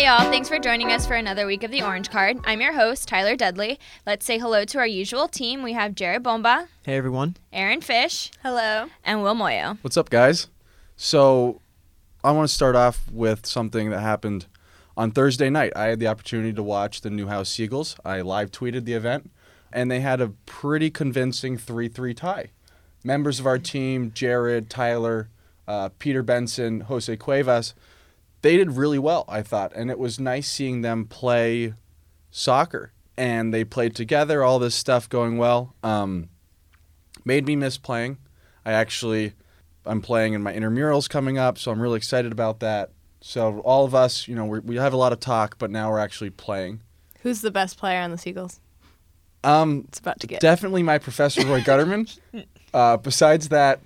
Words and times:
Hey, 0.00 0.06
y'all. 0.06 0.30
Thanks 0.30 0.48
for 0.48 0.58
joining 0.58 0.92
us 0.92 1.06
for 1.06 1.12
another 1.12 1.44
week 1.46 1.62
of 1.62 1.70
the 1.70 1.82
Orange 1.82 2.08
Card. 2.08 2.38
I'm 2.44 2.62
your 2.62 2.72
host, 2.72 3.06
Tyler 3.06 3.36
Dudley. 3.36 3.78
Let's 4.06 4.24
say 4.24 4.38
hello 4.38 4.64
to 4.64 4.78
our 4.78 4.86
usual 4.86 5.28
team. 5.28 5.62
We 5.62 5.74
have 5.74 5.94
Jared 5.94 6.22
Bomba, 6.22 6.68
Hey 6.86 6.96
everyone. 6.96 7.36
Erin 7.52 7.82
Fish, 7.82 8.30
Hello. 8.42 8.86
and 9.04 9.22
Will 9.22 9.34
Muoio. 9.34 9.76
What's 9.82 9.98
up, 9.98 10.08
guys? 10.08 10.46
So, 10.96 11.60
I 12.24 12.32
want 12.32 12.48
to 12.48 12.54
start 12.54 12.76
off 12.76 13.12
with 13.12 13.44
something 13.44 13.90
that 13.90 14.00
happened 14.00 14.46
on 14.96 15.10
Thursday 15.10 15.50
night. 15.50 15.74
I 15.76 15.88
had 15.88 16.00
the 16.00 16.06
opportunity 16.06 16.54
to 16.54 16.62
watch 16.62 17.02
the 17.02 17.10
Newhouse 17.10 17.50
Seagulls. 17.50 17.94
I 18.02 18.22
live 18.22 18.50
tweeted 18.50 18.86
the 18.86 18.94
event, 18.94 19.30
and 19.70 19.90
they 19.90 20.00
had 20.00 20.22
a 20.22 20.28
pretty 20.46 20.90
convincing 20.90 21.58
3 21.58 21.88
3 21.88 22.14
tie. 22.14 22.46
Members 23.04 23.38
of 23.38 23.44
our 23.44 23.58
team, 23.58 24.12
Jared, 24.14 24.70
Tyler, 24.70 25.28
uh, 25.68 25.90
Peter 25.98 26.22
Benson, 26.22 26.80
Jose 26.80 27.14
Cuevas, 27.18 27.74
they 28.42 28.56
did 28.56 28.72
really 28.72 28.98
well, 28.98 29.24
I 29.28 29.42
thought. 29.42 29.72
And 29.74 29.90
it 29.90 29.98
was 29.98 30.18
nice 30.18 30.50
seeing 30.50 30.82
them 30.82 31.04
play 31.06 31.74
soccer. 32.30 32.92
And 33.16 33.52
they 33.52 33.64
played 33.64 33.94
together, 33.94 34.42
all 34.42 34.58
this 34.58 34.74
stuff 34.74 35.08
going 35.08 35.36
well. 35.36 35.74
Um, 35.82 36.30
made 37.24 37.46
me 37.46 37.54
miss 37.56 37.76
playing. 37.76 38.18
I 38.64 38.72
actually 38.72 39.34
I'm 39.84 40.00
playing 40.02 40.34
in 40.34 40.42
my 40.42 40.52
intramurals 40.52 41.08
coming 41.08 41.38
up, 41.38 41.58
so 41.58 41.70
I'm 41.70 41.80
really 41.80 41.96
excited 41.96 42.32
about 42.32 42.60
that. 42.60 42.90
So 43.20 43.60
all 43.60 43.84
of 43.84 43.94
us, 43.94 44.26
you 44.28 44.34
know, 44.34 44.46
we 44.46 44.60
we 44.60 44.76
have 44.76 44.92
a 44.92 44.96
lot 44.96 45.12
of 45.12 45.20
talk, 45.20 45.58
but 45.58 45.70
now 45.70 45.90
we're 45.90 45.98
actually 45.98 46.30
playing. 46.30 46.80
Who's 47.22 47.40
the 47.42 47.50
best 47.50 47.76
player 47.76 48.00
on 48.00 48.10
the 48.10 48.18
Seagulls? 48.18 48.60
Um, 49.44 49.84
It's 49.88 49.98
about 49.98 50.20
to 50.20 50.26
get. 50.26 50.40
definitely 50.40 50.82
my 50.82 50.98
professor 50.98 51.44
Roy 51.46 51.60
Gutterman. 51.60 52.18
uh, 52.74 52.96
besides 52.98 53.48
that, 53.50 53.80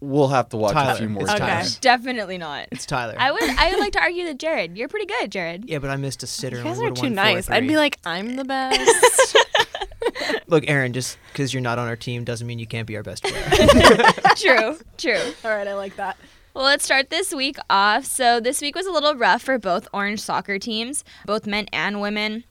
we'll 0.00 0.28
have 0.28 0.48
to 0.50 0.56
watch 0.56 0.72
a 0.72 0.74
Tyler. 0.74 0.98
few 0.98 1.08
more 1.08 1.22
It's 1.24 1.32
Okay. 1.32 1.38
times. 1.46 1.78
Definitely 1.78 2.38
not. 2.38 2.68
It's 2.72 2.86
Tyler. 2.86 3.14
I 3.18 3.30
would 3.32 3.42
I 3.42 3.70
would 3.70 3.78
like 3.80 3.92
to 3.92 4.00
argue 4.00 4.24
that 4.26 4.38
Jared, 4.38 4.76
you're 4.76 4.88
pretty 4.88 5.06
good, 5.06 5.30
Jared. 5.30 5.68
yeah, 5.68 5.78
but 5.78 5.90
I 5.90 5.96
missed 5.96 6.22
a 6.22 6.26
sitter. 6.26 6.58
you 6.58 6.64
guys 6.64 6.80
are 6.80 6.90
too 6.90 7.10
nice. 7.10 7.48
I'd 7.50 7.68
be 7.68 7.76
like, 7.76 7.98
I'm 8.04 8.36
the 8.36 8.44
best. 8.44 9.36
Look, 10.48 10.64
Erin, 10.68 10.92
just 10.92 11.18
because 11.32 11.52
you're 11.52 11.60
not 11.62 11.78
on 11.78 11.88
our 11.88 11.96
team 11.96 12.24
doesn't 12.24 12.46
mean 12.46 12.58
you 12.58 12.66
can't 12.66 12.86
be 12.86 12.96
our 12.96 13.02
best 13.02 13.24
player. 13.24 13.42
true, 14.36 14.78
true. 14.96 15.32
All 15.44 15.50
right, 15.50 15.66
I 15.66 15.74
like 15.74 15.96
that. 15.96 16.16
Well, 16.54 16.64
let's 16.64 16.84
start 16.84 17.10
this 17.10 17.34
week 17.34 17.58
off. 17.68 18.04
So, 18.04 18.40
this 18.40 18.60
week 18.62 18.74
was 18.76 18.86
a 18.86 18.92
little 18.92 19.14
rough 19.14 19.42
for 19.42 19.58
both 19.58 19.88
Orange 19.92 20.20
soccer 20.20 20.58
teams, 20.58 21.04
both 21.26 21.46
men 21.46 21.66
and 21.72 22.00
women. 22.00 22.44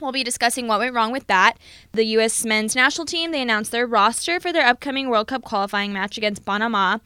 We'll 0.00 0.12
be 0.12 0.24
discussing 0.24 0.66
what 0.68 0.78
went 0.78 0.94
wrong 0.94 1.10
with 1.10 1.26
that. 1.26 1.58
The 1.92 2.04
U.S. 2.04 2.44
men's 2.44 2.76
national 2.76 3.06
team, 3.06 3.30
they 3.30 3.40
announced 3.40 3.72
their 3.72 3.86
roster 3.86 4.38
for 4.38 4.52
their 4.52 4.66
upcoming 4.66 5.08
World 5.08 5.28
Cup 5.28 5.42
qualifying 5.42 5.92
match 5.92 6.18
against 6.18 6.44
Panama. 6.44 6.98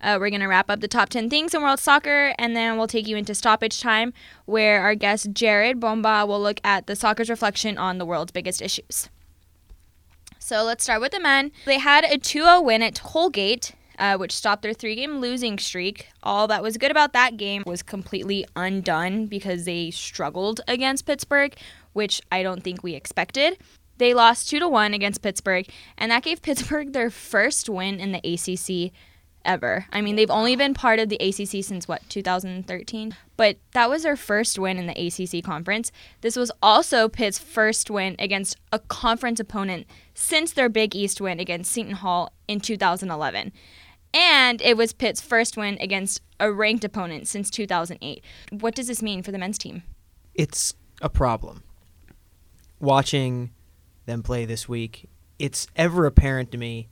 Uh, 0.00 0.18
we're 0.20 0.30
going 0.30 0.40
to 0.40 0.46
wrap 0.46 0.70
up 0.70 0.80
the 0.80 0.88
top 0.88 1.08
10 1.08 1.28
things 1.28 1.54
in 1.54 1.62
world 1.62 1.80
soccer, 1.80 2.34
and 2.38 2.54
then 2.54 2.76
we'll 2.76 2.86
take 2.86 3.08
you 3.08 3.16
into 3.16 3.34
stoppage 3.34 3.80
time, 3.80 4.12
where 4.44 4.82
our 4.82 4.94
guest 4.94 5.32
Jared 5.32 5.80
Bomba 5.80 6.24
will 6.26 6.40
look 6.40 6.60
at 6.62 6.86
the 6.86 6.94
soccer's 6.94 7.30
reflection 7.30 7.78
on 7.78 7.98
the 7.98 8.06
world's 8.06 8.30
biggest 8.30 8.62
issues. 8.62 9.08
So 10.38 10.62
let's 10.62 10.84
start 10.84 11.00
with 11.00 11.12
the 11.12 11.18
men. 11.18 11.50
They 11.64 11.78
had 11.78 12.04
a 12.04 12.18
2 12.18 12.42
0 12.42 12.60
win 12.60 12.82
at 12.82 13.02
Colgate, 13.02 13.72
uh, 13.98 14.16
which 14.16 14.32
stopped 14.32 14.62
their 14.62 14.74
three 14.74 14.94
game 14.94 15.18
losing 15.18 15.58
streak. 15.58 16.08
All 16.22 16.46
that 16.46 16.62
was 16.62 16.76
good 16.76 16.90
about 16.90 17.12
that 17.14 17.36
game 17.36 17.64
was 17.66 17.82
completely 17.82 18.46
undone 18.54 19.26
because 19.26 19.64
they 19.64 19.90
struggled 19.90 20.60
against 20.68 21.06
Pittsburgh, 21.06 21.56
which 21.96 22.20
I 22.30 22.42
don't 22.42 22.62
think 22.62 22.82
we 22.82 22.94
expected. 22.94 23.58
They 23.98 24.12
lost 24.12 24.50
2 24.50 24.58
to 24.60 24.68
1 24.68 24.92
against 24.92 25.22
Pittsburgh, 25.22 25.66
and 25.96 26.10
that 26.10 26.22
gave 26.22 26.42
Pittsburgh 26.42 26.92
their 26.92 27.10
first 27.10 27.68
win 27.68 27.98
in 27.98 28.12
the 28.12 28.18
ACC 28.18 28.92
ever. 29.44 29.86
I 29.92 30.02
mean, 30.02 30.16
they've 30.16 30.30
only 30.30 30.56
been 30.56 30.74
part 30.74 30.98
of 30.98 31.08
the 31.08 31.16
ACC 31.16 31.64
since 31.64 31.88
what, 31.88 32.02
2013? 32.10 33.16
But 33.36 33.56
that 33.72 33.88
was 33.88 34.02
their 34.02 34.16
first 34.16 34.58
win 34.58 34.76
in 34.76 34.86
the 34.86 35.06
ACC 35.06 35.42
conference. 35.42 35.90
This 36.20 36.36
was 36.36 36.52
also 36.62 37.08
Pitt's 37.08 37.38
first 37.38 37.90
win 37.90 38.16
against 38.18 38.56
a 38.72 38.78
conference 38.78 39.40
opponent 39.40 39.86
since 40.14 40.52
their 40.52 40.68
Big 40.68 40.94
East 40.94 41.20
win 41.20 41.40
against 41.40 41.72
Seton 41.72 41.92
Hall 41.92 42.32
in 42.46 42.60
2011. 42.60 43.52
And 44.12 44.60
it 44.62 44.76
was 44.76 44.92
Pitt's 44.92 45.20
first 45.20 45.56
win 45.56 45.78
against 45.80 46.20
a 46.38 46.52
ranked 46.52 46.84
opponent 46.84 47.28
since 47.28 47.48
2008. 47.50 48.22
What 48.50 48.74
does 48.74 48.88
this 48.88 49.02
mean 49.02 49.22
for 49.22 49.32
the 49.32 49.38
men's 49.38 49.58
team? 49.58 49.82
it's 50.36 50.74
a 51.00 51.08
problem. 51.08 51.62
Watching 52.78 53.50
them 54.06 54.22
play 54.22 54.44
this 54.44 54.68
week, 54.68 55.08
it's 55.38 55.66
ever 55.76 56.06
apparent 56.06 56.52
to 56.52 56.58
me 56.58 56.88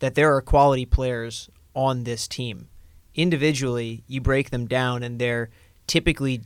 that 0.00 0.14
there 0.14 0.34
are 0.34 0.42
quality 0.42 0.84
players 0.84 1.48
on 1.74 2.04
this 2.04 2.26
team. 2.26 2.68
Individually, 3.14 4.04
you 4.06 4.20
break 4.20 4.50
them 4.50 4.66
down, 4.66 5.02
and 5.02 5.18
they're 5.18 5.50
typically 5.86 6.42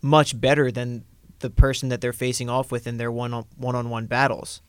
much 0.00 0.40
better 0.40 0.70
than 0.70 1.04
the 1.40 1.50
person 1.50 1.88
that 1.88 2.00
they're 2.00 2.12
facing 2.12 2.48
off 2.48 2.70
with 2.70 2.86
in 2.86 2.98
their 2.98 3.10
one 3.10 3.32
on 3.32 3.90
one 3.90 4.06
battles. 4.06 4.60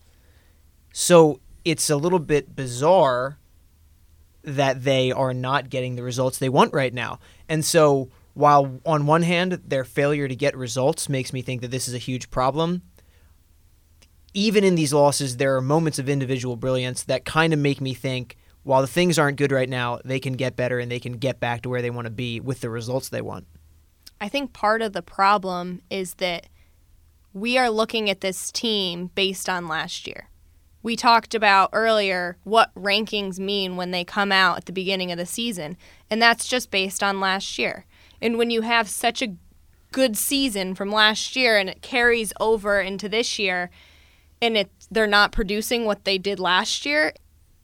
So 0.91 1.39
it's 1.65 1.89
a 1.89 1.95
little 1.95 2.19
bit 2.19 2.55
bizarre 2.55 3.37
that 4.43 4.83
they 4.83 5.11
are 5.11 5.33
not 5.33 5.69
getting 5.69 5.95
the 5.95 6.03
results 6.03 6.37
they 6.37 6.49
want 6.49 6.73
right 6.73 6.93
now. 6.93 7.19
And 7.47 7.63
so, 7.63 8.09
while 8.33 8.81
on 8.85 9.05
one 9.05 9.21
hand, 9.21 9.61
their 9.65 9.83
failure 9.83 10.27
to 10.27 10.35
get 10.35 10.57
results 10.57 11.07
makes 11.07 11.31
me 11.31 11.41
think 11.41 11.61
that 11.61 11.71
this 11.71 11.87
is 11.87 11.93
a 11.93 11.99
huge 11.99 12.29
problem, 12.29 12.81
even 14.33 14.63
in 14.63 14.75
these 14.75 14.93
losses, 14.93 15.37
there 15.37 15.55
are 15.55 15.61
moments 15.61 15.99
of 15.99 16.09
individual 16.09 16.55
brilliance 16.55 17.03
that 17.03 17.25
kind 17.25 17.53
of 17.53 17.59
make 17.59 17.79
me 17.79 17.93
think 17.93 18.37
while 18.63 18.81
the 18.81 18.87
things 18.87 19.19
aren't 19.19 19.37
good 19.37 19.51
right 19.51 19.69
now, 19.69 19.99
they 20.05 20.19
can 20.19 20.33
get 20.33 20.55
better 20.55 20.79
and 20.79 20.89
they 20.89 20.99
can 20.99 21.13
get 21.13 21.39
back 21.39 21.61
to 21.61 21.69
where 21.69 21.81
they 21.81 21.89
want 21.89 22.05
to 22.05 22.11
be 22.11 22.39
with 22.39 22.61
the 22.61 22.69
results 22.69 23.09
they 23.09 23.21
want. 23.21 23.45
I 24.21 24.29
think 24.29 24.53
part 24.53 24.81
of 24.81 24.93
the 24.93 25.01
problem 25.01 25.81
is 25.89 26.15
that 26.15 26.47
we 27.33 27.57
are 27.57 27.69
looking 27.69 28.09
at 28.09 28.21
this 28.21 28.51
team 28.51 29.11
based 29.15 29.49
on 29.49 29.67
last 29.67 30.07
year. 30.07 30.29
We 30.81 30.95
talked 30.95 31.35
about 31.35 31.69
earlier 31.73 32.37
what 32.43 32.73
rankings 32.75 33.39
mean 33.39 33.75
when 33.75 33.91
they 33.91 34.03
come 34.03 34.31
out 34.31 34.57
at 34.57 34.65
the 34.65 34.73
beginning 34.73 35.11
of 35.11 35.17
the 35.17 35.25
season, 35.25 35.77
and 36.09 36.21
that's 36.21 36.47
just 36.47 36.71
based 36.71 37.01
on 37.01 37.19
last 37.19 37.57
year. 37.57 37.85
And 38.21 38.37
when 38.37 38.49
you 38.49 38.61
have 38.61 38.89
such 38.89 39.21
a 39.21 39.35
good 39.91 40.17
season 40.17 40.73
from 40.73 40.91
last 40.91 41.35
year 41.35 41.57
and 41.57 41.69
it 41.69 41.81
carries 41.81 42.33
over 42.39 42.81
into 42.81 43.07
this 43.07 43.37
year 43.37 43.69
and 44.43 44.57
it 44.57 44.69
they're 44.91 45.07
not 45.07 45.31
producing 45.31 45.85
what 45.85 46.03
they 46.03 46.17
did 46.17 46.37
last 46.37 46.85
year, 46.85 47.13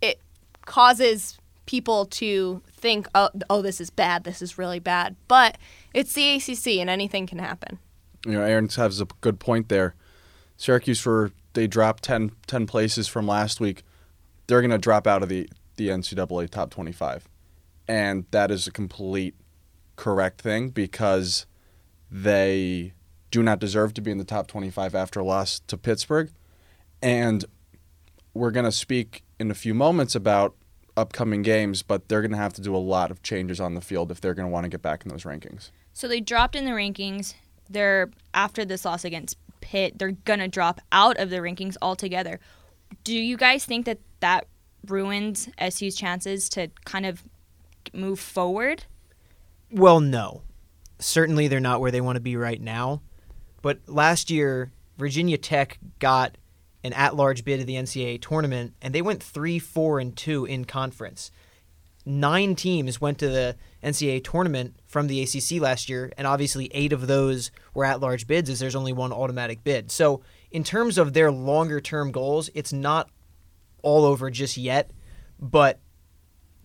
it 0.02 0.20
causes 0.66 1.38
people 1.66 2.06
to 2.06 2.62
think, 2.72 3.08
oh, 3.14 3.30
oh, 3.50 3.62
this 3.62 3.82
is 3.82 3.90
bad, 3.90 4.24
this 4.24 4.42
is 4.42 4.58
really 4.58 4.80
bad. 4.80 5.16
But 5.28 5.58
it's 5.94 6.14
the 6.14 6.36
ACC, 6.36 6.80
and 6.80 6.90
anything 6.90 7.28
can 7.28 7.38
happen. 7.38 7.80
You 8.26 8.34
know, 8.34 8.42
Erin 8.42 8.70
has 8.70 9.02
a 9.02 9.08
good 9.22 9.40
point 9.40 9.68
there. 9.68 9.94
Syracuse 10.56 11.00
for 11.00 11.32
they 11.54 11.68
dropped 11.68 12.04
10, 12.04 12.32
10 12.48 12.66
places 12.66 13.08
from 13.08 13.28
last 13.28 13.60
week. 13.60 13.84
They're 14.48 14.62
going 14.62 14.72
to 14.72 14.78
drop 14.78 15.06
out 15.06 15.22
of 15.22 15.30
the 15.30 15.50
the 15.76 15.90
NCAA 15.90 16.50
top 16.50 16.70
25. 16.72 17.28
And 17.88 18.26
that 18.32 18.52
is 18.52 18.68
a 18.68 18.72
complete 18.72 19.36
correct 19.96 20.42
thing 20.42 20.70
because 20.70 21.46
they 22.12 22.94
do 23.32 23.42
not 23.44 23.60
deserve 23.60 23.94
to 23.96 24.02
be 24.02 24.12
in 24.12 24.18
the 24.18 24.24
top 24.24 24.48
25 24.48 24.94
after 24.94 25.20
a 25.20 25.24
loss 25.24 25.60
to 25.68 25.78
Pittsburgh. 25.78 26.32
And 27.02 27.46
we're 28.34 28.52
going 28.52 28.66
to 28.66 28.72
speak 28.72 29.24
in 29.40 29.52
a 29.52 29.56
few 29.56 29.74
moments 29.74 30.16
about 30.16 30.56
upcoming 30.98 31.42
games, 31.42 31.82
but 31.82 32.10
they're 32.10 32.22
going 32.22 32.32
to 32.32 32.38
have 32.38 32.54
to 32.54 32.62
do 32.62 32.76
a 32.76 32.78
lot 32.78 33.10
of 33.12 33.24
changes 33.24 33.60
on 33.60 33.76
the 33.76 33.82
field 33.82 34.12
if 34.12 34.20
they're 34.20 34.34
going 34.34 34.48
to 34.48 34.52
want 34.52 34.66
to 34.66 34.70
get 34.70 34.82
back 34.82 35.04
in 35.06 35.10
those 35.10 35.24
rankings. 35.24 35.72
So 35.94 36.08
they 36.08 36.20
dropped 36.20 36.56
in 36.56 36.66
the 36.66 36.72
rankings. 36.72 37.34
They're 37.70 38.10
after 38.34 38.66
this 38.66 38.86
loss 38.86 39.06
against 39.06 39.38
Pitt, 39.62 40.00
they're 40.00 40.12
gonna 40.12 40.48
drop 40.48 40.82
out 40.92 41.18
of 41.18 41.30
the 41.30 41.38
rankings 41.38 41.76
altogether. 41.82 42.40
Do 43.04 43.14
you 43.14 43.38
guys 43.38 43.66
think 43.66 43.86
that 43.86 44.00
that 44.20 44.48
ruins 44.88 45.50
SU's 45.60 45.96
chances 45.96 46.50
to 46.50 46.70
kind 46.86 47.06
of 47.06 47.24
move 47.94 48.20
forward? 48.20 48.86
Well, 49.72 50.00
no. 50.00 50.42
Certainly 50.98 51.48
they're 51.50 51.60
not 51.60 51.82
where 51.82 51.92
they 51.92 52.02
want 52.02 52.16
to 52.16 52.22
be 52.22 52.36
right 52.36 52.60
now. 52.60 53.02
But 53.62 53.80
last 53.88 54.30
year, 54.30 54.72
Virginia 54.98 55.38
Tech 55.38 55.78
got 56.00 56.38
an 56.84 56.94
at 56.94 57.16
large 57.16 57.44
bid 57.44 57.60
of 57.60 57.66
the 57.66 57.76
NCAA 57.76 58.22
tournament, 58.22 58.74
and 58.82 58.94
they 58.94 59.02
went 59.02 59.22
3 59.22 59.60
4 59.60 60.00
and 60.00 60.16
2 60.16 60.46
in 60.46 60.66
conference. 60.66 61.32
Nine 62.06 62.56
teams 62.56 63.02
went 63.02 63.20
to 63.20 63.28
the 63.28 63.56
NCAA 63.84 64.24
tournament 64.24 64.80
from 64.88 65.08
the 65.08 65.22
ACC 65.22 65.62
last 65.62 65.90
year, 65.90 66.12
and 66.18 66.26
obviously 66.26 66.70
eight 66.74 66.94
of 66.94 67.08
those 67.08 67.52
were 67.74 67.86
at 67.86 68.00
large 68.00 68.26
bids, 68.26 68.50
as 68.50 68.60
there's 68.60 68.76
only 68.76 68.94
one 68.94 69.12
automatic 69.12 69.64
bid. 69.64 69.92
So, 69.92 70.22
in 70.50 70.64
terms 70.64 70.98
of 70.98 71.14
their 71.14 71.32
longer 71.32 71.82
term 71.82 72.12
goals, 72.12 72.50
it's 72.56 72.74
not 72.74 73.10
all 73.84 74.06
over 74.06 74.32
just 74.32 74.58
yet, 74.58 74.92
but 75.40 75.80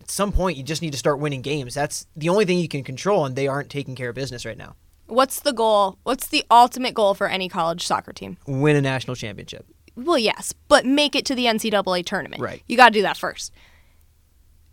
at 0.01 0.09
some 0.09 0.31
point 0.31 0.57
you 0.57 0.63
just 0.63 0.81
need 0.81 0.93
to 0.93 0.97
start 0.97 1.19
winning 1.19 1.41
games. 1.41 1.73
That's 1.73 2.07
the 2.15 2.29
only 2.29 2.45
thing 2.45 2.59
you 2.59 2.67
can 2.67 2.83
control, 2.83 3.25
and 3.25 3.35
they 3.35 3.47
aren't 3.47 3.69
taking 3.69 3.95
care 3.95 4.09
of 4.09 4.15
business 4.15 4.45
right 4.45 4.57
now. 4.57 4.75
What's 5.07 5.41
the 5.41 5.53
goal? 5.53 5.99
What's 6.03 6.27
the 6.27 6.43
ultimate 6.49 6.95
goal 6.95 7.13
for 7.13 7.27
any 7.27 7.49
college 7.49 7.85
soccer 7.85 8.13
team? 8.13 8.37
Win 8.47 8.75
a 8.75 8.81
national 8.81 9.15
championship. 9.15 9.67
Well, 9.95 10.17
yes, 10.17 10.53
but 10.67 10.85
make 10.85 11.15
it 11.15 11.25
to 11.25 11.35
the 11.35 11.45
NCAA 11.45 12.05
tournament. 12.05 12.41
Right. 12.41 12.61
You 12.67 12.75
got 12.77 12.89
to 12.89 12.99
do 12.99 13.01
that 13.03 13.17
first. 13.17 13.53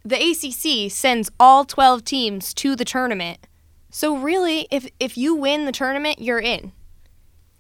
The 0.05 0.17
ACC 0.17 0.91
sends 0.91 1.31
all 1.39 1.65
12 1.65 2.05
teams 2.05 2.53
to 2.55 2.75
the 2.75 2.85
tournament 2.85 3.47
So 3.95 4.17
really, 4.17 4.67
if 4.71 4.89
if 4.99 5.17
you 5.19 5.35
win 5.35 5.67
the 5.67 5.73
tournament, 5.73 6.19
you're 6.21 6.41
in. 6.41 6.73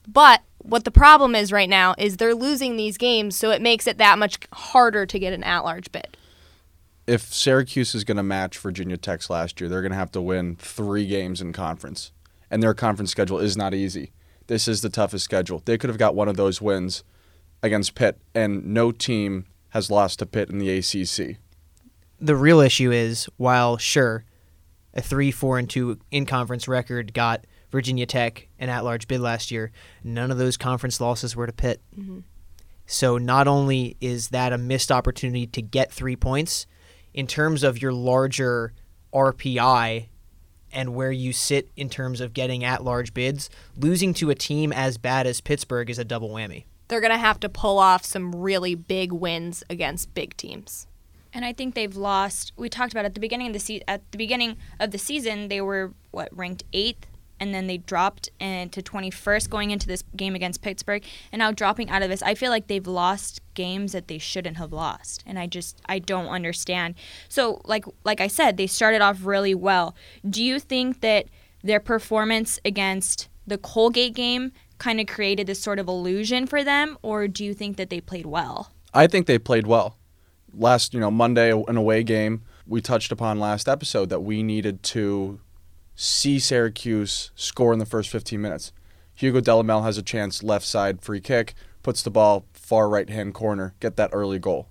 But 0.09 0.41
what 0.59 0.85
the 0.85 0.91
problem 0.91 1.35
is 1.35 1.53
right 1.53 1.69
now 1.69 1.94
is 1.99 2.17
they're 2.17 2.35
losing 2.35 2.76
these 2.76 2.97
games, 2.97 3.37
so 3.37 3.50
it 3.50 3.61
makes 3.61 3.87
it 3.87 3.99
that 3.99 4.19
much 4.19 4.38
harder 4.53 5.05
to 5.06 5.19
get 5.19 5.35
an 5.35 5.44
at-large 5.44 5.93
bid. 5.93 6.17
If 7.06 7.23
Syracuse 7.23 7.94
is 7.94 8.05
going 8.05 8.17
to 8.17 8.23
match 8.23 8.59
Virginia 8.59 8.97
Tech's 8.97 9.29
last 9.29 9.61
year, 9.61 9.69
they're 9.69 9.82
going 9.82 9.93
to 9.93 9.99
have 9.99 10.12
to 10.12 10.23
win 10.23 10.56
three 10.56 11.06
games 11.06 11.41
in 11.41 11.53
conference, 11.53 12.12
and 12.50 12.62
their 12.62 12.75
conference 12.75 13.11
schedule 13.11 13.38
is 13.38 13.56
not 13.56 13.75
easy. 13.75 14.12
This 14.47 14.67
is 14.67 14.81
the 14.81 14.88
toughest 14.88 15.25
schedule. 15.25 15.62
They 15.64 15.76
could 15.76 15.91
have 15.91 15.99
got 15.99 16.14
one 16.14 16.29
of 16.29 16.37
those 16.37 16.62
wins 16.62 17.05
against 17.62 17.94
Pitt, 17.94 18.20
and 18.35 18.67
no 18.67 18.93
team 18.93 19.47
has 19.70 19.91
lost 19.91 20.19
to 20.19 20.26
Pitt 20.26 20.50
in 20.50 20.59
the 20.59 20.70
ACC. 20.70 21.38
The 22.20 22.37
real 22.37 22.61
issue 22.61 22.91
is 22.91 23.29
while 23.37 23.76
sure, 23.79 24.25
a 24.94 25.00
three, 25.00 25.31
four, 25.31 25.59
and 25.59 25.69
two 25.69 25.99
in 26.11 26.26
conference 26.26 26.69
record 26.69 27.14
got 27.14 27.47
Virginia 27.70 28.06
Tech 28.06 28.49
an 28.59 28.69
at 28.69 28.85
large 28.85 29.09
bid 29.09 29.20
last 29.20 29.50
year, 29.50 29.73
none 30.05 30.31
of 30.31 30.38
those 30.38 30.56
conference 30.56 31.00
losses 31.00 31.35
were 31.35 31.47
to 31.47 31.53
Pitt. 31.53 31.81
Mm-hmm. 31.99 32.20
So 32.87 33.17
not 33.17 33.49
only 33.49 33.97
is 34.00 34.29
that 34.29 34.53
a 34.53 34.59
missed 34.59 34.93
opportunity 34.93 35.47
to 35.47 35.62
get 35.62 35.91
three 35.91 36.17
points, 36.17 36.67
in 37.14 37.26
terms 37.26 37.62
of 37.62 37.81
your 37.81 37.93
larger 37.93 38.73
RPI 39.12 40.09
and 40.73 40.94
where 40.94 41.12
you 41.12 41.32
sit 41.32 41.70
in 41.76 41.91
terms 41.91 42.20
of 42.20 42.32
getting 42.32 42.64
at 42.64 42.85
large 42.85 43.12
bids, 43.12 43.50
losing 43.76 44.14
to 44.14 44.31
a 44.31 44.35
team 44.35 44.73
as 44.73 44.97
bad 44.97 45.26
as 45.26 45.41
Pittsburgh 45.41 45.91
is 45.91 45.99
a 45.99 46.05
double 46.05 46.31
whammy. 46.31 46.64
They're 46.88 47.00
going 47.00 47.12
to 47.12 47.19
have 47.19 47.40
to 47.40 47.49
pull 47.49 47.79
off 47.79 48.05
some 48.05 48.34
really 48.34 48.75
big 48.75 49.12
wins 49.12 49.64
against 49.70 50.14
big 50.14 50.37
teams. 50.37 50.87
And 51.32 51.44
I 51.44 51.52
think 51.52 51.75
they've 51.75 51.96
lost. 51.96 52.52
We 52.56 52.69
talked 52.69 52.93
about 52.93 53.05
at 53.05 53.14
the 53.14 53.20
beginning 53.20 53.49
of 53.49 53.52
the 53.55 53.58
se- 53.58 53.84
at 53.88 54.11
the 54.12 54.19
beginning 54.19 54.56
of 54.79 54.90
the 54.90 54.99
season 54.99 55.49
they 55.49 55.61
were 55.61 55.94
what 56.11 56.29
ranked 56.37 56.64
eighth, 56.75 57.06
and 57.40 57.55
then 57.55 57.67
they 57.67 57.79
dropped 57.79 58.29
and 58.38 58.70
to 58.73 58.82
21st 58.82 59.49
going 59.49 59.70
into 59.70 59.87
this 59.87 60.05
game 60.14 60.34
against 60.34 60.61
Pittsburgh, 60.61 61.02
and 61.32 61.40
now 61.40 61.50
dropping 61.50 61.88
out 61.88 62.02
of 62.02 62.11
this. 62.11 62.23
I 62.23 62.34
feel 62.34 62.50
like 62.50 62.67
they've 62.67 62.87
lost 62.87 63.40
games 63.55 63.93
that 63.93 64.08
they 64.08 64.19
shouldn't 64.19 64.58
have 64.58 64.73
lost, 64.73 65.25
and 65.26 65.38
I 65.38 65.46
just 65.46 65.81
I 65.87 66.00
don't 66.00 66.28
understand. 66.28 66.96
So 67.31 67.62
like 67.64 67.87
like 68.05 68.20
I 68.20 68.28
said, 68.28 68.58
they 68.58 68.67
started 68.67 69.00
off 69.00 69.25
really 69.25 69.55
well. 69.55 69.94
Do 70.28 70.44
you 70.44 70.61
think 70.61 71.00
that 71.00 71.26
their 71.62 71.81
performance 71.81 72.61
against 72.64 73.28
the 73.46 73.58
Colgate 73.58 74.14
game 74.14 74.52
kind 74.82 75.00
of 75.00 75.06
created 75.06 75.46
this 75.46 75.61
sort 75.61 75.79
of 75.79 75.87
illusion 75.87 76.44
for 76.44 76.64
them, 76.64 76.99
or 77.02 77.29
do 77.29 77.44
you 77.44 77.55
think 77.55 77.76
that 77.76 77.88
they 77.88 78.00
played 78.00 78.26
well? 78.26 78.73
I 78.93 79.06
think 79.06 79.26
they 79.26 79.38
played 79.38 79.64
well. 79.64 79.96
Last, 80.52 80.93
you 80.93 80.99
know, 80.99 81.11
Monday, 81.11 81.52
an 81.52 81.76
away 81.76 82.02
game, 82.02 82.43
we 82.67 82.81
touched 82.81 83.12
upon 83.12 83.38
last 83.38 83.69
episode 83.69 84.08
that 84.08 84.20
we 84.20 84.43
needed 84.43 84.82
to 84.82 85.38
see 85.94 86.40
Syracuse 86.40 87.31
score 87.37 87.73
in 87.73 87.79
the 87.79 87.87
first 87.87 88.11
15 88.11 88.40
minutes. 88.40 88.73
Hugo 89.14 89.40
Delhommelle 89.40 89.84
has 89.84 89.99
a 89.99 90.02
chance, 90.02 90.43
left 90.43 90.67
side 90.67 91.00
free 91.00 91.20
kick, 91.20 91.55
puts 91.85 92.02
the 92.02 92.11
ball 92.11 92.46
far 92.52 92.88
right 92.88 93.08
hand 93.08 93.35
corner, 93.35 93.75
get 93.78 93.96
that 93.96 94.11
early 94.12 94.40
goal. 94.40 94.69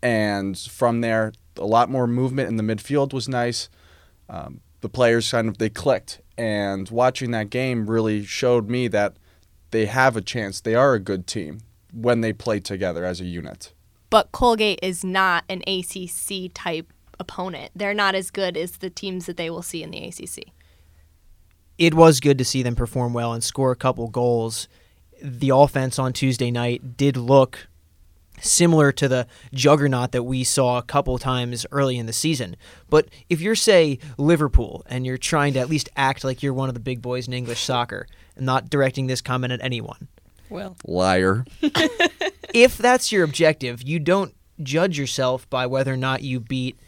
And 0.00 0.56
from 0.56 1.00
there, 1.00 1.32
a 1.56 1.66
lot 1.66 1.90
more 1.90 2.06
movement 2.06 2.48
in 2.48 2.56
the 2.56 2.62
midfield 2.62 3.12
was 3.12 3.28
nice. 3.28 3.68
Um, 4.28 4.60
the 4.80 4.88
players 4.88 5.28
kind 5.28 5.48
of 5.48 5.58
they 5.58 5.70
clicked, 5.70 6.20
and 6.38 6.88
watching 6.88 7.32
that 7.32 7.50
game 7.50 7.90
really 7.90 8.24
showed 8.24 8.70
me 8.70 8.86
that 8.88 9.16
they 9.70 9.86
have 9.86 10.16
a 10.16 10.20
chance. 10.20 10.60
They 10.60 10.74
are 10.74 10.94
a 10.94 11.00
good 11.00 11.26
team 11.26 11.60
when 11.92 12.20
they 12.20 12.32
play 12.32 12.60
together 12.60 13.04
as 13.04 13.20
a 13.20 13.24
unit. 13.24 13.72
But 14.10 14.32
Colgate 14.32 14.78
is 14.82 15.04
not 15.04 15.44
an 15.48 15.62
ACC 15.66 16.52
type 16.54 16.92
opponent. 17.18 17.70
They're 17.76 17.94
not 17.94 18.14
as 18.14 18.30
good 18.30 18.56
as 18.56 18.78
the 18.78 18.90
teams 18.90 19.26
that 19.26 19.36
they 19.36 19.50
will 19.50 19.62
see 19.62 19.82
in 19.82 19.90
the 19.90 20.04
ACC. 20.04 20.52
it 21.78 21.94
was 21.94 22.20
good 22.20 22.38
to 22.38 22.44
see 22.44 22.62
them 22.62 22.74
perform 22.76 23.12
well 23.12 23.32
and 23.32 23.42
score 23.42 23.72
a 23.72 23.76
couple 23.76 24.08
goals. 24.08 24.68
The 25.22 25.50
offense 25.50 25.98
on 25.98 26.12
Tuesday 26.12 26.50
night 26.50 26.96
did 26.96 27.16
look 27.16 27.68
similar 28.42 28.90
to 28.92 29.06
the 29.08 29.26
juggernaut 29.52 30.12
that 30.12 30.22
we 30.22 30.44
saw 30.44 30.78
a 30.78 30.82
couple 30.82 31.18
times 31.18 31.66
early 31.72 31.98
in 31.98 32.06
the 32.06 32.12
season. 32.12 32.56
But 32.88 33.08
if 33.28 33.40
you're, 33.40 33.54
say, 33.54 33.98
Liverpool 34.16 34.82
and 34.88 35.04
you're 35.04 35.18
trying 35.18 35.52
to 35.54 35.60
at 35.60 35.68
least 35.68 35.90
act 35.96 36.24
like 36.24 36.42
you're 36.42 36.54
one 36.54 36.68
of 36.68 36.74
the 36.74 36.80
big 36.80 37.02
boys 37.02 37.28
in 37.28 37.34
English 37.34 37.60
soccer, 37.60 38.06
and 38.40 38.46
not 38.46 38.70
directing 38.70 39.06
this 39.06 39.20
comment 39.20 39.52
at 39.52 39.60
anyone, 39.62 40.08
Well, 40.48 40.76
Liar. 40.84 41.44
if 42.54 42.78
that's 42.78 43.12
your 43.12 43.22
objective, 43.22 43.82
you 43.82 43.98
don't 43.98 44.34
judge 44.62 44.98
yourself 44.98 45.48
by 45.50 45.66
whether 45.66 45.92
or 45.92 45.98
not 45.98 46.22
you 46.22 46.40
beat 46.40 46.80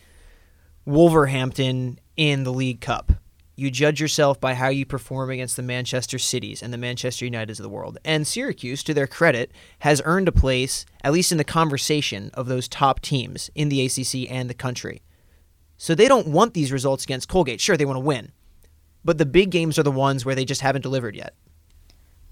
Wolverhampton 0.87 2.01
in 2.17 2.45
the 2.45 2.53
League 2.53 2.81
Cup. 2.81 3.13
You 3.55 3.71
judge 3.71 4.01
yourself 4.01 4.41
by 4.41 4.55
how 4.55 4.69
you 4.69 4.87
perform 4.87 5.29
against 5.31 5.57
the 5.57 5.63
Manchester 5.63 6.19
Cities 6.19 6.63
and 6.63 6.73
the 6.73 6.79
Manchester 6.79 7.27
Uniteds 7.27 7.61
of 7.61 7.65
the 7.65 7.69
world. 7.69 7.99
And 8.03 8.27
Syracuse, 8.27 8.83
to 8.85 8.95
their 8.95 9.07
credit, 9.07 9.53
has 9.81 10.01
earned 10.07 10.27
a 10.27 10.33
place, 10.33 10.87
at 11.05 11.13
least 11.13 11.33
in 11.33 11.39
the 11.39 11.45
conversation, 11.45 12.31
of 12.33 12.47
those 12.47 12.67
top 12.67 13.01
teams 13.01 13.51
in 13.55 13.69
the 13.69 13.85
ACC 13.85 14.31
and 14.31 14.49
the 14.49 14.55
country. 14.55 15.03
So 15.77 15.95
they 15.95 16.09
don't 16.09 16.29
want 16.29 16.55
these 16.55 16.73
results 16.73 17.05
against 17.05 17.29
Colgate. 17.29 17.61
Sure, 17.61 17.77
they 17.77 17.85
want 17.85 17.97
to 17.99 18.01
win. 18.01 18.33
But 19.05 19.19
the 19.19 19.27
big 19.27 19.51
games 19.51 19.79
are 19.79 19.83
the 19.83 19.91
ones 19.91 20.25
where 20.25 20.35
they 20.35 20.45
just 20.45 20.61
haven't 20.63 20.83
delivered 20.83 21.15
yet. 21.15 21.35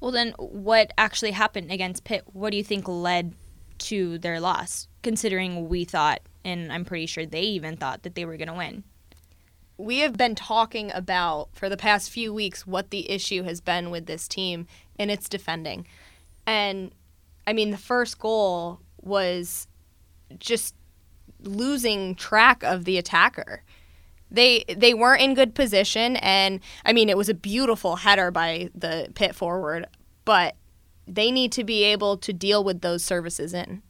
Well, 0.01 0.11
then, 0.11 0.33
what 0.39 0.93
actually 0.97 1.33
happened 1.33 1.71
against 1.71 2.05
Pitt? 2.05 2.25
What 2.33 2.51
do 2.51 2.57
you 2.57 2.65
think 2.65 2.89
led 2.89 3.35
to 3.79 4.19
their 4.19 4.41
loss? 4.41 4.89
Considering 5.03 5.69
we 5.69 5.85
thought, 5.85 6.21
and 6.45 6.73
I'm 6.73 6.85
pretty 6.87 7.07
sure 7.07 7.27
they 7.27 7.43
even 7.43 7.77
thought 7.77 8.03
that 8.03 8.15
they 8.15 8.25
were 8.25 8.39
going 8.39 8.49
to 8.49 8.55
win. 8.55 8.85
We 9.77 9.99
have 9.99 10.17
been 10.17 10.35
talking 10.35 10.91
about 10.93 11.51
for 11.53 11.69
the 11.69 11.77
past 11.77 12.11
few 12.11 12.33
weeks 12.33 12.67
what 12.67 12.91
the 12.91 13.11
issue 13.11 13.43
has 13.45 13.61
been 13.61 13.91
with 13.91 14.07
this 14.07 14.27
team, 14.27 14.67
and 14.99 15.11
it's 15.11 15.29
defending. 15.29 15.87
And 16.47 16.93
I 17.47 17.53
mean, 17.53 17.71
the 17.71 17.79
first 17.79 18.19
goal 18.19 18.81
was 19.03 19.67
just 20.39 20.75
losing 21.43 22.15
track 22.15 22.63
of 22.63 22.85
the 22.85 22.99
attacker. 22.99 23.63
They 24.31 24.65
they 24.69 24.95
weren't 24.95 25.23
in 25.23 25.35
good 25.35 25.55
position, 25.55 26.17
and 26.17 26.61
I 26.85 26.93
mean, 26.93 27.09
it 27.09 27.17
was 27.17 27.29
a 27.29 27.35
beautiful 27.35 27.97
header 27.97 28.31
by 28.31 28.71
the 28.75 29.11
pit 29.15 29.35
forward, 29.35 29.87
but 30.25 30.57
they 31.07 31.31
need 31.31 31.51
to 31.53 31.65
be 31.65 31.83
able 31.85 32.17
to 32.19 32.33
deal 32.33 32.63
with 32.63 32.81
those 32.83 33.03
services 33.03 33.53
in. 33.53 33.83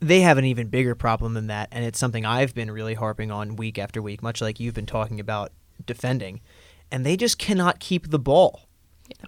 they 0.00 0.20
have 0.20 0.38
an 0.38 0.44
even 0.44 0.68
bigger 0.68 0.94
problem 0.94 1.34
than 1.34 1.46
that, 1.46 1.68
and 1.72 1.84
it's 1.84 1.98
something 1.98 2.26
I've 2.26 2.54
been 2.54 2.70
really 2.70 2.94
harping 2.94 3.30
on 3.30 3.56
week 3.56 3.78
after 3.78 4.02
week, 4.02 4.22
much 4.22 4.40
like 4.40 4.60
you've 4.60 4.74
been 4.74 4.86
talking 4.86 5.18
about 5.18 5.52
defending, 5.86 6.40
and 6.90 7.06
they 7.06 7.16
just 7.16 7.38
cannot 7.38 7.80
keep 7.80 8.10
the 8.10 8.18
ball. 8.18 8.68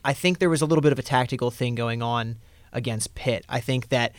I 0.04 0.12
think 0.12 0.38
there 0.38 0.50
was 0.50 0.62
a 0.62 0.66
little 0.66 0.82
bit 0.82 0.92
of 0.92 0.99
a 0.99 1.02
tactical 1.02 1.50
thing 1.50 1.75
going 1.75 2.02
on 2.02 2.37
against 2.72 3.14
Pitt. 3.14 3.44
I 3.49 3.61
think 3.61 3.88
that 3.88 4.14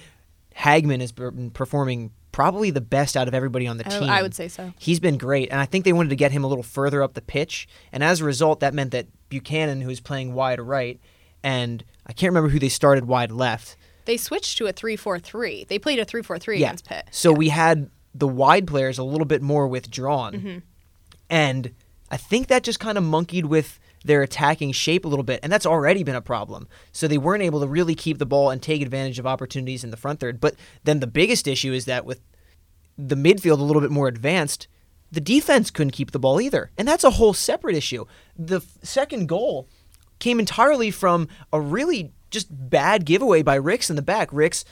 Hagman 0.55 1.01
has 1.01 1.11
been 1.11 1.51
performing 1.51 2.11
probably 2.37 2.69
the 2.69 2.81
best 2.81 3.17
out 3.17 3.27
of 3.27 3.33
everybody 3.33 3.65
on 3.65 3.77
the 3.77 3.87
I- 3.87 3.99
team. 3.99 4.09
I 4.09 4.21
would 4.21 4.35
say 4.35 4.47
so. 4.47 4.71
He's 4.77 4.99
been 4.99 5.17
great, 5.17 5.49
and 5.49 5.59
I 5.59 5.65
think 5.65 5.85
they 5.85 5.91
wanted 5.91 6.09
to 6.09 6.15
get 6.15 6.31
him 6.31 6.43
a 6.43 6.47
little 6.47 6.61
further 6.63 7.01
up 7.01 7.15
the 7.15 7.21
pitch, 7.21 7.67
and 7.91 8.03
as 8.03 8.21
a 8.21 8.25
result, 8.25 8.59
that 8.59 8.75
meant 8.75 8.91
that 8.91 9.07
Buchanan, 9.29 9.81
who 9.81 9.87
was 9.87 9.99
playing 9.99 10.35
wide 10.35 10.61
right, 10.61 10.99
and 11.41 11.83
I 12.05 12.13
can't 12.13 12.29
remember 12.29 12.49
who 12.49 12.59
they 12.59 12.69
started 12.69 13.05
wide 13.05 13.31
left, 13.31 13.75
They 14.05 14.17
switched 14.17 14.59
to 14.59 14.67
a 14.67 14.71
3-4-3. 14.73 15.67
They 15.67 15.79
played 15.79 15.97
a 15.97 16.05
3-4-3 16.05 16.57
against 16.57 16.85
Pitt. 16.85 17.07
so 17.11 17.33
we 17.33 17.49
had 17.49 17.89
the 18.13 18.27
wide 18.27 18.67
players 18.67 18.99
a 18.99 19.03
little 19.03 19.25
bit 19.25 19.41
more 19.41 19.67
withdrawn. 19.67 20.33
Mm-hmm. 20.33 20.57
And 21.31 21.71
I 22.11 22.17
think 22.17 22.47
that 22.49 22.63
just 22.63 22.79
kind 22.79 22.99
of 22.99 23.03
monkeyed 23.03 23.47
with 23.47 23.79
their 24.07 24.23
attacking 24.23 24.71
shape 24.71 25.05
a 25.05 25.07
little 25.07 25.23
bit, 25.23 25.39
and 25.43 25.51
that's 25.51 25.65
already 25.65 26.03
been 26.03 26.15
a 26.15 26.21
problem. 26.21 26.67
So 26.91 27.07
they 27.07 27.17
weren't 27.17 27.43
able 27.43 27.59
to 27.59 27.67
really 27.67 27.95
keep 27.95 28.17
the 28.17 28.25
ball 28.25 28.49
and 28.49 28.61
take 28.61 28.81
advantage 28.81 29.19
of 29.19 29.27
opportunities 29.27 29.83
in 29.83 29.91
the 29.91 29.97
front 29.97 30.19
third. 30.19 30.39
But 30.39 30.55
then 30.83 30.99
the 30.99 31.07
biggest 31.07 31.47
issue 31.47 31.73
is 31.73 31.85
that 31.85 32.05
with 32.05 32.21
the 32.97 33.15
midfield 33.15 33.59
a 33.59 33.63
little 33.63 33.81
bit 33.81 33.91
more 33.91 34.07
advanced, 34.07 34.67
the 35.11 35.21
defense 35.21 35.71
couldn't 35.71 35.91
keep 35.91 36.11
the 36.11 36.19
ball 36.19 36.41
either. 36.41 36.71
And 36.77 36.87
that's 36.87 37.03
a 37.03 37.11
whole 37.11 37.33
separate 37.33 37.75
issue. 37.75 38.05
The 38.37 38.57
f- 38.57 38.77
second 38.81 39.27
goal 39.27 39.67
came 40.19 40.39
entirely 40.39 40.89
from 40.89 41.27
a 41.53 41.61
really 41.61 42.13
just 42.31 42.47
bad 42.49 43.05
giveaway 43.05 43.41
by 43.41 43.55
Ricks 43.55 43.89
in 43.89 43.95
the 43.95 44.01
back. 44.01 44.29
Ricks, 44.31 44.65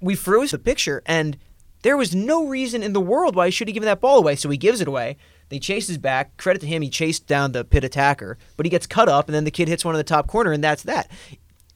we 0.00 0.14
froze 0.14 0.50
the 0.50 0.58
picture, 0.58 1.02
and 1.06 1.36
there 1.82 1.96
was 1.96 2.14
no 2.14 2.46
reason 2.46 2.82
in 2.82 2.92
the 2.94 3.00
world 3.00 3.36
why 3.36 3.46
he 3.46 3.50
should 3.50 3.68
have 3.68 3.74
given 3.74 3.86
that 3.86 4.00
ball 4.00 4.18
away. 4.18 4.36
So 4.36 4.48
he 4.48 4.56
gives 4.56 4.80
it 4.80 4.88
away. 4.88 5.16
They 5.48 5.58
chase 5.58 5.86
his 5.88 5.98
back. 5.98 6.36
Credit 6.36 6.60
to 6.60 6.66
him, 6.66 6.82
he 6.82 6.90
chased 6.90 7.26
down 7.26 7.52
the 7.52 7.64
pit 7.64 7.84
attacker, 7.84 8.38
but 8.56 8.66
he 8.66 8.70
gets 8.70 8.86
cut 8.86 9.08
up, 9.08 9.28
and 9.28 9.34
then 9.34 9.44
the 9.44 9.50
kid 9.50 9.68
hits 9.68 9.84
one 9.84 9.94
in 9.94 9.98
the 9.98 10.04
top 10.04 10.26
corner, 10.26 10.52
and 10.52 10.62
that's 10.62 10.82
that. 10.84 11.10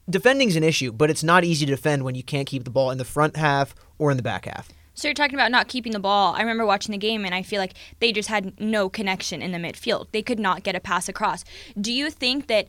Defending's 0.08 0.56
an 0.56 0.64
issue, 0.64 0.92
but 0.92 1.10
it's 1.10 1.22
not 1.22 1.44
easy 1.44 1.66
to 1.66 1.72
defend 1.72 2.02
when 2.02 2.14
you 2.14 2.22
can't 2.22 2.48
keep 2.48 2.64
the 2.64 2.70
ball 2.70 2.90
in 2.90 2.98
the 2.98 3.04
front 3.04 3.36
half 3.36 3.74
or 3.98 4.10
in 4.10 4.16
the 4.16 4.22
back 4.22 4.46
half. 4.46 4.68
So 4.94 5.06
you're 5.08 5.14
talking 5.14 5.36
about 5.36 5.52
not 5.52 5.68
keeping 5.68 5.92
the 5.92 6.00
ball. 6.00 6.34
I 6.34 6.40
remember 6.40 6.66
watching 6.66 6.92
the 6.92 6.98
game 6.98 7.24
and 7.24 7.34
I 7.34 7.42
feel 7.42 7.60
like 7.60 7.74
they 8.00 8.12
just 8.12 8.28
had 8.28 8.60
no 8.60 8.88
connection 8.88 9.40
in 9.40 9.52
the 9.52 9.58
midfield. 9.58 10.08
They 10.12 10.20
could 10.20 10.40
not 10.40 10.62
get 10.62 10.74
a 10.74 10.80
pass 10.80 11.08
across. 11.08 11.44
Do 11.80 11.92
you 11.92 12.10
think 12.10 12.48
that 12.48 12.66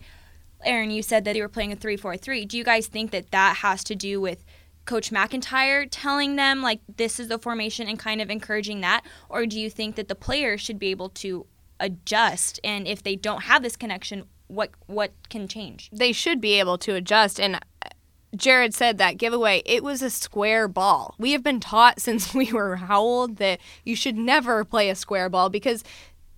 Erin, 0.64 0.92
you 0.92 1.02
said 1.02 1.26
that 1.26 1.34
they 1.34 1.42
were 1.42 1.50
playing 1.50 1.72
a 1.72 1.76
3-4-3. 1.76 2.48
Do 2.48 2.58
you 2.58 2.64
guys 2.64 2.88
think 2.88 3.12
that 3.12 3.32
that 3.32 3.58
has 3.58 3.84
to 3.86 3.96
do 3.96 4.22
with 4.22 4.44
Coach 4.86 5.12
McIntyre 5.12 5.88
telling 5.90 6.36
them 6.36 6.62
like 6.62 6.82
this 6.98 7.20
is 7.20 7.28
the 7.28 7.38
formation 7.38 7.88
and 7.88 8.00
kind 8.00 8.22
of 8.22 8.30
encouraging 8.30 8.82
that 8.82 9.04
or 9.30 9.46
do 9.46 9.60
you 9.60 9.70
think 9.70 9.96
that 9.96 10.08
the 10.08 10.16
players 10.16 10.60
should 10.62 10.80
be 10.80 10.88
able 10.88 11.10
to 11.10 11.46
adjust? 11.80 12.60
And 12.64 12.88
if 12.88 13.04
they 13.04 13.16
don't 13.16 13.44
have 13.44 13.64
this 13.64 13.76
connection, 13.76 14.26
what 14.48 14.72
what 14.88 15.12
can 15.30 15.48
change? 15.48 15.90
They 15.92 16.12
should 16.12 16.40
be 16.40 16.60
able 16.60 16.78
to 16.80 16.96
adjust. 16.96 17.40
And 17.40 17.56
uh, 17.56 17.90
Jared 18.36 18.74
said 18.74 18.98
that 18.98 19.18
giveaway, 19.18 19.62
it 19.66 19.84
was 19.84 20.02
a 20.02 20.10
square 20.10 20.68
ball. 20.68 21.16
We 21.18 21.32
have 21.34 21.44
been 21.44 21.60
taught 21.60 22.00
since 22.08 22.34
we 22.34 22.52
were 22.52 22.78
how 22.78 23.02
old 23.02 23.38
that 23.38 23.60
you 23.84 23.96
should 23.96 24.18
never 24.18 24.64
play 24.64 24.90
a 24.90 24.96
square 24.96 25.30
ball 25.30 25.50
because 25.50 25.84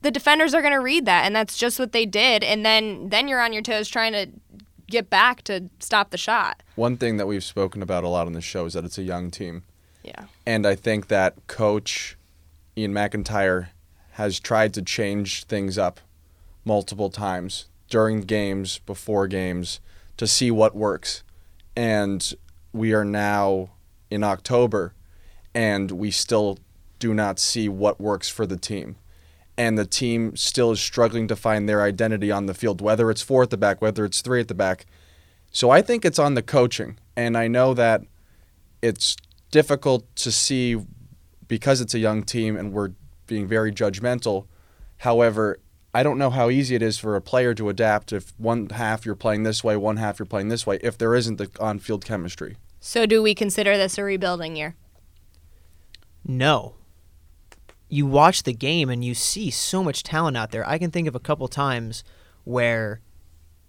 the 0.01 0.11
defenders 0.11 0.53
are 0.53 0.61
going 0.61 0.73
to 0.73 0.81
read 0.81 1.05
that 1.05 1.25
and 1.25 1.33
that's 1.33 1.57
just 1.57 1.79
what 1.79 1.93
they 1.93 2.05
did 2.05 2.43
and 2.43 2.65
then 2.65 3.07
then 3.07 3.29
you're 3.29 3.39
on 3.39 3.53
your 3.53 3.61
toes 3.61 3.87
trying 3.87 4.11
to 4.11 4.27
get 4.93 5.09
back 5.09 5.41
to 5.41 5.69
stop 5.79 6.11
the 6.11 6.17
shot. 6.17 6.61
One 6.75 6.97
thing 6.97 7.17
that 7.17 7.25
we've 7.25 7.43
spoken 7.43 7.81
about 7.81 8.03
a 8.03 8.07
lot 8.07 8.27
on 8.27 8.33
the 8.33 8.41
show 8.41 8.65
is 8.65 8.73
that 8.73 8.85
it's 8.85 8.99
a 8.99 9.03
young 9.03 9.31
team. 9.31 9.63
Yeah. 10.03 10.25
And 10.45 10.67
I 10.67 10.75
think 10.75 11.07
that 11.07 11.47
coach 11.47 12.15
Ian 12.77 12.93
McIntyre 12.93 13.69
has 14.11 14.39
tried 14.39 14.73
to 14.75 14.83
change 14.83 15.45
things 15.45 15.77
up 15.77 15.99
multiple 16.63 17.09
times 17.09 17.65
during 17.89 18.21
games, 18.21 18.79
before 18.85 19.27
games, 19.27 19.79
to 20.17 20.27
see 20.27 20.51
what 20.51 20.75
works. 20.75 21.23
And 21.75 22.31
we 22.71 22.93
are 22.93 23.05
now 23.05 23.71
in 24.11 24.23
October, 24.23 24.93
and 25.55 25.89
we 25.89 26.11
still 26.11 26.59
do 26.99 27.15
not 27.15 27.39
see 27.39 27.67
what 27.67 27.99
works 27.99 28.29
for 28.29 28.45
the 28.45 28.57
team. 28.57 28.95
And 29.57 29.77
the 29.77 29.85
team 29.85 30.35
still 30.35 30.71
is 30.71 30.79
struggling 30.79 31.27
to 31.27 31.35
find 31.35 31.69
their 31.69 31.83
identity 31.83 32.31
on 32.31 32.47
the 32.47 32.53
field, 32.53 32.81
whether 32.81 33.11
it's 33.11 33.21
four 33.21 33.43
at 33.43 33.51
the 33.51 33.57
back, 33.57 33.81
whether 33.81 34.03
it's 34.03 34.21
three 34.21 34.39
at 34.39 34.47
the 34.47 34.55
back. 34.55 34.85
So 35.51 35.69
I 35.69 35.81
think 35.81 36.03
it's 36.05 36.17
on 36.17 36.33
the 36.33 36.41
coaching. 36.41 36.97
And 37.15 37.37
I 37.37 37.47
know 37.47 37.73
that 37.75 38.01
it's 38.81 39.15
difficult 39.51 40.13
to 40.15 40.31
see 40.31 40.77
because 41.47 41.81
it's 41.81 41.93
a 41.93 41.99
young 41.99 42.23
team 42.23 42.57
and 42.57 42.73
we're 42.73 42.91
being 43.27 43.47
very 43.47 43.71
judgmental. 43.71 44.47
However, 44.97 45.59
I 45.93 46.01
don't 46.01 46.17
know 46.17 46.31
how 46.31 46.49
easy 46.49 46.73
it 46.73 46.81
is 46.81 46.97
for 46.97 47.15
a 47.15 47.21
player 47.21 47.53
to 47.53 47.69
adapt 47.69 48.11
if 48.11 48.33
one 48.37 48.69
half 48.69 49.05
you're 49.05 49.13
playing 49.13 49.43
this 49.43 49.63
way, 49.63 49.77
one 49.77 49.97
half 49.97 50.17
you're 50.17 50.25
playing 50.25 50.49
this 50.49 50.65
way, 50.65 50.79
if 50.81 50.97
there 50.97 51.13
isn't 51.13 51.37
the 51.37 51.49
on 51.59 51.77
field 51.77 52.03
chemistry. 52.03 52.57
So 52.79 53.05
do 53.05 53.21
we 53.21 53.35
consider 53.35 53.77
this 53.77 53.97
a 53.99 54.03
rebuilding 54.03 54.55
year? 54.55 54.75
No. 56.25 56.73
You 57.93 58.07
watch 58.07 58.41
the 58.41 58.53
game 58.53 58.89
and 58.89 59.05
you 59.05 59.13
see 59.13 59.51
so 59.51 59.83
much 59.83 60.01
talent 60.01 60.35
out 60.35 60.49
there. 60.49 60.67
I 60.67 60.79
can 60.79 60.89
think 60.89 61.07
of 61.07 61.13
a 61.13 61.19
couple 61.19 61.47
times 61.47 62.03
where 62.43 63.01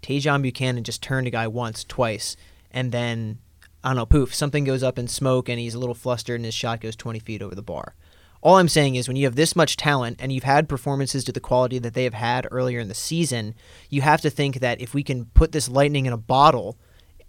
Tajon 0.00 0.40
Buchanan 0.40 0.82
just 0.82 1.02
turned 1.02 1.26
a 1.26 1.30
guy 1.30 1.46
once, 1.46 1.84
twice, 1.84 2.34
and 2.70 2.90
then 2.90 3.38
I 3.82 3.90
don't 3.90 3.96
know, 3.96 4.06
poof, 4.06 4.34
something 4.34 4.64
goes 4.64 4.82
up 4.82 4.98
in 4.98 5.08
smoke 5.08 5.50
and 5.50 5.60
he's 5.60 5.74
a 5.74 5.78
little 5.78 5.94
flustered 5.94 6.36
and 6.36 6.46
his 6.46 6.54
shot 6.54 6.80
goes 6.80 6.96
20 6.96 7.18
feet 7.18 7.42
over 7.42 7.54
the 7.54 7.62
bar. 7.62 7.94
All 8.40 8.56
I'm 8.56 8.68
saying 8.68 8.94
is 8.94 9.08
when 9.08 9.16
you 9.18 9.26
have 9.26 9.36
this 9.36 9.54
much 9.54 9.76
talent 9.76 10.16
and 10.20 10.32
you've 10.32 10.44
had 10.44 10.70
performances 10.70 11.22
to 11.24 11.32
the 11.32 11.38
quality 11.38 11.78
that 11.80 11.92
they 11.92 12.04
have 12.04 12.14
had 12.14 12.48
earlier 12.50 12.80
in 12.80 12.88
the 12.88 12.94
season, 12.94 13.54
you 13.90 14.00
have 14.00 14.22
to 14.22 14.30
think 14.30 14.60
that 14.60 14.80
if 14.80 14.94
we 14.94 15.02
can 15.02 15.26
put 15.26 15.52
this 15.52 15.68
lightning 15.68 16.06
in 16.06 16.14
a 16.14 16.18
bottle 16.18 16.78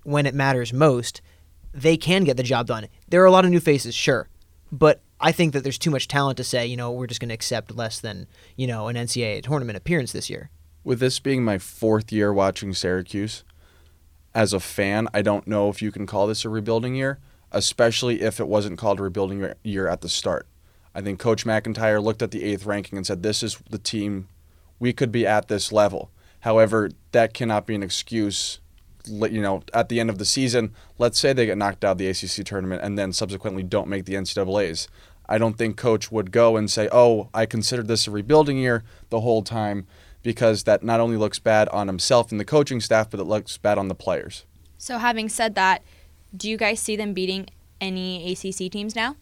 when 0.03 0.25
it 0.25 0.33
matters 0.33 0.71
most, 0.71 1.21
they 1.73 1.97
can 1.97 2.23
get 2.23 2.37
the 2.37 2.43
job 2.43 2.67
done. 2.67 2.87
There 3.09 3.21
are 3.21 3.25
a 3.25 3.31
lot 3.31 3.43
of 3.43 3.51
new 3.51 3.59
faces, 3.59 3.93
sure, 3.93 4.29
but 4.71 5.01
I 5.19 5.31
think 5.31 5.53
that 5.53 5.63
there's 5.63 5.77
too 5.77 5.91
much 5.91 6.07
talent 6.07 6.37
to 6.37 6.43
say, 6.43 6.65
you 6.65 6.77
know, 6.77 6.91
we're 6.91 7.07
just 7.07 7.21
going 7.21 7.29
to 7.29 7.35
accept 7.35 7.75
less 7.75 7.99
than, 7.99 8.27
you 8.55 8.67
know, 8.67 8.87
an 8.87 8.95
NCAA 8.95 9.43
tournament 9.43 9.77
appearance 9.77 10.11
this 10.11 10.29
year. 10.29 10.49
With 10.83 10.99
this 10.99 11.19
being 11.19 11.43
my 11.43 11.57
fourth 11.57 12.11
year 12.11 12.33
watching 12.33 12.73
Syracuse, 12.73 13.43
as 14.33 14.51
a 14.51 14.59
fan, 14.59 15.07
I 15.13 15.21
don't 15.21 15.47
know 15.47 15.69
if 15.69 15.81
you 15.81 15.91
can 15.91 16.05
call 16.05 16.27
this 16.27 16.43
a 16.43 16.49
rebuilding 16.49 16.93
year, 16.93 17.19
especially 17.51 18.21
if 18.21 18.39
it 18.39 18.47
wasn't 18.47 18.77
called 18.77 18.99
a 18.99 19.03
rebuilding 19.03 19.53
year 19.63 19.87
at 19.87 20.01
the 20.01 20.09
start. 20.09 20.45
I 20.93 21.01
think 21.01 21.19
Coach 21.19 21.45
McIntyre 21.45 22.03
looked 22.03 22.21
at 22.21 22.31
the 22.31 22.43
eighth 22.43 22.65
ranking 22.65 22.97
and 22.97 23.07
said, 23.07 23.23
This 23.23 23.41
is 23.41 23.57
the 23.69 23.77
team 23.77 24.27
we 24.77 24.93
could 24.93 25.11
be 25.11 25.25
at 25.25 25.47
this 25.47 25.71
level. 25.71 26.11
However, 26.41 26.89
that 27.11 27.33
cannot 27.33 27.65
be 27.65 27.75
an 27.75 27.83
excuse. 27.83 28.59
You 29.07 29.41
know, 29.41 29.63
at 29.73 29.89
the 29.89 29.99
end 29.99 30.09
of 30.09 30.17
the 30.17 30.25
season, 30.25 30.73
let's 30.97 31.19
say 31.19 31.33
they 31.33 31.45
get 31.45 31.57
knocked 31.57 31.83
out 31.83 31.93
of 31.93 31.97
the 31.97 32.07
ACC 32.07 32.45
tournament 32.45 32.81
and 32.83 32.97
then 32.97 33.13
subsequently 33.13 33.63
don't 33.63 33.87
make 33.87 34.05
the 34.05 34.13
NCAA's. 34.13 34.87
I 35.27 35.37
don't 35.37 35.57
think 35.57 35.75
coach 35.75 36.11
would 36.11 36.31
go 36.31 36.55
and 36.55 36.69
say, 36.69 36.87
"Oh, 36.91 37.29
I 37.33 37.45
considered 37.45 37.87
this 37.87 38.07
a 38.07 38.11
rebuilding 38.11 38.57
year 38.57 38.83
the 39.09 39.21
whole 39.21 39.41
time," 39.41 39.87
because 40.21 40.63
that 40.63 40.83
not 40.83 40.99
only 40.99 41.17
looks 41.17 41.39
bad 41.39 41.67
on 41.69 41.87
himself 41.87 42.31
and 42.31 42.39
the 42.39 42.45
coaching 42.45 42.79
staff, 42.79 43.09
but 43.09 43.19
it 43.19 43.25
looks 43.25 43.57
bad 43.57 43.77
on 43.77 43.87
the 43.87 43.95
players. 43.95 44.45
So, 44.77 44.97
having 44.97 45.29
said 45.29 45.55
that, 45.55 45.81
do 46.35 46.49
you 46.49 46.57
guys 46.57 46.79
see 46.79 46.95
them 46.95 47.13
beating 47.13 47.47
any 47.81 48.31
ACC 48.31 48.71
teams 48.71 48.95
now? 48.95 49.15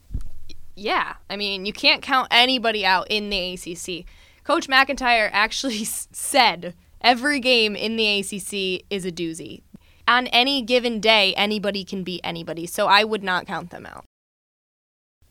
Yeah. 0.76 1.16
I 1.30 1.36
mean, 1.36 1.66
you 1.66 1.74
can't 1.74 2.02
count 2.02 2.28
anybody 2.32 2.86
out 2.86 3.08
in 3.10 3.30
the 3.30 3.54
ACC. 3.54 4.06
Coach 4.44 4.68
McIntyre 4.68 5.30
actually 5.34 5.84
said 5.84 6.74
every 7.02 7.40
game 7.40 7.76
in 7.76 7.96
the 7.96 8.20
ACC 8.20 8.86
is 8.90 9.06
a 9.06 9.12
doozy. 9.12 9.62
On 10.08 10.28
any 10.28 10.62
given 10.62 11.00
day, 11.00 11.34
anybody 11.36 11.84
can 11.84 12.04
beat 12.04 12.22
anybody, 12.24 12.66
so 12.66 12.88
I 12.88 13.04
would 13.04 13.24
not 13.24 13.48
count 13.48 13.70
them 13.70 13.86
out. 13.86 14.06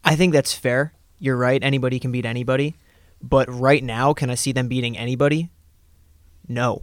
I 0.04 0.16
think 0.16 0.32
that's 0.32 0.54
fair. 0.54 0.94
You're 1.18 1.36
right. 1.36 1.62
Anybody 1.62 1.98
can 2.00 2.10
beat 2.10 2.26
anybody. 2.26 2.74
But 3.22 3.48
right 3.52 3.84
now, 3.84 4.12
can 4.12 4.30
I 4.30 4.34
see 4.34 4.52
them 4.52 4.68
beating 4.68 4.98
anybody? 4.98 5.50
No. 6.48 6.82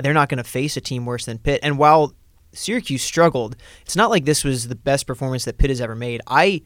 They're 0.00 0.14
not 0.14 0.28
going 0.28 0.42
to 0.42 0.44
face 0.44 0.76
a 0.76 0.80
team 0.80 1.06
worse 1.06 1.26
than 1.26 1.38
Pitt. 1.38 1.60
And 1.62 1.78
while 1.78 2.14
Syracuse 2.52 3.02
struggled, 3.02 3.56
it's 3.82 3.94
not 3.94 4.10
like 4.10 4.24
this 4.24 4.42
was 4.42 4.68
the 4.68 4.74
best 4.74 5.06
performance 5.06 5.44
that 5.44 5.58
Pitt 5.58 5.70
has 5.70 5.80
ever 5.80 5.94
made. 5.94 6.20
I 6.26 6.62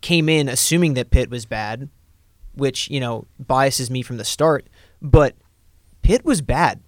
came 0.00 0.28
in 0.28 0.48
assuming 0.48 0.94
that 0.94 1.10
Pitt 1.10 1.30
was 1.30 1.46
bad, 1.46 1.88
which, 2.54 2.88
you 2.90 3.00
know, 3.00 3.26
biases 3.38 3.90
me 3.90 4.02
from 4.02 4.18
the 4.18 4.24
start, 4.24 4.68
but 5.02 5.34
Pitt 6.02 6.24
was 6.24 6.40
bad. 6.40 6.80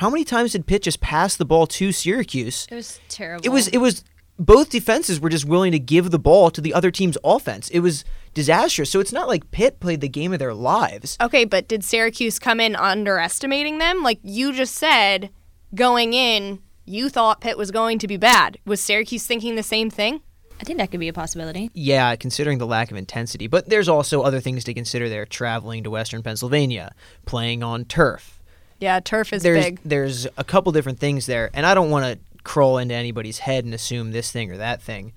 How 0.00 0.08
many 0.08 0.24
times 0.24 0.52
did 0.52 0.66
Pitt 0.66 0.84
just 0.84 1.02
pass 1.02 1.36
the 1.36 1.44
ball 1.44 1.66
to 1.66 1.92
Syracuse? 1.92 2.66
It 2.70 2.74
was 2.74 2.98
terrible. 3.10 3.44
It 3.44 3.50
was 3.50 3.68
it 3.68 3.76
was 3.76 4.02
both 4.38 4.70
defenses 4.70 5.20
were 5.20 5.28
just 5.28 5.44
willing 5.44 5.72
to 5.72 5.78
give 5.78 6.10
the 6.10 6.18
ball 6.18 6.50
to 6.52 6.62
the 6.62 6.72
other 6.72 6.90
team's 6.90 7.18
offense. 7.22 7.68
It 7.68 7.80
was 7.80 8.06
disastrous. 8.32 8.88
So 8.88 9.00
it's 9.00 9.12
not 9.12 9.28
like 9.28 9.50
Pitt 9.50 9.78
played 9.78 10.00
the 10.00 10.08
game 10.08 10.32
of 10.32 10.38
their 10.38 10.54
lives. 10.54 11.18
Okay, 11.20 11.44
but 11.44 11.68
did 11.68 11.84
Syracuse 11.84 12.38
come 12.38 12.60
in 12.60 12.76
underestimating 12.76 13.76
them? 13.76 14.02
Like 14.02 14.20
you 14.22 14.54
just 14.54 14.74
said, 14.74 15.28
going 15.74 16.14
in, 16.14 16.60
you 16.86 17.10
thought 17.10 17.42
Pitt 17.42 17.58
was 17.58 17.70
going 17.70 17.98
to 17.98 18.08
be 18.08 18.16
bad. 18.16 18.56
Was 18.64 18.80
Syracuse 18.80 19.26
thinking 19.26 19.54
the 19.54 19.62
same 19.62 19.90
thing? 19.90 20.22
I 20.58 20.64
think 20.64 20.78
that 20.78 20.90
could 20.90 21.00
be 21.00 21.08
a 21.08 21.12
possibility. 21.12 21.70
Yeah, 21.74 22.16
considering 22.16 22.56
the 22.56 22.66
lack 22.66 22.90
of 22.90 22.96
intensity. 22.96 23.48
But 23.48 23.68
there's 23.68 23.88
also 23.88 24.22
other 24.22 24.40
things 24.40 24.64
to 24.64 24.72
consider 24.72 25.10
there 25.10 25.26
traveling 25.26 25.84
to 25.84 25.90
Western 25.90 26.22
Pennsylvania, 26.22 26.94
playing 27.26 27.62
on 27.62 27.84
turf. 27.84 28.39
Yeah, 28.80 28.98
turf 29.00 29.32
is 29.32 29.42
there's, 29.42 29.64
big. 29.64 29.80
There's 29.84 30.26
a 30.36 30.44
couple 30.44 30.72
different 30.72 30.98
things 30.98 31.26
there. 31.26 31.50
And 31.54 31.66
I 31.66 31.74
don't 31.74 31.90
want 31.90 32.06
to 32.06 32.42
crawl 32.42 32.78
into 32.78 32.94
anybody's 32.94 33.38
head 33.38 33.64
and 33.64 33.74
assume 33.74 34.10
this 34.10 34.32
thing 34.32 34.50
or 34.50 34.56
that 34.56 34.82
thing. 34.82 35.12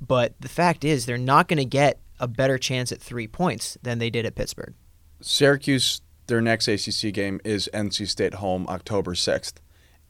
But 0.00 0.34
the 0.40 0.48
fact 0.48 0.84
is, 0.84 1.06
they're 1.06 1.18
not 1.18 1.46
going 1.46 1.58
to 1.58 1.64
get 1.64 2.00
a 2.18 2.26
better 2.26 2.58
chance 2.58 2.90
at 2.90 3.00
three 3.00 3.28
points 3.28 3.76
than 3.82 3.98
they 3.98 4.10
did 4.10 4.26
at 4.26 4.34
Pittsburgh. 4.34 4.74
Syracuse, 5.20 6.00
their 6.26 6.40
next 6.40 6.66
ACC 6.66 7.12
game 7.12 7.40
is 7.44 7.68
NC 7.72 8.08
State 8.08 8.34
home 8.34 8.66
October 8.68 9.14
6th. 9.14 9.54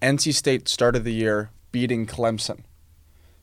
NC 0.00 0.34
State 0.34 0.68
started 0.68 1.04
the 1.04 1.12
year 1.12 1.50
beating 1.72 2.06
Clemson. 2.06 2.62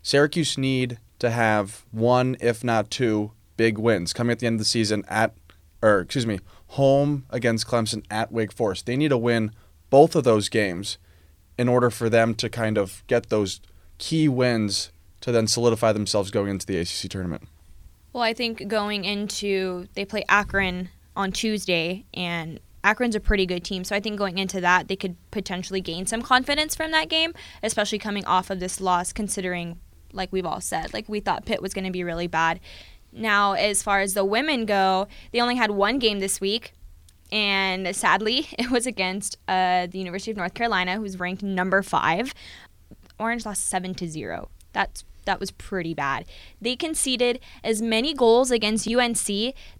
Syracuse 0.01 0.57
need 0.57 0.99
to 1.19 1.29
have 1.29 1.85
one, 1.91 2.37
if 2.39 2.63
not 2.63 2.89
two, 2.89 3.31
big 3.57 3.77
wins 3.77 4.13
coming 4.13 4.31
at 4.31 4.39
the 4.39 4.47
end 4.47 4.55
of 4.55 4.59
the 4.59 4.65
season 4.65 5.03
at, 5.09 5.35
or 5.81 5.99
excuse 5.99 6.25
me, 6.25 6.39
home 6.69 7.25
against 7.29 7.67
Clemson 7.67 8.03
at 8.09 8.31
Wake 8.31 8.51
Forest. 8.51 8.85
They 8.85 8.95
need 8.95 9.09
to 9.09 9.17
win 9.17 9.51
both 9.89 10.15
of 10.15 10.23
those 10.23 10.49
games 10.49 10.97
in 11.57 11.67
order 11.67 11.89
for 11.89 12.09
them 12.09 12.35
to 12.35 12.49
kind 12.49 12.77
of 12.77 13.03
get 13.07 13.29
those 13.29 13.59
key 13.97 14.29
wins 14.29 14.91
to 15.21 15.31
then 15.31 15.47
solidify 15.47 15.91
themselves 15.91 16.31
going 16.31 16.49
into 16.49 16.65
the 16.65 16.77
ACC 16.77 17.09
tournament. 17.09 17.47
Well, 18.13 18.23
I 18.23 18.33
think 18.33 18.67
going 18.67 19.03
into 19.03 19.87
they 19.93 20.05
play 20.05 20.23
Akron 20.29 20.89
on 21.15 21.31
Tuesday 21.31 22.05
and 22.13 22.59
Akron's 22.83 23.15
a 23.15 23.19
pretty 23.19 23.45
good 23.45 23.63
team, 23.63 23.83
so 23.83 23.95
I 23.95 23.99
think 23.99 24.17
going 24.17 24.37
into 24.37 24.61
that 24.61 24.87
they 24.87 24.95
could 24.95 25.17
potentially 25.31 25.81
gain 25.81 26.05
some 26.05 26.21
confidence 26.21 26.75
from 26.75 26.91
that 26.91 27.09
game, 27.09 27.33
especially 27.61 27.99
coming 27.99 28.25
off 28.25 28.49
of 28.49 28.59
this 28.59 28.79
loss 28.79 29.11
considering 29.11 29.79
like 30.13 30.31
we've 30.31 30.45
all 30.45 30.61
said. 30.61 30.93
Like 30.93 31.09
we 31.09 31.19
thought 31.19 31.45
Pitt 31.45 31.61
was 31.61 31.73
going 31.73 31.85
to 31.85 31.91
be 31.91 32.03
really 32.03 32.27
bad. 32.27 32.59
Now, 33.11 33.53
as 33.53 33.81
far 33.81 34.01
as 34.01 34.13
the 34.13 34.25
women 34.25 34.65
go, 34.65 35.07
they 35.31 35.41
only 35.41 35.55
had 35.55 35.71
one 35.71 35.99
game 35.99 36.19
this 36.19 36.39
week, 36.39 36.73
and 37.31 37.95
sadly, 37.95 38.47
it 38.59 38.71
was 38.71 38.85
against 38.85 39.37
uh, 39.47 39.87
the 39.87 39.99
University 39.99 40.31
of 40.31 40.37
North 40.37 40.53
Carolina, 40.53 40.97
who's 40.97 41.19
ranked 41.19 41.43
number 41.43 41.81
five. 41.81 42.33
Orange 43.19 43.45
lost 43.45 43.67
seven 43.67 43.93
to 43.95 44.07
zero. 44.07 44.49
That's 44.73 45.03
that 45.25 45.39
was 45.39 45.51
pretty 45.51 45.93
bad. 45.93 46.25
They 46.59 46.75
conceded 46.75 47.39
as 47.63 47.83
many 47.83 48.15
goals 48.15 48.49
against 48.49 48.87
UNC 48.87 49.27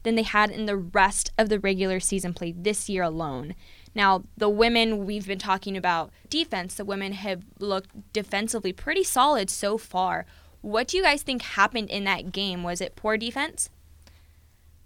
than 0.03 0.15
they 0.15 0.23
had 0.23 0.51
in 0.51 0.67
the 0.67 0.77
rest 0.77 1.31
of 1.39 1.49
the 1.49 1.59
regular 1.59 1.99
season 1.99 2.33
play 2.35 2.51
this 2.51 2.87
year 2.87 3.01
alone. 3.01 3.55
Now, 3.95 4.25
the 4.37 4.49
women, 4.49 5.05
we've 5.05 5.25
been 5.25 5.39
talking 5.39 5.75
about 5.75 6.11
defense. 6.29 6.75
The 6.75 6.85
women 6.85 7.13
have 7.13 7.43
looked 7.57 8.13
defensively 8.13 8.73
pretty 8.73 9.03
solid 9.03 9.49
so 9.49 9.77
far. 9.77 10.27
What 10.61 10.87
do 10.87 10.97
you 10.97 11.03
guys 11.03 11.23
think 11.23 11.41
happened 11.41 11.89
in 11.89 12.03
that 12.03 12.31
game? 12.31 12.63
Was 12.63 12.81
it 12.81 12.95
poor 12.95 13.17
defense? 13.17 13.69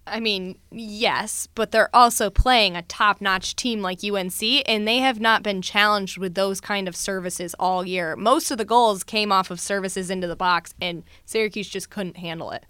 I 0.06 0.20
mean, 0.20 0.60
yes, 0.70 1.48
but 1.56 1.72
they're 1.72 1.94
also 1.96 2.30
playing 2.30 2.76
a 2.76 2.82
top 2.82 3.22
notch 3.22 3.56
team 3.56 3.82
like 3.82 4.04
UNC, 4.04 4.42
and 4.66 4.86
they 4.86 4.98
have 4.98 5.22
not 5.22 5.44
been 5.44 5.62
challenged 5.62 6.18
with 6.18 6.36
those 6.36 6.60
kind 6.60 6.90
of 6.90 6.96
services 6.96 7.56
all 7.58 7.86
year. 7.88 8.16
Most 8.18 8.52
of 8.52 8.58
the 8.58 8.66
goals 8.66 9.04
came 9.04 9.32
off 9.32 9.50
of 9.50 9.62
services 9.62 10.10
into 10.10 10.28
the 10.28 10.36
box, 10.36 10.74
and 10.82 11.04
Syracuse 11.26 11.70
just 11.70 11.90
couldn't 11.90 12.18
handle 12.18 12.52
it. 12.52 12.66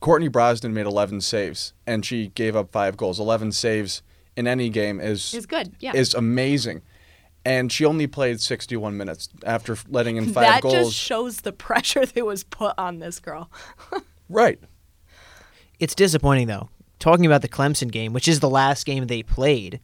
Courtney 0.00 0.28
Brosnan 0.28 0.74
made 0.74 0.86
11 0.86 1.22
saves, 1.22 1.72
and 1.86 2.04
she 2.04 2.28
gave 2.28 2.54
up 2.54 2.70
five 2.70 2.96
goals. 2.96 3.18
11 3.18 3.52
saves 3.52 4.02
in 4.36 4.46
any 4.46 4.68
game 4.68 5.00
is 5.00 5.32
It's 5.32 5.46
good, 5.46 5.72
yeah. 5.80 5.92
is 5.94 6.14
amazing. 6.14 6.82
And 7.48 7.72
she 7.72 7.86
only 7.86 8.06
played 8.06 8.42
61 8.42 8.98
minutes 8.98 9.30
after 9.42 9.74
letting 9.88 10.16
in 10.16 10.26
five 10.26 10.44
that 10.44 10.62
goals. 10.62 10.74
just 10.74 10.94
shows 10.94 11.38
the 11.38 11.52
pressure 11.52 12.04
that 12.04 12.26
was 12.26 12.44
put 12.44 12.74
on 12.76 12.98
this 12.98 13.20
girl. 13.20 13.50
right. 14.28 14.60
It's 15.78 15.94
disappointing 15.94 16.46
though. 16.46 16.68
Talking 16.98 17.24
about 17.24 17.40
the 17.40 17.48
Clemson 17.48 17.90
game, 17.90 18.12
which 18.12 18.28
is 18.28 18.40
the 18.40 18.50
last 18.50 18.84
game 18.84 19.06
they 19.06 19.22
played, 19.22 19.80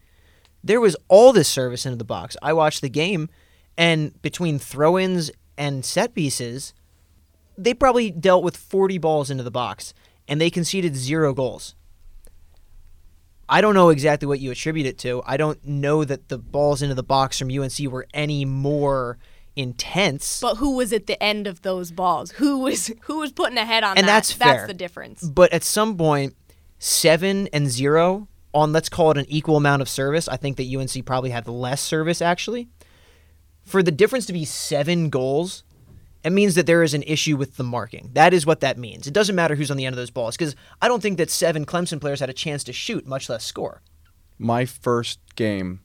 there 0.62 0.78
was 0.80 0.94
all 1.08 1.32
this 1.32 1.48
service 1.48 1.86
into 1.86 1.96
the 1.96 2.04
box. 2.04 2.36
I 2.42 2.52
watched 2.52 2.82
the 2.82 2.90
game, 2.90 3.30
and 3.78 4.20
between 4.20 4.58
throw-ins 4.58 5.30
and 5.56 5.86
set 5.86 6.14
pieces, 6.14 6.74
they 7.56 7.72
probably 7.72 8.10
dealt 8.10 8.44
with 8.44 8.58
40 8.58 8.98
balls 8.98 9.30
into 9.30 9.42
the 9.42 9.50
box, 9.50 9.94
and 10.28 10.38
they 10.38 10.50
conceded 10.50 10.96
zero 10.96 11.32
goals. 11.32 11.76
I 13.48 13.60
don't 13.60 13.74
know 13.74 13.90
exactly 13.90 14.26
what 14.26 14.40
you 14.40 14.50
attribute 14.50 14.86
it 14.86 14.98
to. 14.98 15.22
I 15.26 15.36
don't 15.36 15.64
know 15.66 16.04
that 16.04 16.28
the 16.28 16.38
balls 16.38 16.82
into 16.82 16.94
the 16.94 17.02
box 17.02 17.38
from 17.38 17.50
UNC 17.50 17.78
were 17.90 18.06
any 18.14 18.44
more 18.44 19.18
intense. 19.56 20.40
But 20.40 20.56
who 20.56 20.76
was 20.76 20.92
at 20.92 21.06
the 21.06 21.22
end 21.22 21.46
of 21.46 21.62
those 21.62 21.90
balls? 21.90 22.32
Who 22.32 22.58
was 22.58 22.86
who 23.02 23.18
was 23.18 23.32
putting 23.32 23.58
a 23.58 23.64
head 23.64 23.84
on 23.84 23.96
And 23.96 24.08
that? 24.08 24.12
that's 24.12 24.32
fair. 24.32 24.54
That's 24.54 24.66
the 24.68 24.74
difference. 24.74 25.22
But 25.22 25.52
at 25.52 25.62
some 25.62 25.96
point, 25.96 26.34
seven 26.78 27.48
and 27.52 27.68
zero 27.68 28.28
on 28.52 28.72
let's 28.72 28.88
call 28.88 29.10
it 29.10 29.18
an 29.18 29.26
equal 29.28 29.56
amount 29.56 29.82
of 29.82 29.88
service. 29.88 30.28
I 30.28 30.36
think 30.36 30.56
that 30.56 30.72
UNC 30.74 31.04
probably 31.04 31.30
had 31.30 31.48
less 31.48 31.80
service 31.80 32.22
actually. 32.22 32.68
For 33.62 33.82
the 33.82 33.92
difference 33.92 34.26
to 34.26 34.32
be 34.32 34.44
seven 34.44 35.08
goals, 35.08 35.64
it 36.24 36.32
means 36.32 36.54
that 36.54 36.66
there 36.66 36.82
is 36.82 36.94
an 36.94 37.02
issue 37.02 37.36
with 37.36 37.56
the 37.56 37.62
marking. 37.62 38.10
That 38.14 38.32
is 38.32 38.46
what 38.46 38.60
that 38.60 38.78
means. 38.78 39.06
It 39.06 39.12
doesn't 39.12 39.36
matter 39.36 39.54
who's 39.54 39.70
on 39.70 39.76
the 39.76 39.84
end 39.84 39.92
of 39.92 39.98
those 39.98 40.10
balls 40.10 40.36
because 40.36 40.56
I 40.80 40.88
don't 40.88 41.02
think 41.02 41.18
that 41.18 41.30
seven 41.30 41.66
Clemson 41.66 42.00
players 42.00 42.20
had 42.20 42.30
a 42.30 42.34
chance 42.34 42.64
to 42.64 42.72
shoot, 42.72 43.06
much 43.06 43.28
less 43.28 43.44
score. 43.44 43.82
My 44.38 44.64
first 44.64 45.20
game 45.36 45.80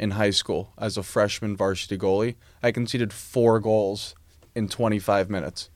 in 0.00 0.12
high 0.12 0.30
school 0.30 0.72
as 0.78 0.96
a 0.96 1.02
freshman 1.02 1.54
varsity 1.54 1.98
goalie, 1.98 2.36
I 2.62 2.72
conceded 2.72 3.12
four 3.12 3.60
goals 3.60 4.14
in 4.54 4.68
25 4.68 5.28
minutes. 5.28 5.68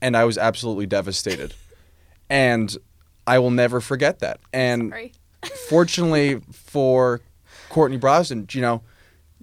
And 0.00 0.16
I 0.16 0.24
was 0.24 0.38
absolutely 0.38 0.86
devastated. 0.86 1.54
and 2.30 2.74
I 3.26 3.38
will 3.38 3.50
never 3.50 3.82
forget 3.82 4.20
that. 4.20 4.40
And 4.54 4.90
Sorry. 4.90 5.12
fortunately 5.68 6.40
for 6.50 7.20
Courtney 7.68 7.98
Brosnan, 7.98 8.48
you 8.52 8.62
know, 8.62 8.82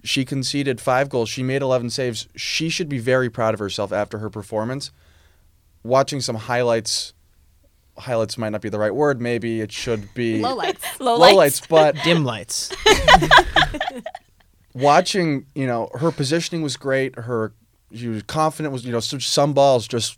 she 0.08 0.26
conceded 0.26 0.80
five 0.80 1.10
goals. 1.10 1.30
She 1.30 1.44
made 1.44 1.62
11 1.62 1.90
saves. 1.90 2.28
She 2.36 2.70
should 2.70 2.88
be 2.90 3.00
very 3.00 3.30
proud 3.30 3.54
of 3.54 3.60
herself 3.60 3.92
after 3.92 4.20
her 4.20 4.30
performance. 4.30 4.92
Watching 5.84 6.22
some 6.22 6.36
highlights, 6.36 7.14
highlights 7.98 8.38
might 8.38 8.50
not 8.50 8.62
be 8.62 8.70
the 8.70 8.80
right 8.80 8.94
word. 8.94 9.22
Maybe 9.22 9.62
it 9.62 9.72
should 9.72 10.14
be 10.14 10.40
Low 10.42 10.56
lights. 10.56 10.84
lowlights, 11.00 11.68
but 11.68 11.96
Dim 12.04 12.24
lights. 12.26 12.72
watching, 14.74 15.46
you 15.56 15.68
know, 15.68 15.90
her 15.94 16.12
positioning 16.12 16.62
was 16.62 16.78
great. 16.78 17.18
Her 17.18 17.54
she 17.94 18.08
was 18.08 18.24
confident. 18.24 18.74
Was 18.74 18.86
you 18.86 18.92
know 18.92 19.00
some 19.00 19.54
balls 19.54 19.88
just 19.88 20.18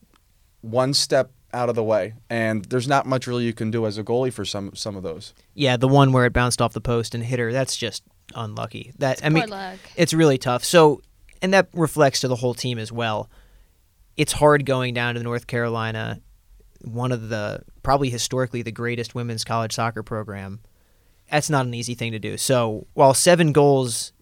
one 0.61 0.93
step 0.93 1.31
out 1.53 1.69
of 1.69 1.75
the 1.75 1.83
way, 1.83 2.13
and 2.29 2.65
there's 2.65 2.87
not 2.87 3.05
much 3.05 3.27
really 3.27 3.43
you 3.45 3.53
can 3.53 3.71
do 3.71 3.85
as 3.85 3.97
a 3.97 4.03
goalie 4.03 4.33
for 4.33 4.45
some 4.45 4.75
some 4.75 4.95
of 4.95 5.03
those. 5.03 5.33
yeah, 5.53 5.77
the 5.77 5.87
one 5.87 6.11
where 6.11 6.25
it 6.25 6.33
bounced 6.33 6.61
off 6.61 6.73
the 6.73 6.81
post 6.81 7.13
and 7.15 7.23
hit 7.23 7.39
her, 7.39 7.51
that's 7.51 7.75
just 7.75 8.03
unlucky. 8.35 8.93
That 8.99 9.19
I 9.23 9.29
Poor 9.29 9.39
mean 9.41 9.49
luck. 9.49 9.77
it's 9.95 10.13
really 10.13 10.37
tough. 10.37 10.63
So, 10.63 11.01
and 11.41 11.53
that 11.53 11.69
reflects 11.73 12.21
to 12.21 12.27
the 12.27 12.35
whole 12.35 12.53
team 12.53 12.77
as 12.79 12.91
well. 12.91 13.29
It's 14.17 14.33
hard 14.33 14.65
going 14.65 14.93
down 14.93 15.15
to 15.15 15.23
North 15.23 15.47
Carolina, 15.47 16.21
one 16.81 17.11
of 17.11 17.29
the 17.29 17.61
probably 17.83 18.09
historically 18.09 18.61
the 18.61 18.71
greatest 18.71 19.15
women's 19.15 19.43
college 19.43 19.73
soccer 19.73 20.03
program. 20.03 20.59
That's 21.31 21.49
not 21.49 21.65
an 21.65 21.73
easy 21.73 21.93
thing 21.93 22.11
to 22.11 22.19
do. 22.19 22.37
So, 22.37 22.87
while 22.93 23.13
seven 23.13 23.51
goals 23.51 24.13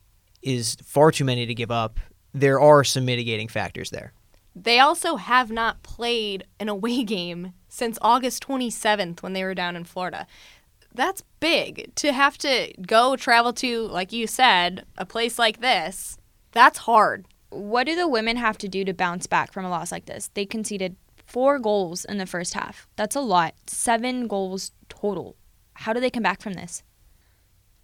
is 0.41 0.76
far 0.84 1.12
too 1.12 1.26
many 1.26 1.46
to 1.46 1.54
give 1.54 1.72
up, 1.72 2.00
there 2.34 2.60
are 2.60 2.84
some 2.84 3.06
mitigating 3.06 3.48
factors 3.48 3.89
there. 3.89 4.13
They 4.56 4.80
also 4.80 5.15
have 5.17 5.52
not 5.52 5.84
played 5.84 6.46
an 6.60 6.67
away 6.70 7.04
game 7.06 7.54
since 7.70 7.98
August 8.02 8.46
27th 8.48 9.22
when 9.22 9.34
they 9.34 9.43
were 9.43 9.54
down 9.54 9.76
in 9.76 9.84
Florida. 9.84 10.28
That's 10.97 11.23
big 11.39 11.93
to 11.95 12.12
have 12.12 12.39
to 12.39 12.73
go 12.81 13.15
travel 13.15 13.53
to, 13.53 13.81
like 13.88 14.12
you 14.12 14.25
said, 14.25 14.83
a 14.97 15.05
place 15.05 15.38
like 15.38 15.62
this. 15.62 16.17
That's 16.51 16.79
hard. 16.79 17.27
What 17.49 17.86
do 17.86 17.95
the 17.95 18.07
women 18.07 18.36
have 18.38 18.57
to 18.57 18.67
do 18.67 18.83
to 18.83 18.93
bounce 18.93 19.27
back 19.27 19.53
from 19.53 19.63
a 19.63 19.69
loss 19.69 19.91
like 19.91 20.07
this? 20.07 20.31
They 20.33 20.45
conceded 20.45 20.95
four 21.25 21.60
goals 21.60 22.03
in 22.03 22.17
the 22.17 22.25
first 22.25 22.55
half. 22.55 22.88
That's 22.95 23.15
a 23.15 23.21
lot. 23.21 23.53
Seven 23.67 24.27
goals 24.27 24.71
total. 24.89 25.36
How 25.73 25.93
do 25.93 25.99
they 25.99 26.10
come 26.10 26.23
back 26.23 26.41
from 26.41 26.53
this? 26.53 26.81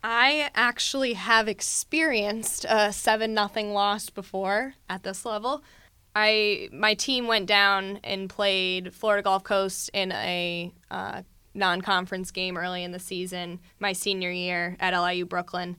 I 0.04 0.50
actually 0.56 1.14
have 1.14 1.48
experienced 1.48 2.66
a 2.68 2.92
seven 2.92 3.36
nothing 3.36 3.74
loss 3.74 4.10
before 4.10 4.74
at 4.90 5.04
this 5.04 5.24
level. 5.24 5.64
I 6.16 6.70
my 6.72 6.96
team 6.96 7.28
went 7.28 7.46
down 7.46 8.00
and 8.04 8.30
played 8.30 8.94
Florida 8.94 9.24
Gulf 9.24 9.44
Coast 9.44 9.90
in 9.94 10.12
a 10.12 10.74
uh, 10.90 11.22
non-conference 11.54 12.32
game 12.32 12.58
early 12.58 12.84
in 12.84 12.92
the 12.92 13.00
season, 13.00 13.60
my 13.80 13.94
senior 13.94 14.32
year 14.32 14.78
at 14.80 15.00
LIU 15.00 15.26
Brooklyn, 15.26 15.78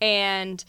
and 0.00 0.64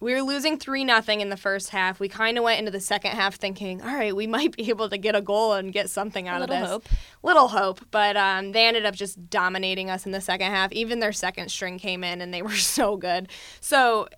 we 0.00 0.14
were 0.14 0.22
losing 0.22 0.58
three 0.58 0.82
nothing 0.82 1.20
in 1.20 1.28
the 1.28 1.36
first 1.36 1.70
half. 1.70 2.00
We 2.00 2.08
kind 2.08 2.38
of 2.38 2.44
went 2.44 2.58
into 2.58 2.70
the 2.70 2.80
second 2.80 3.12
half 3.12 3.34
thinking, 3.34 3.82
all 3.82 3.94
right, 3.94 4.16
we 4.16 4.26
might 4.38 4.56
be 4.56 4.70
able 4.70 4.88
to 4.88 4.98
get 4.98 5.14
a 5.14 5.20
goal 5.20 5.52
and 5.52 5.72
get 5.72 5.90
something 5.90 6.26
out 6.26 6.42
of 6.42 6.48
little 6.48 6.62
this. 6.62 6.70
hope. 6.70 6.88
Little 7.22 7.48
hope, 7.48 7.80
but 7.90 8.16
um, 8.16 8.52
they 8.52 8.66
ended 8.66 8.86
up 8.86 8.94
just 8.94 9.28
dominating 9.28 9.90
us 9.90 10.06
in 10.06 10.12
the 10.12 10.20
second 10.20 10.50
half. 10.50 10.72
Even 10.72 11.00
their 11.00 11.12
second 11.12 11.50
string 11.50 11.78
came 11.78 12.02
in 12.02 12.20
and 12.20 12.32
they 12.32 12.42
were 12.50 12.56
so 12.56 12.96
good. 12.96 13.28
So 13.60 14.08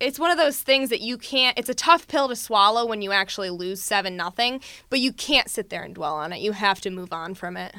it's 0.00 0.18
one 0.18 0.30
of 0.30 0.36
those 0.36 0.60
things 0.60 0.90
that 0.90 1.00
you 1.00 1.16
can't. 1.16 1.58
It's 1.58 1.68
a 1.68 1.74
tough 1.74 2.08
pill 2.08 2.28
to 2.28 2.36
swallow 2.36 2.84
when 2.84 3.00
you 3.00 3.12
actually 3.12 3.50
lose 3.50 3.80
seven 3.80 4.16
nothing, 4.16 4.60
but 4.90 4.98
you 4.98 5.12
can't 5.12 5.48
sit 5.48 5.70
there 5.70 5.82
and 5.82 5.94
dwell 5.94 6.16
on 6.16 6.32
it. 6.32 6.40
You 6.40 6.52
have 6.52 6.80
to 6.82 6.90
move 6.90 7.12
on 7.12 7.34
from 7.34 7.56
it. 7.56 7.74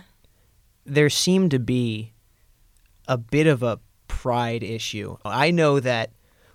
There 0.88 1.10
seemed 1.10 1.52
to 1.52 1.60
be 1.60 2.14
a 3.08 3.18
bit 3.18 3.46
of 3.46 3.62
a 3.62 3.80
pride 4.08 4.64
issue. 4.64 5.18
I 5.24 5.52
know 5.52 5.80
that 5.80 6.12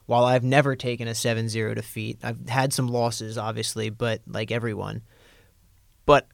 while 0.06 0.24
I've 0.24 0.42
never 0.42 0.74
taken 0.74 1.06
a 1.06 1.12
7-0 1.12 1.74
defeat, 1.74 2.18
I've 2.22 2.48
had 2.48 2.72
some 2.72 2.88
losses 2.88 3.38
obviously, 3.38 3.90
but 3.90 4.22
like 4.26 4.50
everyone. 4.50 5.02
But 6.06 6.26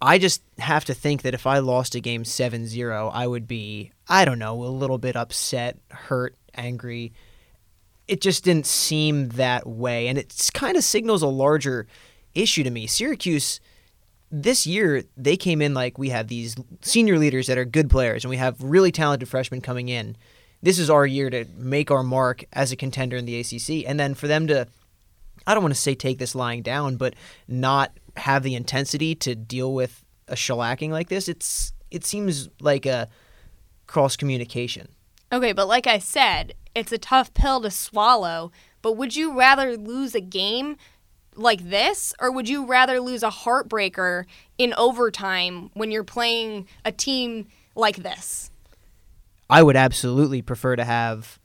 I 0.00 0.18
just 0.18 0.42
have 0.58 0.84
to 0.86 0.94
think 0.94 1.22
that 1.22 1.34
if 1.34 1.46
I 1.46 1.58
lost 1.58 1.94
a 1.94 2.00
game 2.00 2.24
7-0, 2.24 3.10
I 3.12 3.26
would 3.26 3.46
be 3.46 3.92
I 4.08 4.24
don't 4.24 4.38
know, 4.38 4.64
a 4.64 4.66
little 4.66 4.98
bit 4.98 5.16
upset, 5.16 5.78
hurt, 5.90 6.36
angry. 6.54 7.12
It 8.08 8.20
just 8.20 8.44
didn't 8.44 8.66
seem 8.66 9.30
that 9.30 9.66
way 9.66 10.08
and 10.08 10.16
it 10.16 10.50
kind 10.54 10.76
of 10.76 10.84
signals 10.84 11.22
a 11.22 11.28
larger 11.28 11.86
issue 12.34 12.62
to 12.62 12.70
me. 12.70 12.86
Syracuse 12.86 13.60
this 14.30 14.66
year 14.66 15.04
they 15.16 15.36
came 15.36 15.62
in 15.62 15.74
like 15.74 15.98
we 15.98 16.10
have 16.10 16.28
these 16.28 16.56
senior 16.80 17.18
leaders 17.18 17.46
that 17.46 17.58
are 17.58 17.64
good 17.64 17.88
players 17.88 18.24
and 18.24 18.30
we 18.30 18.36
have 18.36 18.60
really 18.62 18.92
talented 18.92 19.28
freshmen 19.28 19.60
coming 19.60 19.88
in. 19.88 20.16
This 20.62 20.78
is 20.78 20.90
our 20.90 21.06
year 21.06 21.30
to 21.30 21.44
make 21.56 21.90
our 21.90 22.02
mark 22.02 22.44
as 22.52 22.72
a 22.72 22.76
contender 22.76 23.16
in 23.16 23.24
the 23.24 23.38
ACC 23.38 23.88
and 23.88 24.00
then 24.00 24.14
for 24.14 24.26
them 24.26 24.46
to 24.48 24.66
I 25.46 25.54
don't 25.54 25.62
want 25.62 25.74
to 25.74 25.80
say 25.80 25.94
take 25.94 26.18
this 26.18 26.34
lying 26.34 26.62
down 26.62 26.96
but 26.96 27.14
not 27.46 27.92
have 28.16 28.42
the 28.42 28.54
intensity 28.54 29.14
to 29.16 29.34
deal 29.34 29.72
with 29.72 30.04
a 30.28 30.34
shellacking 30.34 30.90
like 30.90 31.08
this 31.08 31.28
it's 31.28 31.72
it 31.90 32.04
seems 32.04 32.48
like 32.60 32.84
a 32.84 33.08
cross 33.86 34.16
communication. 34.16 34.88
Okay, 35.32 35.52
but 35.52 35.68
like 35.68 35.86
I 35.86 35.98
said, 35.98 36.54
it's 36.74 36.92
a 36.92 36.98
tough 36.98 37.34
pill 37.34 37.60
to 37.62 37.70
swallow. 37.70 38.52
But 38.82 38.92
would 38.92 39.16
you 39.16 39.36
rather 39.36 39.76
lose 39.76 40.14
a 40.14 40.20
game 40.20 40.76
like 41.36 41.68
this, 41.68 42.14
or 42.20 42.30
would 42.30 42.48
you 42.48 42.66
rather 42.66 43.00
lose 43.00 43.22
a 43.22 43.30
heartbreaker 43.30 44.24
in 44.58 44.74
overtime 44.76 45.70
when 45.74 45.90
you're 45.90 46.04
playing 46.04 46.66
a 46.84 46.92
team 46.92 47.48
like 47.74 47.96
this? 47.96 48.50
I 49.48 49.62
would 49.62 49.76
absolutely 49.76 50.42
prefer 50.42 50.76
to 50.76 50.84
have 50.84 51.38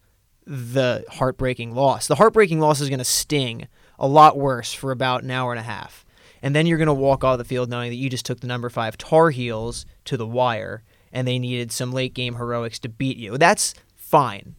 the 0.45 1.05
heartbreaking 1.09 1.75
loss. 1.75 2.07
The 2.07 2.15
heartbreaking 2.15 2.59
loss 2.59 2.81
is 2.81 2.89
going 2.89 2.99
to 2.99 3.05
sting 3.05 3.67
a 3.99 4.07
lot 4.07 4.37
worse 4.37 4.73
for 4.73 4.91
about 4.91 5.23
an 5.23 5.31
hour 5.31 5.51
and 5.51 5.59
a 5.59 5.63
half. 5.63 6.05
And 6.41 6.55
then 6.55 6.65
you're 6.65 6.79
going 6.79 6.87
to 6.87 6.93
walk 6.93 7.23
off 7.23 7.37
the 7.37 7.45
field 7.45 7.69
knowing 7.69 7.91
that 7.91 7.97
you 7.97 8.09
just 8.09 8.25
took 8.25 8.39
the 8.39 8.47
number 8.47 8.69
five 8.69 8.97
Tar 8.97 9.29
Heels 9.29 9.85
to 10.05 10.17
the 10.17 10.25
wire 10.25 10.83
and 11.11 11.27
they 11.27 11.37
needed 11.37 11.71
some 11.71 11.91
late 11.91 12.13
game 12.13 12.35
heroics 12.35 12.79
to 12.79 12.89
beat 12.89 13.17
you. 13.17 13.37
That's 13.37 13.75
fine. 13.95 14.55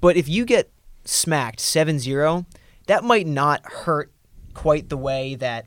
But 0.00 0.16
if 0.16 0.28
you 0.28 0.44
get 0.44 0.70
smacked 1.04 1.60
7 1.60 1.98
0, 1.98 2.44
that 2.86 3.04
might 3.04 3.26
not 3.26 3.64
hurt 3.64 4.12
quite 4.54 4.88
the 4.88 4.96
way 4.96 5.34
that 5.36 5.66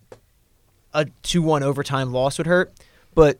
a 0.93 1.06
2 1.24 1.41
1 1.41 1.63
overtime 1.63 2.12
loss 2.12 2.38
would 2.38 2.48
hurt. 2.48 2.74
But 3.13 3.39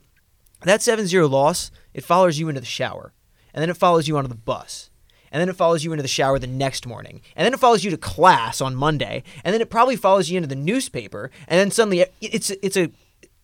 That 0.64 0.80
7-0 0.80 1.30
loss, 1.30 1.70
it 1.94 2.04
follows 2.04 2.40
you 2.40 2.50
into 2.50 2.60
the 2.62 2.66
shower, 2.66 3.14
and 3.54 3.62
then 3.62 3.70
it 3.70 3.78
follows 3.78 4.08
you 4.08 4.18
onto 4.18 4.30
the 4.30 4.36
bus. 4.36 4.90
And 5.32 5.42
then 5.42 5.50
it 5.50 5.56
follows 5.56 5.84
you 5.84 5.92
into 5.92 6.02
the 6.02 6.08
shower 6.08 6.40
the 6.40 6.48
next 6.48 6.88
morning. 6.88 7.22
And 7.36 7.46
then 7.46 7.54
it 7.54 7.60
follows 7.60 7.84
you 7.84 7.92
to 7.92 7.98
class 7.98 8.62
on 8.62 8.74
Monday. 8.74 9.22
And 9.44 9.54
then 9.54 9.60
it 9.62 9.70
probably 9.70 9.98
follows 9.98 10.30
you 10.30 10.38
into 10.38 10.48
the 10.48 10.56
newspaper. 10.56 11.30
And 11.48 11.60
then 11.60 11.72
suddenly 11.72 12.06
it's 12.22 12.52
it's 12.52 12.78
a 12.78 12.90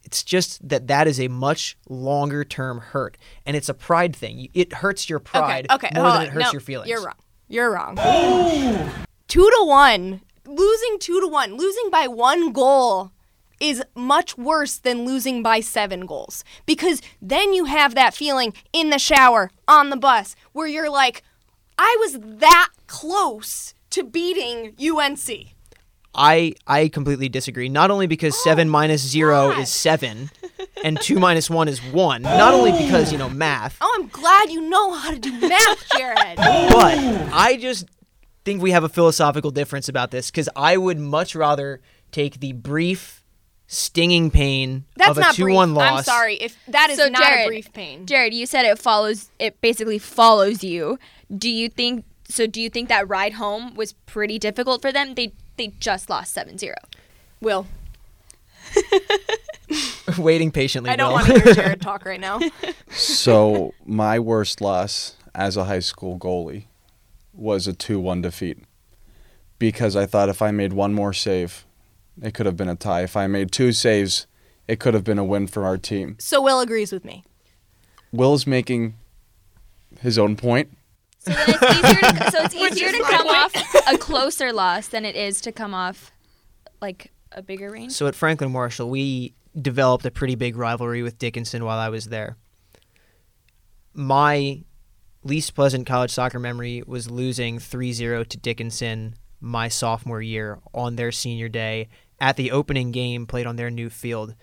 it's 0.04 0.24
just 0.24 0.68
that 0.70 0.88
that 0.88 1.08
is 1.08 1.20
a 1.20 1.28
much 1.28 1.76
longer 1.90 2.44
term 2.46 2.80
hurt, 2.80 3.18
and 3.46 3.58
it's 3.58 3.68
a 3.68 3.74
pride 3.74 4.16
thing. 4.16 4.48
It 4.54 4.72
hurts 4.74 5.10
your 5.10 5.20
pride 5.20 5.68
okay, 5.70 5.88
okay, 5.90 6.00
more 6.02 6.12
than 6.14 6.22
it 6.24 6.30
hurts 6.30 6.46
No, 6.46 6.52
your 6.54 6.62
feelings. 6.62 6.90
You're 6.90 7.04
wrong. 7.04 7.16
You're 7.50 7.72
wrong. 7.74 7.96
two 9.28 9.44
to 9.50 9.66
one. 9.66 10.22
Losing 10.56 11.00
two 11.00 11.20
to 11.22 11.28
one. 11.28 11.56
Losing 11.58 11.90
by 11.90 12.08
one 12.08 12.52
goal 12.52 13.12
is 13.60 13.84
much 13.96 14.38
worse 14.38 14.78
than 14.78 15.06
losing 15.06 15.44
by 15.44 15.60
seven 15.60 16.06
goals. 16.06 16.44
Because 16.66 17.02
then 17.22 17.54
you 17.54 17.66
have 17.66 17.96
that 17.96 18.14
feeling 18.14 18.54
in 18.74 18.90
the 18.90 19.00
shower, 19.00 19.52
on 19.68 19.90
the 19.92 19.98
bus, 19.98 20.36
where 20.52 20.68
you're 20.68 20.90
like, 20.90 21.24
I 21.78 21.96
was 22.00 22.18
that 22.40 22.70
close 22.88 23.74
to 23.92 24.04
beating 24.04 24.76
UNC. 24.80 25.30
I 26.14 26.54
I 26.68 26.90
completely 26.90 27.30
disagree. 27.30 27.70
Not 27.70 27.90
only 27.90 28.06
because 28.08 28.34
oh 28.36 28.44
seven 28.44 28.68
zero 28.98 29.52
God. 29.52 29.60
is 29.62 29.72
seven, 29.72 30.30
and 30.84 31.00
two 31.00 31.18
minus 31.20 31.50
one 31.50 31.70
is 31.70 31.80
one. 31.82 32.24
Not 32.24 32.54
only 32.54 32.72
because 32.74 33.14
you 33.14 33.18
know 33.18 33.30
math, 33.30 33.78
Oh, 33.80 33.98
I'm 33.98 34.10
glad 34.10 34.50
you 34.50 34.60
know 34.70 34.92
how 34.94 35.12
to 35.12 35.20
do 35.20 35.32
math, 35.40 35.88
Jared. 35.98 36.36
but 36.36 36.98
I 37.34 37.58
just 37.62 37.86
think 38.46 38.62
we 38.62 38.72
have 38.72 38.84
a 38.84 38.90
philosophical 38.90 39.52
difference 39.52 39.88
about 39.90 40.12
this 40.12 40.30
because 40.32 40.50
I 40.56 40.78
would 40.78 41.00
much 41.00 41.36
rather 41.36 41.82
take 42.12 42.40
the 42.40 42.54
brief, 42.54 43.24
stinging 43.68 44.32
pain 44.32 44.86
That's 44.98 45.12
of 45.12 45.18
a 45.18 45.22
not 45.22 45.36
brief. 45.36 45.48
two-one 45.50 45.74
loss. 45.74 46.00
I'm 46.00 46.04
sorry 46.04 46.36
if 46.36 46.58
that 46.68 46.90
is 46.90 46.98
So, 46.98 47.08
not 47.08 47.24
Jared, 47.24 47.46
a 47.46 47.48
brief 47.48 47.72
pain. 47.74 48.06
Jared, 48.06 48.34
you 48.34 48.46
said 48.46 48.66
it 48.66 48.78
follows. 48.80 49.30
It 49.40 49.62
basically 49.62 49.98
follows 50.00 50.64
you. 50.64 50.98
Do 51.36 51.50
you 51.50 51.70
think? 51.70 52.06
So, 52.28 52.48
do 52.48 52.62
you 52.62 52.70
think 52.70 52.90
that 52.90 53.08
ride 53.10 53.34
home 53.34 53.76
was 53.76 53.94
pretty 54.06 54.40
difficult 54.40 54.82
for 54.82 54.92
them? 54.92 55.16
They 55.16 55.34
they 55.58 55.68
just 55.80 56.10
lost 56.10 56.36
7-0. 56.36 56.74
Will, 57.42 57.68
Waiting 60.18 60.52
patiently. 60.52 60.90
I 60.90 60.96
don't 60.96 61.08
Will. 61.10 61.14
want 61.14 61.28
to 61.28 61.40
hear 61.40 61.54
Jared 61.54 61.82
talk 61.90 62.06
right 62.06 62.20
now. 62.20 62.40
So 62.90 63.74
my 63.86 64.20
worst 64.20 64.62
loss 64.62 65.16
as 65.34 65.56
a 65.58 65.66
high 65.66 65.80
school 65.80 66.18
goalie 66.20 66.66
was 67.42 67.68
a 67.68 67.74
2-1 67.74 68.22
defeat 68.22 68.60
because 69.60 69.96
I 69.96 70.06
thought 70.06 70.30
if 70.30 70.42
I 70.42 70.52
made 70.52 70.74
one 70.74 70.94
more 70.94 71.14
save, 71.14 71.66
it 72.22 72.34
could 72.34 72.46
have 72.46 72.58
been 72.58 72.70
a 72.70 72.76
tie. 72.76 73.02
If 73.04 73.18
I 73.18 73.28
made 73.28 73.52
two 73.52 73.72
saves, 73.72 74.28
it 74.68 74.80
could 74.80 74.94
have 74.94 75.04
been 75.04 75.20
a 75.20 75.24
win 75.24 75.48
for 75.48 75.66
our 75.66 75.78
team. 75.78 76.16
So 76.20 76.42
Will 76.42 76.60
agrees 76.60 76.92
with 76.92 77.04
me. 77.04 77.24
Will's 78.12 78.46
making 78.48 78.96
his 80.00 80.18
own 80.18 80.36
point. 80.36 80.78
So 81.20 81.32
then 81.32 81.46
it's 81.48 81.64
easier. 81.64 82.12
To, 82.12 82.32
so 82.32 82.44
it's 82.44 82.56
easier 82.76 82.92
to 82.92 83.04
come 83.04 83.28
off 83.28 83.54
a 83.88 83.98
closer 83.98 84.52
loss 84.52 84.88
than 84.88 85.06
it 85.06 85.16
is 85.16 85.42
to 85.42 85.52
come 85.52 85.74
off 85.74 86.12
like 86.82 87.12
a 87.32 87.42
bigger 87.42 87.72
range. 87.72 87.92
So 87.92 88.08
at 88.08 88.16
Franklin 88.16 88.52
Marshall, 88.52 88.90
we 88.90 89.34
developed 89.60 90.06
a 90.06 90.12
pretty 90.12 90.36
big 90.36 90.56
rivalry 90.56 91.04
with 91.04 91.18
Dickinson 91.18 91.64
while 91.64 91.78
I 91.78 91.90
was 91.90 92.06
there. 92.06 92.38
My 93.94 94.64
least 95.24 95.56
pleasant 95.56 95.86
college 95.86 96.12
soccer 96.12 96.40
memory 96.40 96.84
was 96.86 97.12
losing 97.12 97.60
3-0 97.60 98.28
to 98.28 98.38
Dickinson 98.38 99.16
my 99.40 99.68
sophomore 99.68 100.22
year 100.22 100.60
on 100.74 100.96
their 100.96 101.12
senior 101.12 101.50
day 101.50 101.90
at 102.20 102.38
the 102.38 102.52
opening 102.52 102.92
game 102.92 103.26
played 103.26 103.48
on 103.48 103.56
their 103.56 103.72
new 103.72 103.90
field. 103.90 104.36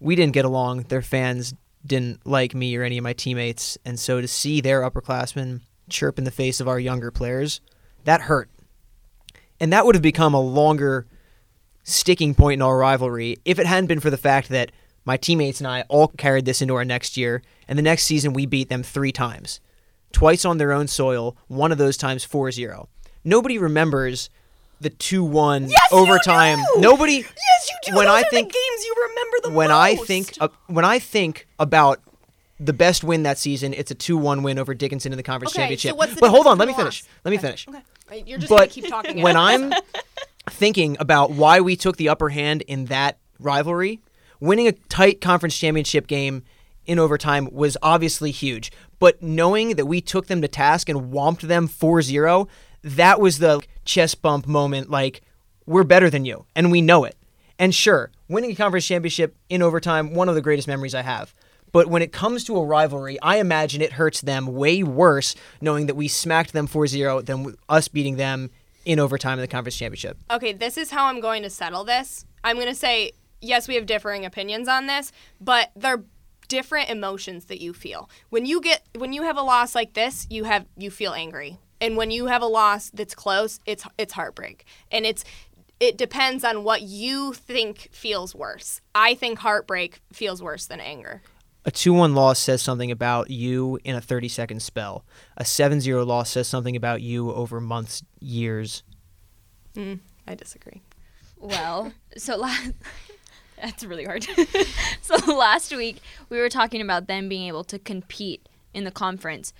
We 0.00 0.16
didn't 0.16 0.32
get 0.32 0.44
along. 0.44 0.84
Their 0.84 1.02
fans 1.02 1.54
didn't 1.84 2.26
like 2.26 2.54
me 2.54 2.76
or 2.76 2.82
any 2.82 2.98
of 2.98 3.04
my 3.04 3.12
teammates, 3.12 3.78
and 3.84 4.00
so 4.00 4.20
to 4.20 4.26
see 4.28 4.60
their 4.60 4.82
upperclassmen 4.82 5.60
chirp 5.88 6.18
in 6.18 6.24
the 6.24 6.30
face 6.30 6.60
of 6.60 6.68
our 6.68 6.80
younger 6.80 7.10
players, 7.10 7.60
that 8.04 8.22
hurt. 8.22 8.50
And 9.60 9.72
that 9.72 9.86
would 9.86 9.94
have 9.94 10.02
become 10.02 10.34
a 10.34 10.40
longer 10.40 11.06
sticking 11.84 12.34
point 12.34 12.58
in 12.58 12.62
our 12.62 12.78
rivalry 12.78 13.36
if 13.44 13.58
it 13.58 13.66
hadn't 13.66 13.86
been 13.86 14.00
for 14.00 14.10
the 14.10 14.16
fact 14.16 14.48
that 14.48 14.72
my 15.04 15.16
teammates 15.16 15.60
and 15.60 15.68
I 15.68 15.82
all 15.82 16.08
carried 16.08 16.46
this 16.46 16.60
into 16.60 16.74
our 16.74 16.84
next 16.84 17.16
year, 17.16 17.42
and 17.68 17.78
the 17.78 17.82
next 17.82 18.04
season 18.04 18.32
we 18.32 18.44
beat 18.44 18.68
them 18.68 18.82
three 18.82 19.12
times. 19.12 19.60
Twice 20.16 20.46
on 20.46 20.56
their 20.56 20.72
own 20.72 20.88
soil, 20.88 21.36
one 21.48 21.72
of 21.72 21.76
those 21.78 21.98
times 21.98 22.24
4 22.24 22.50
0. 22.50 22.88
Nobody 23.22 23.58
remembers 23.58 24.30
the 24.80 24.88
2 24.88 25.22
1 25.22 25.70
overtime. 25.92 26.58
Nobody. 26.78 27.16
Yes, 27.16 27.68
you 27.68 27.92
do. 27.92 27.96
When 27.98 28.06
Those 28.06 28.14
I 28.14 28.22
think- 28.22 28.48
the 28.48 28.54
games 28.54 28.84
you 28.86 28.94
remember 29.10 29.36
the 29.42 29.50
when 29.50 29.68
most. 29.68 29.76
I 29.76 29.96
think 29.96 30.32
uh, 30.40 30.48
when 30.68 30.86
I 30.86 30.98
think 31.00 31.46
about 31.58 32.00
the 32.58 32.72
best 32.72 33.04
win 33.04 33.24
that 33.24 33.36
season, 33.36 33.74
it's 33.74 33.90
a 33.90 33.94
2-1 33.94 34.42
win 34.42 34.58
over 34.58 34.72
Dickinson 34.72 35.12
in 35.12 35.18
the 35.18 35.22
conference 35.22 35.52
Okay, 35.52 35.56
so 35.56 35.62
championship. 35.64 35.96
what's 35.98 36.14
the 36.14 36.20
but 36.22 36.30
hold 36.30 36.46
on, 36.46 36.56
let 36.56 36.66
me 36.66 36.72
finish. 36.72 37.02
loss? 37.02 37.10
Let 37.24 37.30
me 37.32 37.36
Okay, 37.36 37.46
finish. 37.48 37.68
Okay. 37.68 37.78
Right, 38.10 38.26
You're 38.26 38.38
just 38.38 38.48
gonna 38.48 38.62
But 38.62 38.70
keep 38.70 38.88
talking. 38.88 39.20
when. 39.20 39.36
I'm 39.36 39.70
thinking 40.50 40.96
about 40.98 41.32
why 41.32 41.60
we 41.60 41.76
took 41.76 41.98
the 41.98 42.08
upper 42.08 42.30
hand 42.30 42.62
in 42.62 42.86
that 42.86 43.18
rivalry, 43.38 44.00
winning 44.40 44.66
a 44.66 44.72
tight 44.72 45.20
conference 45.20 45.58
championship 45.58 46.06
game 46.06 46.42
in 46.86 46.98
overtime 46.98 47.48
was 47.52 47.76
obviously 47.82 48.30
huge. 48.30 48.72
But 48.98 49.22
knowing 49.22 49.76
that 49.76 49.86
we 49.86 50.00
took 50.00 50.26
them 50.26 50.42
to 50.42 50.48
task 50.48 50.88
and 50.88 51.12
whomped 51.12 51.42
them 51.42 51.68
4-0, 51.68 52.48
that 52.82 53.20
was 53.20 53.38
the 53.38 53.60
chest 53.84 54.22
bump 54.22 54.46
moment 54.46 54.90
like 54.90 55.22
we're 55.66 55.84
better 55.84 56.08
than 56.08 56.24
you 56.24 56.46
and 56.54 56.70
we 56.70 56.80
know 56.80 57.04
it. 57.04 57.16
And 57.58 57.74
sure, 57.74 58.10
winning 58.28 58.52
a 58.52 58.54
conference 58.54 58.86
championship 58.86 59.36
in 59.48 59.62
overtime, 59.62 60.14
one 60.14 60.28
of 60.28 60.34
the 60.34 60.42
greatest 60.42 60.68
memories 60.68 60.94
I 60.94 61.02
have. 61.02 61.34
But 61.72 61.88
when 61.88 62.02
it 62.02 62.12
comes 62.12 62.44
to 62.44 62.56
a 62.56 62.64
rivalry, 62.64 63.20
I 63.20 63.36
imagine 63.36 63.82
it 63.82 63.92
hurts 63.92 64.20
them 64.20 64.46
way 64.46 64.82
worse 64.82 65.34
knowing 65.60 65.86
that 65.86 65.94
we 65.94 66.08
smacked 66.08 66.52
them 66.52 66.68
4-0 66.68 67.26
than 67.26 67.56
us 67.68 67.88
beating 67.88 68.16
them 68.16 68.50
in 68.84 69.00
overtime 69.00 69.38
in 69.38 69.40
the 69.40 69.48
conference 69.48 69.76
championship. 69.76 70.16
okay, 70.30 70.52
this 70.52 70.78
is 70.78 70.90
how 70.90 71.06
I'm 71.06 71.20
going 71.20 71.42
to 71.42 71.50
settle 71.50 71.82
this. 71.82 72.24
I'm 72.44 72.56
going 72.56 72.68
to 72.68 72.74
say 72.74 73.12
yes, 73.40 73.68
we 73.68 73.74
have 73.74 73.86
differing 73.86 74.24
opinions 74.24 74.68
on 74.68 74.86
this, 74.86 75.12
but 75.40 75.70
they're 75.76 76.04
different 76.46 76.90
emotions 76.90 77.46
that 77.46 77.60
you 77.60 77.72
feel. 77.72 78.08
When 78.30 78.46
you 78.46 78.60
get 78.60 78.82
when 78.96 79.12
you 79.12 79.22
have 79.22 79.36
a 79.36 79.42
loss 79.42 79.74
like 79.74 79.94
this, 79.94 80.26
you 80.30 80.44
have 80.44 80.66
you 80.76 80.90
feel 80.90 81.12
angry. 81.12 81.58
And 81.80 81.96
when 81.96 82.10
you 82.10 82.26
have 82.26 82.42
a 82.42 82.46
loss 82.46 82.90
that's 82.90 83.14
close, 83.14 83.60
it's 83.66 83.84
it's 83.98 84.14
heartbreak. 84.14 84.64
And 84.90 85.04
it's 85.04 85.24
it 85.78 85.98
depends 85.98 86.42
on 86.42 86.64
what 86.64 86.82
you 86.82 87.34
think 87.34 87.88
feels 87.92 88.34
worse. 88.34 88.80
I 88.94 89.14
think 89.14 89.40
heartbreak 89.40 90.00
feels 90.12 90.42
worse 90.42 90.66
than 90.66 90.80
anger. 90.80 91.22
A 91.66 91.70
2 91.70 91.92
1 91.92 92.14
loss 92.14 92.38
says 92.38 92.62
something 92.62 92.92
about 92.92 93.28
you 93.28 93.78
in 93.82 93.96
a 93.96 94.00
30 94.00 94.28
second 94.28 94.62
spell. 94.62 95.04
A 95.36 95.44
7 95.44 95.80
0 95.80 96.04
loss 96.04 96.30
says 96.30 96.46
something 96.46 96.76
about 96.76 97.02
you 97.02 97.32
over 97.32 97.60
months, 97.60 98.04
years. 98.20 98.84
Mm, 99.74 99.98
I 100.26 100.34
disagree. 100.34 100.82
Well, 101.38 101.92
so 102.16 102.36
last 102.36 102.72
that's 103.62 103.84
really 103.84 104.04
hard. 104.04 104.26
so 105.00 105.16
last 105.34 105.74
week 105.74 105.98
we 106.28 106.38
were 106.38 106.48
talking 106.48 106.80
about 106.80 107.06
them 107.06 107.28
being 107.28 107.48
able 107.48 107.64
to 107.64 107.78
compete 107.78 108.48
in 108.74 108.84
the 108.84 108.90
conference. 108.90 109.52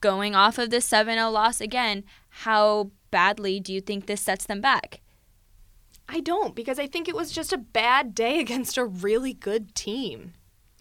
Going 0.00 0.34
off 0.34 0.58
of 0.58 0.70
this 0.70 0.88
7-0 0.88 1.32
loss 1.32 1.60
again, 1.60 2.04
how 2.28 2.90
badly 3.10 3.60
do 3.60 3.72
you 3.72 3.80
think 3.80 4.06
this 4.06 4.20
sets 4.20 4.46
them 4.46 4.60
back? 4.60 5.00
I 6.08 6.20
don't 6.20 6.54
because 6.54 6.78
I 6.78 6.86
think 6.86 7.08
it 7.08 7.14
was 7.14 7.32
just 7.32 7.52
a 7.52 7.58
bad 7.58 8.14
day 8.14 8.38
against 8.40 8.76
a 8.76 8.84
really 8.84 9.32
good 9.32 9.74
team. 9.74 10.34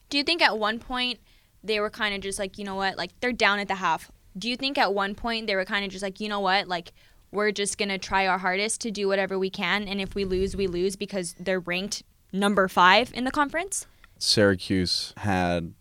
Do 0.09 0.17
you 0.17 0.23
think 0.23 0.41
at 0.41 0.57
one 0.57 0.79
point 0.79 1.19
they 1.63 1.79
were 1.79 1.89
kind 1.89 2.13
of 2.13 2.21
just 2.21 2.39
like, 2.39 2.57
you 2.57 2.65
know 2.65 2.75
what, 2.75 2.97
like 2.97 3.11
they're 3.19 3.31
down 3.31 3.59
at 3.59 3.67
the 3.67 3.75
half. 3.75 4.11
Do 4.37 4.49
you 4.49 4.57
think 4.57 4.77
at 4.77 4.93
one 4.93 5.15
point 5.15 5.47
they 5.47 5.55
were 5.55 5.65
kind 5.65 5.85
of 5.85 5.91
just 5.91 6.03
like, 6.03 6.19
you 6.19 6.27
know 6.27 6.39
what, 6.39 6.67
like 6.67 6.91
we're 7.31 7.51
just 7.51 7.77
going 7.77 7.89
to 7.89 7.97
try 7.97 8.27
our 8.27 8.37
hardest 8.37 8.81
to 8.81 8.91
do 8.91 9.07
whatever 9.07 9.39
we 9.39 9.49
can 9.49 9.87
and 9.87 10.01
if 10.01 10.15
we 10.15 10.25
lose, 10.25 10.55
we 10.55 10.67
lose 10.67 10.95
because 10.95 11.33
they're 11.39 11.59
ranked 11.59 12.03
number 12.31 12.67
5 12.67 13.11
in 13.13 13.23
the 13.23 13.31
conference? 13.31 13.87
Syracuse 14.17 15.13
had 15.17 15.73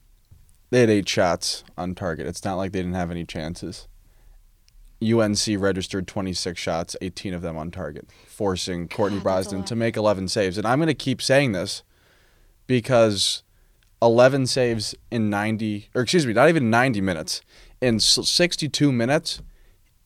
they 0.70 0.80
had 0.80 0.90
eight 0.90 1.08
shots 1.08 1.64
on 1.76 1.94
target. 1.94 2.26
It's 2.26 2.44
not 2.44 2.54
like 2.54 2.72
they 2.72 2.78
didn't 2.78 2.94
have 2.94 3.10
any 3.10 3.24
chances. 3.24 3.88
UNC 5.02 5.40
registered 5.58 6.06
26 6.06 6.60
shots, 6.60 6.94
18 7.00 7.34
of 7.34 7.42
them 7.42 7.56
on 7.56 7.70
target, 7.70 8.08
forcing 8.26 8.86
Courtney 8.86 9.18
God, 9.18 9.24
Brosnan 9.24 9.64
to 9.64 9.74
make 9.74 9.96
11 9.96 10.28
saves. 10.28 10.58
And 10.58 10.66
I'm 10.66 10.78
going 10.78 10.88
to 10.88 10.94
keep 10.94 11.22
saying 11.22 11.52
this 11.52 11.82
because 12.66 13.42
11 14.02 14.46
saves 14.46 14.94
in 15.10 15.30
90, 15.30 15.88
or 15.94 16.02
excuse 16.02 16.26
me, 16.26 16.32
not 16.32 16.48
even 16.48 16.70
90 16.70 17.00
minutes, 17.00 17.40
in 17.80 17.98
62 17.98 18.92
minutes 18.92 19.40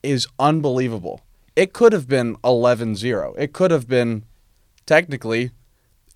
is 0.03 0.29
unbelievable. 0.39 1.21
It 1.57 1.73
could 1.73 1.93
have 1.93 2.09
been 2.09 2.37
11 2.45 2.97
0. 2.97 3.35
It 3.37 3.53
could 3.53 3.71
have 3.71 3.89
been 3.89 4.25
technically 4.87 5.51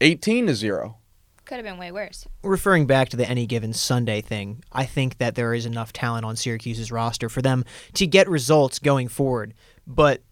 18 0.00 0.46
to 0.46 0.54
0. 0.54 0.96
Could 1.44 1.56
have 1.56 1.64
been 1.64 1.78
way 1.78 1.90
worse. 1.90 2.28
referring 2.42 2.86
back 2.86 3.08
to 3.08 3.16
the 3.16 3.28
any 3.28 3.46
given 3.46 3.72
Sunday 3.72 4.20
thing, 4.20 4.62
I 4.70 4.84
think 4.84 5.16
that 5.16 5.34
there 5.34 5.54
is 5.54 5.64
enough 5.64 5.94
talent 5.94 6.26
on 6.26 6.36
Syracuse's 6.36 6.92
roster 6.92 7.30
for 7.30 7.40
them 7.40 7.64
to 7.94 8.06
get 8.06 8.28
results 8.28 8.78
going 8.78 9.08
forward. 9.08 9.54
But 9.86 10.22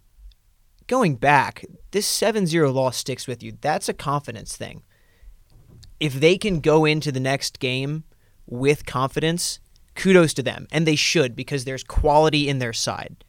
going 0.86 1.16
back, 1.16 1.64
this 1.90 2.06
7 2.06 2.46
0 2.46 2.70
loss 2.70 2.98
sticks 2.98 3.26
with 3.26 3.42
you. 3.42 3.56
That's 3.60 3.88
a 3.88 3.94
confidence 3.94 4.56
thing. 4.56 4.82
If 5.98 6.14
they 6.14 6.36
can 6.36 6.60
go 6.60 6.84
into 6.84 7.10
the 7.10 7.20
next 7.20 7.58
game 7.58 8.04
with 8.46 8.84
confidence, 8.84 9.58
kudos 9.94 10.34
to 10.34 10.42
them. 10.42 10.68
And 10.70 10.86
they 10.86 10.96
should 10.96 11.34
because 11.34 11.64
there's 11.64 11.82
quality 11.82 12.48
in 12.48 12.58
their 12.58 12.74
side. 12.74 13.24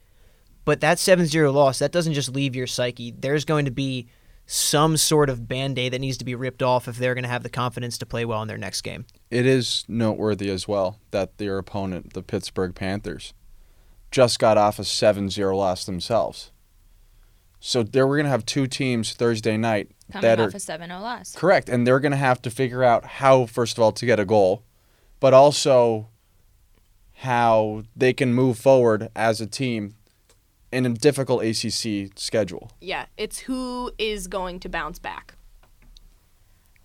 But 0.65 0.81
that 0.81 0.99
7 0.99 1.25
0 1.25 1.51
loss, 1.53 1.79
that 1.79 1.93
doesn't 1.93 2.13
just 2.13 2.35
leave 2.35 2.55
your 2.55 2.67
psyche. 2.67 3.13
There's 3.17 3.45
going 3.45 3.63
to 3.63 3.71
be 3.71 4.09
some 4.49 4.95
sort 4.95 5.29
of 5.29 5.47
band 5.47 5.77
aid 5.77 5.91
that 5.91 5.99
needs 5.99 6.17
to 6.17 6.25
be 6.25 6.33
ripped 6.33 6.63
off 6.63 6.87
if 6.87 6.97
they're 6.97 7.13
going 7.13 7.25
to 7.25 7.29
have 7.29 7.43
the 7.43 7.49
confidence 7.49 7.97
to 7.97 8.05
play 8.05 8.23
well 8.23 8.41
in 8.41 8.47
their 8.47 8.57
next 8.57 8.81
game. 8.81 9.05
It 9.29 9.45
is 9.45 9.83
noteworthy 9.89 10.49
as 10.49 10.67
well 10.67 10.99
that 11.11 11.37
their 11.37 11.57
opponent, 11.57 12.13
the 12.13 12.23
Pittsburgh 12.23 12.73
Panthers, 12.73 13.33
just 14.09 14.39
got 14.39 14.57
off 14.57 14.79
a 14.79 14.85
7 14.85 15.29
0 15.29 15.55
loss 15.57 15.85
themselves. 15.85 16.51
So 17.59 17.83
there 17.83 18.07
we're 18.07 18.15
going 18.15 18.25
to 18.25 18.31
have 18.31 18.45
two 18.45 18.67
teams 18.67 19.13
Thursday 19.13 19.57
night 19.57 19.91
Coming 20.11 20.21
that 20.21 20.39
off 20.39 20.53
are 20.53 20.57
a 20.57 20.59
7 20.61 20.87
0 20.87 21.01
loss. 21.01 21.35
correct, 21.35 21.67
and 21.67 21.85
they're 21.85 21.99
going 21.99 22.13
to 22.13 22.17
have 22.17 22.41
to 22.43 22.49
figure 22.49 22.83
out 22.83 23.03
how, 23.05 23.47
first 23.47 23.77
of 23.77 23.83
all, 23.83 23.91
to 23.91 24.05
get 24.05 24.17
a 24.17 24.25
goal, 24.25 24.63
but 25.19 25.33
also 25.33 26.07
how 27.15 27.83
they 27.97 28.13
can 28.13 28.33
move 28.33 28.57
forward 28.57 29.09
as 29.13 29.41
a 29.41 29.47
team 29.47 29.95
in 30.71 30.85
a 30.85 30.89
difficult 30.89 31.43
ACC 31.43 32.11
schedule. 32.17 32.71
Yeah, 32.81 33.05
it's 33.17 33.39
who 33.39 33.91
is 33.97 34.27
going 34.27 34.59
to 34.61 34.69
bounce 34.69 34.99
back. 34.99 35.35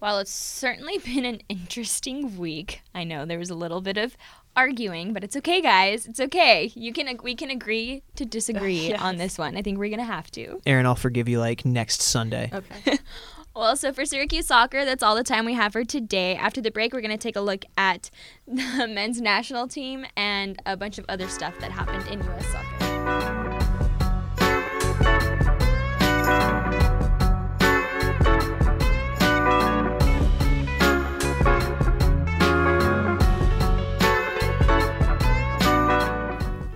Well, 0.00 0.18
it's 0.18 0.32
certainly 0.32 0.98
been 1.04 1.24
an 1.24 1.42
interesting 1.48 2.36
week. 2.36 2.82
I 2.94 3.04
know 3.04 3.24
there 3.24 3.38
was 3.38 3.50
a 3.50 3.54
little 3.54 3.80
bit 3.80 3.96
of 3.96 4.16
arguing, 4.56 5.12
but 5.12 5.24
it's 5.24 5.36
okay, 5.36 5.60
guys. 5.60 6.06
It's 6.06 6.20
okay. 6.20 6.70
You 6.74 6.92
can 6.92 7.16
we 7.22 7.34
can 7.34 7.50
agree 7.50 8.02
to 8.16 8.24
disagree 8.24 8.88
Yes. 8.88 9.00
on 9.00 9.16
this 9.16 9.38
one. 9.38 9.56
I 9.56 9.62
think 9.62 9.78
we're 9.78 9.90
gonna 9.90 10.04
have 10.04 10.30
to. 10.32 10.60
Erin, 10.66 10.86
I'll 10.86 10.94
forgive 10.94 11.28
you 11.28 11.38
like 11.40 11.64
next 11.64 12.02
Sunday. 12.02 12.50
Okay. 12.52 12.98
Well, 13.54 13.76
so 13.76 13.92
for 13.92 14.06
Syracuse 14.06 14.46
soccer, 14.46 14.86
that's 14.86 15.02
all 15.02 15.14
the 15.14 15.22
time 15.22 15.44
we 15.44 15.52
have 15.52 15.72
for 15.74 15.84
today. 15.84 16.36
After 16.36 16.62
the 16.62 16.70
break, 16.70 16.94
we're 16.94 17.02
gonna 17.02 17.18
take 17.18 17.36
a 17.36 17.40
look 17.42 17.66
at 17.76 18.08
the 18.48 18.88
men's 18.88 19.20
national 19.20 19.68
team 19.68 20.06
and 20.16 20.58
a 20.64 20.74
bunch 20.74 20.96
of 20.98 21.04
other 21.10 21.28
stuff 21.28 21.52
that 21.60 21.70
happened 21.70 22.06
in 22.08 22.24
U.S. 22.24 22.46
soccer. 22.46 22.91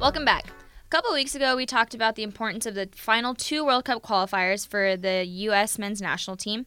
Welcome 0.07 0.25
back. 0.25 0.47
A 0.47 0.89
couple 0.89 1.13
weeks 1.13 1.35
ago, 1.35 1.57
we 1.57 1.67
talked 1.67 1.93
about 1.93 2.15
the 2.15 2.23
importance 2.23 2.65
of 2.65 2.77
the 2.77 2.89
final 2.95 3.35
two 3.35 3.65
World 3.67 3.87
Cup 3.87 4.03
qualifiers 4.05 4.65
for 4.65 4.97
the 4.97 5.25
U.S. 5.25 5.81
men's 5.81 6.01
national 6.01 6.37
team. 6.37 6.65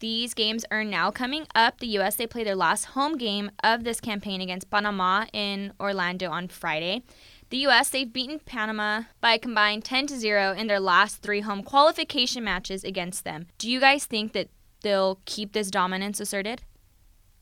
These 0.00 0.34
games 0.34 0.66
are 0.70 0.84
now 0.84 1.10
coming 1.10 1.46
up. 1.54 1.78
The 1.78 1.86
U.S. 1.86 2.16
they 2.16 2.26
play 2.26 2.44
their 2.44 2.54
last 2.54 2.86
home 2.86 3.16
game 3.16 3.50
of 3.64 3.84
this 3.84 3.98
campaign 3.98 4.40
against 4.42 4.68
Panama 4.68 5.24
in 5.32 5.72
Orlando 5.80 6.28
on 6.28 6.48
Friday. 6.48 7.02
The 7.52 7.58
U.S. 7.68 7.90
they've 7.90 8.10
beaten 8.10 8.38
Panama 8.38 9.02
by 9.20 9.34
a 9.34 9.38
combined 9.38 9.84
10 9.84 10.06
to 10.06 10.18
0 10.18 10.54
in 10.54 10.68
their 10.68 10.80
last 10.80 11.20
three 11.20 11.40
home 11.40 11.62
qualification 11.62 12.42
matches 12.42 12.82
against 12.82 13.24
them. 13.24 13.44
Do 13.58 13.70
you 13.70 13.78
guys 13.78 14.06
think 14.06 14.32
that 14.32 14.48
they'll 14.80 15.20
keep 15.26 15.52
this 15.52 15.70
dominance 15.70 16.18
asserted? 16.18 16.62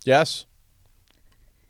Yes. 0.05 0.47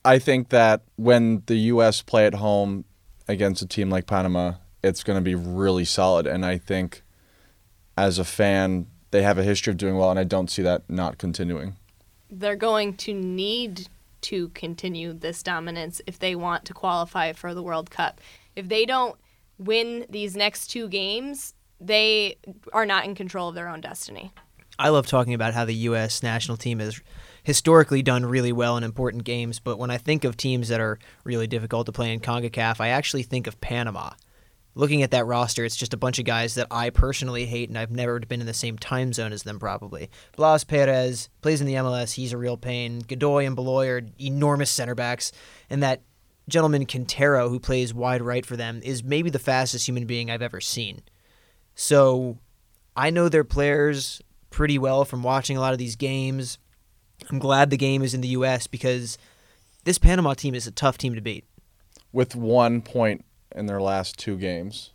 I 0.07 0.19
think 0.19 0.49
that 0.49 0.81
when 0.97 1.43
the 1.45 1.57
U.S. 1.57 2.01
play 2.01 2.25
at 2.25 2.37
home 2.37 2.87
against 3.29 3.61
a 3.61 3.67
team 3.67 3.91
like 3.91 4.07
Panama, 4.07 4.55
it's 4.83 5.05
going 5.05 5.19
to 5.19 5.23
be 5.23 5.35
really 5.35 5.85
solid. 5.85 6.27
And 6.27 6.47
I 6.47 6.57
think 6.57 7.03
as 7.99 8.19
a 8.19 8.25
fan, 8.25 8.87
they 9.11 9.21
have 9.21 9.37
a 9.37 9.43
history 9.43 9.71
of 9.71 9.77
doing 9.77 9.99
well, 9.99 10.09
and 10.09 10.19
I 10.19 10.25
don't 10.25 10.51
see 10.51 10.63
that 10.63 10.89
not 10.89 11.19
continuing. 11.19 11.77
They're 12.31 12.57
going 12.57 12.97
to 12.97 13.13
need 13.13 13.89
to 14.23 14.49
continue 14.51 15.13
this 15.13 15.43
dominance 15.43 16.01
if 16.07 16.19
they 16.19 16.35
want 16.35 16.65
to 16.67 16.75
qualify 16.75 17.33
for 17.33 17.55
the 17.55 17.63
World 17.63 17.91
Cup. 17.91 18.21
If 18.57 18.69
they 18.69 18.85
don't 18.85 19.17
win 19.59 20.07
these 20.09 20.37
next 20.37 20.69
two 20.69 20.89
games, 20.89 21.55
they 21.81 22.37
are 22.73 22.87
not 22.87 23.05
in 23.05 23.15
control 23.15 23.49
of 23.49 23.55
their 23.55 23.69
own 23.69 23.81
destiny. 23.81 24.33
I 24.79 24.89
love 24.89 25.07
talking 25.07 25.35
about 25.35 25.55
how 25.55 25.65
the 25.65 25.75
U.S. 25.75 26.23
national 26.23 26.57
team 26.57 26.79
has 26.79 27.01
historically 27.43 28.03
done 28.03 28.25
really 28.25 28.53
well 28.53 28.77
in 28.77 28.85
important 28.85 29.25
games, 29.25 29.59
but 29.59 29.79
when 29.79 29.91
I 29.91 29.99
think 29.99 30.25
of 30.25 30.37
teams 30.37 30.69
that 30.69 30.81
are 30.81 30.99
really 31.25 31.47
difficult 31.47 31.87
to 31.87 31.93
play 31.93 32.13
in 32.13 32.21
CONCACAF, 32.21 32.81
I 32.81 32.89
actually 32.89 33.23
think 33.23 33.47
of 33.47 33.61
Panama. 33.61 34.11
Looking 34.75 35.03
at 35.03 35.11
that 35.11 35.27
roster, 35.27 35.65
it's 35.65 35.77
just 35.77 35.95
a 35.95 35.99
bunch 35.99 36.19
of 36.19 36.25
guys 36.25 36.55
that 36.55 36.69
I 36.71 36.91
personally 36.91 37.45
hate, 37.47 37.69
and 37.69 37.77
I've 37.77 37.91
never 37.91 38.21
been 38.21 38.41
in 38.41 38.47
the 38.47 38.55
same 38.55 38.79
time 38.79 39.13
zone 39.13 39.33
as 39.33 39.43
them, 39.43 39.59
probably. 39.59 40.11
Blas 40.37 40.63
Perez 40.63 41.29
plays 41.41 41.61
in 41.61 41.67
the 41.67 41.75
MLS, 41.75 42.13
he's 42.13 42.33
a 42.33 42.39
real 42.39 42.57
pain. 42.57 43.01
Godoy 43.01 43.47
and 43.47 43.57
Baloy 43.57 43.89
are 43.89 44.03
enormous 44.21 44.71
center 44.71 44.95
backs, 44.95 45.33
and 45.69 45.83
that 45.83 46.03
gentleman 46.49 46.87
Quintero, 46.87 47.49
who 47.49 47.59
plays 47.59 47.93
wide 47.93 48.23
right 48.23 48.47
for 48.47 48.57
them, 48.57 48.81
is 48.85 49.03
maybe 49.03 49.29
the 49.29 49.39
fastest 49.39 49.89
human 49.89 50.07
being 50.07 50.31
I've 50.31 50.43
ever 50.43 50.61
seen. 50.61 51.03
So 51.75 52.39
I 52.97 53.11
know 53.11 53.29
their 53.29 53.45
players 53.45 54.21
pretty 54.51 54.79
well 54.79 55.05
from 55.05 55.23
watching 55.23 55.57
a 55.57 55.61
lot 55.61 55.73
of 55.73 55.79
these 55.79 55.97
games. 55.97 56.59
I'm 57.29 57.39
glad 57.39 57.71
the 57.71 57.77
game 57.77 58.03
is 58.03 58.15
in 58.15 58.21
the 58.21 58.29
U.S. 58.29 58.67
because 58.67 59.19
this 59.85 59.99
Panama 59.99 60.35
team 60.35 60.55
is 60.55 60.67
a 60.67 60.73
tough 60.73 60.99
team 60.99 61.15
to 61.15 61.21
beat. 61.21 61.45
With 62.13 62.35
one 62.35 62.83
point 62.83 63.25
in 63.55 63.67
their 63.67 63.81
last 63.81 64.19
two 64.19 64.37
games, 64.37 64.93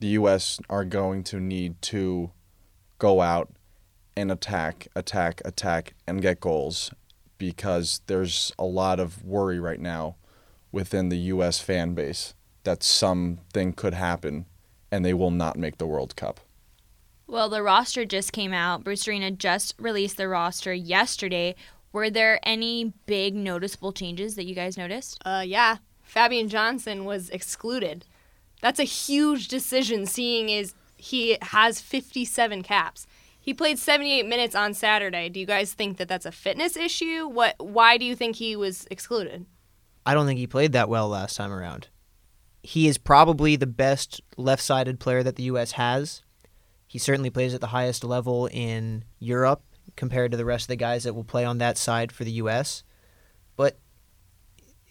the 0.00 0.08
U.S. 0.08 0.60
are 0.68 0.84
going 0.84 1.22
to 1.24 1.40
need 1.40 1.80
to 1.82 2.30
go 2.98 3.20
out 3.20 3.52
and 4.16 4.30
attack, 4.30 4.88
attack, 4.94 5.40
attack, 5.44 5.94
and 6.06 6.22
get 6.22 6.40
goals 6.40 6.90
because 7.38 8.00
there's 8.06 8.52
a 8.58 8.64
lot 8.64 9.00
of 9.00 9.24
worry 9.24 9.58
right 9.58 9.80
now 9.80 10.16
within 10.72 11.08
the 11.08 11.18
U.S. 11.18 11.60
fan 11.60 11.94
base 11.94 12.34
that 12.64 12.82
something 12.82 13.72
could 13.72 13.94
happen 13.94 14.46
and 14.90 15.04
they 15.04 15.14
will 15.14 15.30
not 15.30 15.58
make 15.58 15.78
the 15.78 15.86
World 15.86 16.16
Cup. 16.16 16.40
Well, 17.26 17.48
the 17.48 17.62
roster 17.62 18.04
just 18.04 18.32
came 18.32 18.52
out. 18.52 18.84
Bruce 18.84 19.08
Arena 19.08 19.30
just 19.30 19.74
released 19.78 20.16
the 20.16 20.28
roster 20.28 20.72
yesterday. 20.72 21.54
Were 21.92 22.10
there 22.10 22.38
any 22.42 22.92
big 23.06 23.34
noticeable 23.34 23.92
changes 23.92 24.36
that 24.36 24.44
you 24.44 24.54
guys 24.54 24.76
noticed? 24.76 25.20
Uh, 25.24 25.42
yeah, 25.46 25.78
Fabian 26.14 26.48
Johnson 26.48 27.04
was 27.04 27.28
excluded. 27.30 28.06
That's 28.62 28.78
a 28.78 28.84
huge 28.84 29.48
decision, 29.48 30.06
seeing 30.06 30.48
is 30.48 30.72
he 30.96 31.36
has 31.42 31.80
57 31.80 32.62
caps. 32.62 33.08
He 33.40 33.52
played 33.52 33.80
78 33.80 34.24
minutes 34.24 34.54
on 34.54 34.74
Saturday. 34.74 35.28
Do 35.28 35.40
you 35.40 35.44
guys 35.44 35.72
think 35.72 35.96
that 35.96 36.06
that's 36.06 36.24
a 36.24 36.30
fitness 36.30 36.76
issue? 36.76 37.26
What? 37.26 37.56
Why 37.58 37.98
do 37.98 38.04
you 38.04 38.14
think 38.14 38.36
he 38.36 38.54
was 38.54 38.86
excluded? 38.92 39.46
I 40.06 40.14
don't 40.14 40.26
think 40.26 40.38
he 40.38 40.46
played 40.46 40.70
that 40.70 40.88
well 40.88 41.08
last 41.08 41.36
time 41.36 41.50
around. 41.50 41.88
He 42.62 42.86
is 42.86 42.96
probably 42.96 43.56
the 43.56 43.66
best 43.66 44.20
left 44.36 44.62
sided 44.62 45.00
player 45.00 45.24
that 45.24 45.34
the 45.34 45.42
U.S. 45.42 45.72
has. 45.72 46.22
He 46.86 47.00
certainly 47.00 47.30
plays 47.30 47.54
at 47.54 47.60
the 47.60 47.66
highest 47.66 48.04
level 48.04 48.46
in 48.46 49.02
Europe 49.18 49.64
compared 49.96 50.30
to 50.30 50.36
the 50.36 50.44
rest 50.44 50.66
of 50.66 50.68
the 50.68 50.76
guys 50.76 51.02
that 51.02 51.14
will 51.14 51.24
play 51.24 51.44
on 51.44 51.58
that 51.58 51.76
side 51.76 52.12
for 52.12 52.22
the 52.22 52.32
U.S. 52.32 52.84
But 53.56 53.80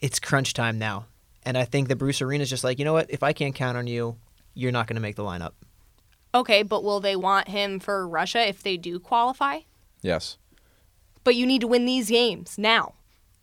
it's 0.02 0.20
crunch 0.20 0.54
time 0.54 0.78
now. 0.78 1.06
And 1.46 1.58
I 1.58 1.66
think 1.66 1.88
that 1.90 1.98
Bruce 1.98 2.22
Arena's 2.22 2.50
just 2.50 2.64
like, 2.64 2.80
you 2.80 2.86
know 2.86 2.94
what? 2.94 3.10
If 3.12 3.24
I 3.24 3.34
can't 3.34 3.54
count 3.56 3.78
on 3.78 3.88
you, 3.88 4.18
you're 4.54 4.72
not 4.72 4.88
going 4.88 4.96
to 4.96 5.02
make 5.02 5.16
the 5.16 5.24
lineup. 5.24 5.52
Okay, 6.36 6.64
but 6.64 6.84
will 6.84 7.00
they 7.00 7.16
want 7.16 7.48
him 7.50 7.80
for 7.80 8.08
Russia 8.08 8.48
if 8.48 8.64
they 8.64 8.78
do 8.78 9.00
qualify? 9.00 9.60
Yes, 10.02 10.38
But 11.24 11.36
you 11.36 11.46
need 11.46 11.62
to 11.62 11.68
win 11.68 11.86
these 11.86 12.10
games 12.10 12.58
now. 12.58 12.94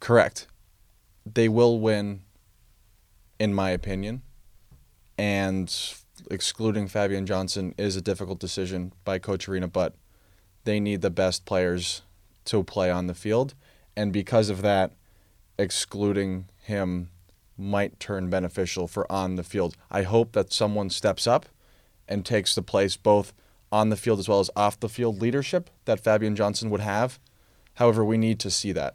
correct. 0.00 0.46
They 1.32 1.48
will 1.48 1.78
win, 1.78 2.22
in 3.38 3.54
my 3.54 3.70
opinion. 3.70 4.22
And 5.18 5.74
excluding 6.30 6.88
Fabian 6.88 7.26
Johnson 7.26 7.74
is 7.78 7.94
a 7.96 8.00
difficult 8.00 8.40
decision 8.40 8.92
by 9.04 9.18
Coach 9.18 9.48
Arena, 9.48 9.68
but 9.68 9.94
they 10.64 10.80
need 10.80 11.02
the 11.02 11.10
best 11.10 11.44
players 11.44 12.02
to 12.46 12.62
play 12.64 12.90
on 12.90 13.06
the 13.06 13.14
field. 13.14 13.54
And 13.96 14.12
because 14.12 14.48
of 14.50 14.62
that, 14.62 14.92
excluding 15.58 16.46
him 16.62 17.10
might 17.60 18.00
turn 18.00 18.30
beneficial 18.30 18.88
for 18.88 19.10
on 19.12 19.36
the 19.36 19.44
field. 19.44 19.76
I 19.90 20.02
hope 20.02 20.32
that 20.32 20.52
someone 20.52 20.90
steps 20.90 21.26
up 21.26 21.46
and 22.08 22.24
takes 22.24 22.54
the 22.54 22.62
place 22.62 22.96
both 22.96 23.32
on 23.70 23.90
the 23.90 23.96
field 23.96 24.18
as 24.18 24.28
well 24.28 24.40
as 24.40 24.50
off 24.56 24.80
the 24.80 24.88
field 24.88 25.20
leadership 25.20 25.70
that 25.84 26.00
Fabian 26.02 26.34
Johnson 26.34 26.70
would 26.70 26.80
have. 26.80 27.20
However, 27.74 28.04
we 28.04 28.18
need 28.18 28.40
to 28.40 28.50
see 28.50 28.72
that. 28.72 28.94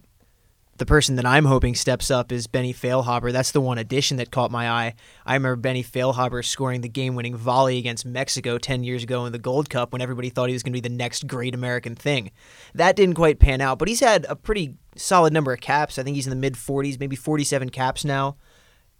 the 0.77 0.85
person 0.85 1.15
that 1.15 1.25
I'm 1.25 1.45
hoping 1.45 1.73
steps 1.73 2.11
up 2.11 2.31
is 2.33 2.47
Benny 2.47 2.73
Feilhaber. 2.73 3.31
That's 3.31 3.51
the 3.51 3.61
one 3.61 3.77
addition 3.77 4.17
that 4.17 4.29
caught 4.31 4.51
my 4.51 4.69
eye. 4.69 4.95
I 5.25 5.35
remember 5.35 5.55
Benny 5.55 5.83
Feilhaber 5.83 6.43
scoring 6.43 6.81
the 6.81 6.89
game-winning 6.89 7.37
volley 7.37 7.77
against 7.77 8.05
Mexico 8.05 8.57
10 8.57 8.83
years 8.83 9.03
ago 9.03 9.25
in 9.25 9.31
the 9.31 9.39
Gold 9.39 9.69
Cup 9.69 9.93
when 9.93 10.01
everybody 10.01 10.29
thought 10.29 10.49
he 10.49 10.53
was 10.53 10.63
going 10.63 10.73
to 10.73 10.81
be 10.81 10.87
the 10.87 10.93
next 10.93 11.27
great 11.27 11.55
American 11.55 11.95
thing. 11.95 12.31
That 12.73 12.97
didn't 12.97 13.15
quite 13.15 13.39
pan 13.39 13.61
out, 13.61 13.79
but 13.79 13.87
he's 13.87 14.01
had 14.01 14.25
a 14.27 14.35
pretty 14.35 14.75
solid 14.97 15.31
number 15.31 15.53
of 15.53 15.61
caps. 15.61 15.97
I 15.97 16.03
think 16.03 16.15
he's 16.15 16.27
in 16.27 16.31
the 16.31 16.35
mid 16.35 16.55
40s, 16.55 16.99
maybe 16.99 17.15
47 17.15 17.69
caps 17.69 18.03
now. 18.03 18.35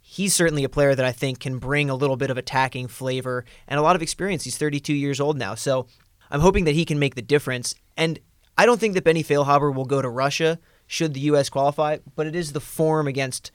He's 0.08 0.32
certainly 0.34 0.62
a 0.62 0.68
player 0.68 0.94
that 0.94 1.04
I 1.04 1.10
think 1.10 1.40
can 1.40 1.58
bring 1.58 1.90
a 1.90 1.94
little 1.96 2.16
bit 2.16 2.30
of 2.30 2.38
attacking 2.38 2.86
flavor 2.86 3.44
and 3.66 3.76
a 3.76 3.82
lot 3.82 3.96
of 3.96 4.02
experience. 4.02 4.44
He's 4.44 4.56
32 4.56 4.94
years 4.94 5.20
old 5.20 5.36
now, 5.36 5.56
so 5.56 5.88
I'm 6.30 6.40
hoping 6.40 6.64
that 6.64 6.76
he 6.76 6.84
can 6.84 7.00
make 7.00 7.16
the 7.16 7.22
difference. 7.22 7.74
And 7.96 8.20
I 8.56 8.66
don't 8.66 8.78
think 8.78 8.94
that 8.94 9.02
Benny 9.02 9.24
Feilhaber 9.24 9.74
will 9.74 9.84
go 9.84 10.00
to 10.00 10.08
Russia 10.08 10.60
should 10.86 11.12
the 11.12 11.20
U.S. 11.20 11.48
qualify, 11.48 11.98
but 12.14 12.28
it 12.28 12.36
is 12.36 12.52
the 12.52 12.60
form 12.60 13.08
against 13.08 13.50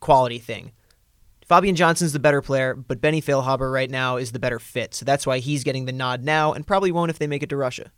quality 0.00 0.38
thing. 0.38 0.72
Fabian 1.44 1.76
Johnson's 1.76 2.14
the 2.14 2.18
better 2.18 2.40
player, 2.40 2.74
but 2.74 3.02
Benny 3.02 3.20
Feilhaber 3.20 3.70
right 3.70 3.90
now 3.90 4.16
is 4.16 4.32
the 4.32 4.38
better 4.38 4.58
fit. 4.58 4.94
So 4.94 5.04
that's 5.04 5.26
why 5.26 5.38
he's 5.38 5.64
getting 5.64 5.84
the 5.84 5.92
nod 5.92 6.24
now 6.24 6.54
and 6.54 6.66
probably 6.66 6.90
won't 6.90 7.10
if 7.10 7.18
they 7.18 7.26
make 7.26 7.42
it 7.42 7.50
to 7.50 7.58
Russia. 7.58 7.92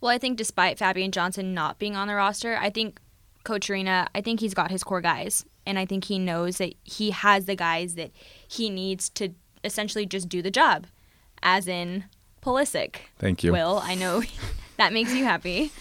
Well, 0.00 0.10
I 0.10 0.16
think 0.16 0.38
despite 0.38 0.78
Fabian 0.78 1.12
Johnson 1.12 1.52
not 1.52 1.78
being 1.78 1.94
on 1.94 2.08
the 2.08 2.14
roster, 2.14 2.56
I 2.56 2.70
think 2.70 3.00
Coach 3.44 3.68
Arena, 3.68 4.08
I 4.14 4.22
think 4.22 4.40
he's 4.40 4.54
got 4.54 4.70
his 4.70 4.82
core 4.82 5.02
guys. 5.02 5.44
And 5.66 5.78
I 5.78 5.86
think 5.86 6.04
he 6.04 6.18
knows 6.18 6.58
that 6.58 6.74
he 6.84 7.10
has 7.10 7.46
the 7.46 7.56
guys 7.56 7.94
that 7.94 8.10
he 8.46 8.68
needs 8.70 9.08
to 9.10 9.30
essentially 9.62 10.06
just 10.06 10.28
do 10.28 10.42
the 10.42 10.50
job, 10.50 10.86
as 11.42 11.66
in 11.66 12.04
Pulisic. 12.42 12.96
Thank 13.18 13.42
you. 13.42 13.52
Will, 13.52 13.80
I 13.82 13.94
know 13.94 14.22
that 14.76 14.92
makes 14.92 15.14
you 15.14 15.24
happy. 15.24 15.72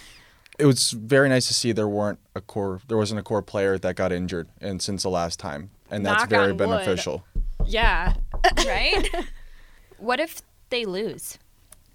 It 0.58 0.65
was 0.65 0.91
very 0.91 1.30
nice 1.30 1.48
to 1.48 1.54
see 1.54 1.72
there 1.72 1.88
weren't 1.88 2.19
a 2.36 2.41
core 2.41 2.80
there 2.88 2.98
wasn't 2.98 3.19
a 3.19 3.24
core 3.24 3.41
player 3.41 3.78
that 3.80 3.96
got 3.96 4.12
injured 4.12 4.48
and 4.62 4.82
since 4.82 5.04
the 5.04 5.10
last 5.10 5.39
time. 5.39 5.72
And 5.89 6.06
that's 6.06 6.22
Knock 6.24 6.30
very 6.30 6.43
on 6.52 6.58
wood. 6.58 6.69
beneficial. 6.69 7.26
Yeah. 7.65 8.13
right? 8.65 9.08
what 9.98 10.19
if 10.19 10.41
they 10.69 10.86
lose? 10.86 11.38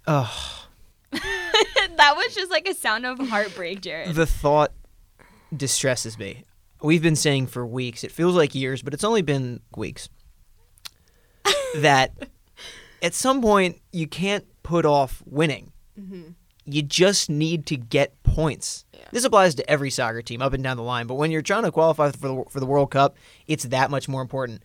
Ugh. 0.07 0.29
that 1.13 2.15
was 2.17 2.35
just 2.35 2.51
like 2.51 2.69
a 2.69 2.75
sound 2.75 3.07
of 3.07 3.19
heartbreak, 3.19 3.81
Jared. 3.81 4.15
The 4.15 4.27
thought 4.27 4.73
distresses 5.57 6.19
me. 6.19 6.45
We've 6.83 7.03
been 7.03 7.17
saying 7.17 7.49
for 7.49 7.67
weeks, 7.67 8.05
it 8.05 8.13
feels 8.13 8.35
like 8.35 8.55
years, 8.55 8.83
but 8.83 8.95
it's 8.95 9.05
only 9.05 9.23
been 9.23 9.61
weeks, 9.77 10.09
that 11.77 12.13
at 13.03 13.15
some 13.15 13.43
point 13.43 13.81
you 13.93 14.07
can't 14.07 14.45
put 14.63 14.87
off 14.87 15.23
winning. 15.27 15.73
Mm-hmm. 15.99 16.31
You 16.67 16.83
just 16.83 17.31
need 17.31 17.67
to 17.67 17.77
get 17.77 18.23
points. 18.23 18.85
This 19.11 19.25
applies 19.25 19.55
to 19.55 19.69
every 19.71 19.91
soccer 19.91 20.21
team 20.21 20.43
up 20.43 20.53
and 20.53 20.63
down 20.63 20.77
the 20.77 20.83
line, 20.83 21.07
but 21.07 21.15
when 21.15 21.31
you're 21.31 21.43
trying 21.43 21.63
to 21.63 21.73
qualify 21.73 22.11
for 22.11 22.29
the, 22.29 22.45
for 22.51 22.61
the 22.61 22.67
World 22.67 22.91
Cup, 22.91 23.17
it's 23.47 23.65
that 23.65 23.91
much 23.91 24.07
more 24.07 24.21
important. 24.21 24.63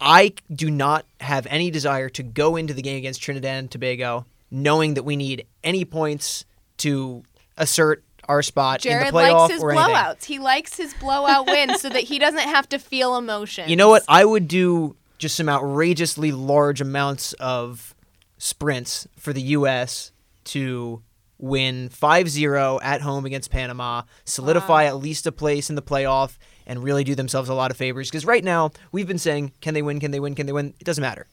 I 0.00 0.34
do 0.52 0.70
not 0.70 1.04
have 1.20 1.46
any 1.50 1.70
desire 1.70 2.08
to 2.10 2.22
go 2.22 2.56
into 2.56 2.74
the 2.74 2.82
game 2.82 2.98
against 2.98 3.20
Trinidad 3.20 3.58
and 3.58 3.70
Tobago 3.70 4.24
knowing 4.50 4.94
that 4.94 5.02
we 5.02 5.16
need 5.16 5.46
any 5.64 5.84
points 5.84 6.44
to 6.78 7.22
assert 7.56 8.04
our 8.28 8.42
spot 8.42 8.80
Jared 8.80 9.08
in 9.08 9.14
the 9.14 9.20
playoff 9.20 9.38
likes 9.40 9.52
his 9.54 9.62
or 9.62 9.72
anything. 9.72 9.94
blowouts. 9.94 10.24
He 10.24 10.38
likes 10.38 10.76
his 10.76 10.94
blowout 10.94 11.46
wins 11.50 11.80
so 11.80 11.88
that 11.88 12.04
he 12.04 12.18
doesn't 12.18 12.38
have 12.40 12.68
to 12.70 12.78
feel 12.78 13.16
emotion. 13.16 13.68
You 13.68 13.76
know 13.76 13.88
what? 13.88 14.04
I 14.08 14.24
would 14.24 14.48
do 14.48 14.96
just 15.18 15.36
some 15.36 15.48
outrageously 15.48 16.32
large 16.32 16.80
amounts 16.80 17.32
of 17.34 17.94
sprints 18.38 19.06
for 19.16 19.32
the 19.32 19.42
U.S. 19.42 20.12
to 20.44 21.02
win 21.38 21.88
5-0 21.90 22.80
at 22.82 23.00
home 23.02 23.26
against 23.26 23.50
Panama, 23.50 24.02
solidify 24.24 24.84
at 24.84 24.96
least 24.96 25.26
a 25.26 25.32
place 25.32 25.68
in 25.68 25.76
the 25.76 25.82
playoff, 25.82 26.38
and 26.66 26.82
really 26.82 27.04
do 27.04 27.14
themselves 27.14 27.48
a 27.48 27.54
lot 27.54 27.70
of 27.70 27.76
favors. 27.76 28.10
Because 28.10 28.24
right 28.24 28.44
now, 28.44 28.70
we've 28.92 29.06
been 29.06 29.18
saying, 29.18 29.52
can 29.60 29.74
they 29.74 29.82
win, 29.82 30.00
can 30.00 30.10
they 30.10 30.20
win, 30.20 30.34
can 30.34 30.46
they 30.46 30.52
win? 30.52 30.74
It 30.80 30.84
doesn't 30.84 31.02
matter. 31.02 31.26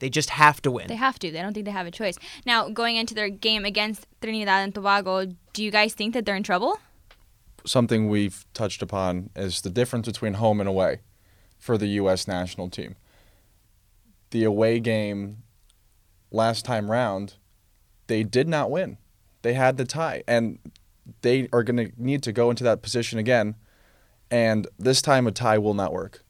They 0.00 0.10
just 0.10 0.30
have 0.30 0.60
to 0.62 0.70
win. 0.70 0.88
They 0.88 0.96
have 0.96 1.18
to. 1.20 1.30
They 1.30 1.40
don't 1.40 1.52
think 1.54 1.66
they 1.66 1.70
have 1.72 1.86
a 1.86 1.90
choice. 1.90 2.16
Now, 2.44 2.68
going 2.68 2.96
into 2.96 3.14
their 3.14 3.28
game 3.28 3.64
against 3.64 4.06
Trinidad 4.20 4.64
and 4.64 4.74
Tobago, 4.74 5.26
do 5.52 5.62
you 5.62 5.70
guys 5.70 5.94
think 5.94 6.14
that 6.14 6.24
they're 6.26 6.34
in 6.36 6.42
trouble? 6.42 6.80
Something 7.66 8.08
we've 8.08 8.44
touched 8.54 8.82
upon 8.82 9.30
is 9.36 9.60
the 9.60 9.70
difference 9.70 10.06
between 10.08 10.34
home 10.34 10.58
and 10.60 10.68
away 10.68 11.00
for 11.58 11.76
the 11.78 11.86
US 11.88 12.26
national 12.26 12.70
team. 12.70 12.96
The 14.30 14.44
away 14.44 14.80
game 14.80 15.42
last 16.30 16.64
time 16.64 16.90
round, 16.90 17.34
they 18.06 18.22
did 18.22 18.48
not 18.48 18.70
win. 18.70 18.96
They 19.42 19.54
had 19.54 19.76
the 19.76 19.84
tie 19.84 20.22
and 20.26 20.58
they 21.22 21.48
are 21.52 21.62
going 21.62 21.76
to 21.76 21.92
need 21.96 22.22
to 22.22 22.32
go 22.32 22.48
into 22.50 22.64
that 22.64 22.82
position 22.82 23.18
again 23.18 23.56
and 24.30 24.66
this 24.78 25.02
time 25.02 25.26
a 25.26 25.32
tie 25.32 25.58
will 25.58 25.74
not 25.74 25.92
work. 25.92 26.24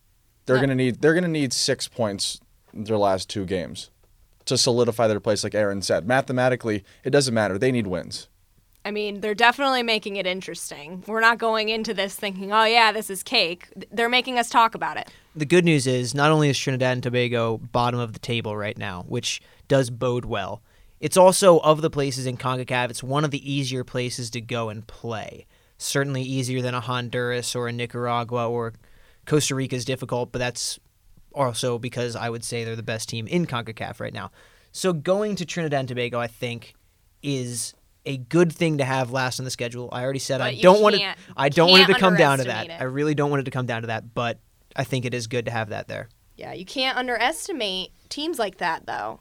They're 0.46 0.56
No. 0.56 0.60
going 0.62 0.70
to 0.70 0.74
need 0.74 1.00
they're 1.02 1.12
going 1.14 1.24
to 1.24 1.30
need 1.30 1.52
6 1.52 1.88
points 1.88 2.40
in 2.40 2.49
their 2.72 2.98
last 2.98 3.28
two 3.28 3.44
games 3.44 3.90
to 4.46 4.58
solidify 4.58 5.06
their 5.06 5.20
place 5.20 5.44
like 5.44 5.54
Erin 5.54 5.82
said. 5.82 6.06
Mathematically, 6.06 6.84
it 7.04 7.10
doesn't 7.10 7.34
matter. 7.34 7.58
They 7.58 7.72
need 7.72 7.86
wins. 7.86 8.28
I 8.84 8.90
mean, 8.90 9.20
they're 9.20 9.34
definitely 9.34 9.82
making 9.82 10.16
it 10.16 10.26
interesting. 10.26 11.04
We're 11.06 11.20
not 11.20 11.38
going 11.38 11.68
into 11.68 11.92
this 11.92 12.16
thinking, 12.16 12.50
oh, 12.50 12.64
yeah, 12.64 12.92
this 12.92 13.10
is 13.10 13.22
cake. 13.22 13.68
They're 13.92 14.08
making 14.08 14.38
us 14.38 14.48
talk 14.48 14.74
about 14.74 14.96
it. 14.96 15.10
the 15.36 15.44
good 15.44 15.66
news 15.66 15.86
is 15.86 16.14
not 16.14 16.30
only 16.32 16.48
is 16.48 16.58
Trinidad 16.58 16.92
and 16.94 17.02
Tobago 17.02 17.58
bottom 17.58 18.00
of 18.00 18.14
the 18.14 18.18
table 18.18 18.56
right 18.56 18.78
now, 18.78 19.04
which 19.06 19.42
does 19.68 19.90
bode 19.90 20.24
well, 20.24 20.62
it's 20.98 21.16
also 21.16 21.58
of 21.60 21.82
the 21.82 21.90
places 21.90 22.26
in 22.26 22.36
CONCACAF, 22.36 22.90
it's 22.90 23.02
one 23.02 23.24
of 23.24 23.30
the 23.30 23.52
easier 23.52 23.84
places 23.84 24.30
to 24.30 24.40
go 24.40 24.68
and 24.68 24.86
play. 24.86 25.46
Certainly 25.78 26.22
easier 26.22 26.60
than 26.60 26.74
a 26.74 26.80
Honduras 26.80 27.54
or 27.54 27.68
a 27.68 27.72
Nicaragua 27.72 28.48
or 28.48 28.74
Costa 29.26 29.54
Rica 29.54 29.76
is 29.76 29.84
difficult, 29.84 30.32
but 30.32 30.38
that's 30.38 30.78
also 31.34 31.78
because 31.78 32.16
I 32.16 32.28
would 32.30 32.44
say 32.44 32.64
they're 32.64 32.76
the 32.76 32.82
best 32.82 33.08
team 33.08 33.26
in 33.26 33.46
CONCACAF 33.46 34.00
right 34.00 34.12
now. 34.12 34.30
So 34.72 34.92
going 34.92 35.36
to 35.36 35.44
Trinidad 35.44 35.80
and 35.80 35.88
Tobago, 35.88 36.18
I 36.18 36.26
think, 36.26 36.74
is 37.22 37.74
a 38.06 38.16
good 38.16 38.52
thing 38.52 38.78
to 38.78 38.84
have 38.84 39.10
last 39.10 39.38
on 39.38 39.44
the 39.44 39.50
schedule. 39.50 39.88
I 39.92 40.02
already 40.02 40.18
said 40.18 40.40
I 40.40 40.48
But 40.50 40.56
you 40.56 40.62
don't 40.62 40.82
want 40.82 40.96
it. 40.96 41.16
I 41.36 41.48
don't 41.48 41.70
want 41.70 41.88
it 41.88 41.92
to 41.92 41.98
come 41.98 42.16
down 42.16 42.38
to 42.38 42.44
that. 42.44 42.66
it. 42.66 42.80
I 42.80 42.84
really 42.84 43.14
don't 43.14 43.30
want 43.30 43.40
it 43.40 43.44
to 43.44 43.50
come 43.50 43.66
down 43.66 43.82
to 43.82 43.88
that, 43.88 44.14
but 44.14 44.38
I 44.76 44.84
think 44.84 45.04
it 45.04 45.14
is 45.14 45.26
good 45.26 45.44
to 45.46 45.50
have 45.50 45.70
that 45.70 45.88
there. 45.88 46.08
Yeah, 46.36 46.52
you 46.52 46.64
can't 46.64 46.96
underestimate 46.96 47.90
teams 48.08 48.38
like 48.38 48.58
that, 48.58 48.86
though. 48.86 49.20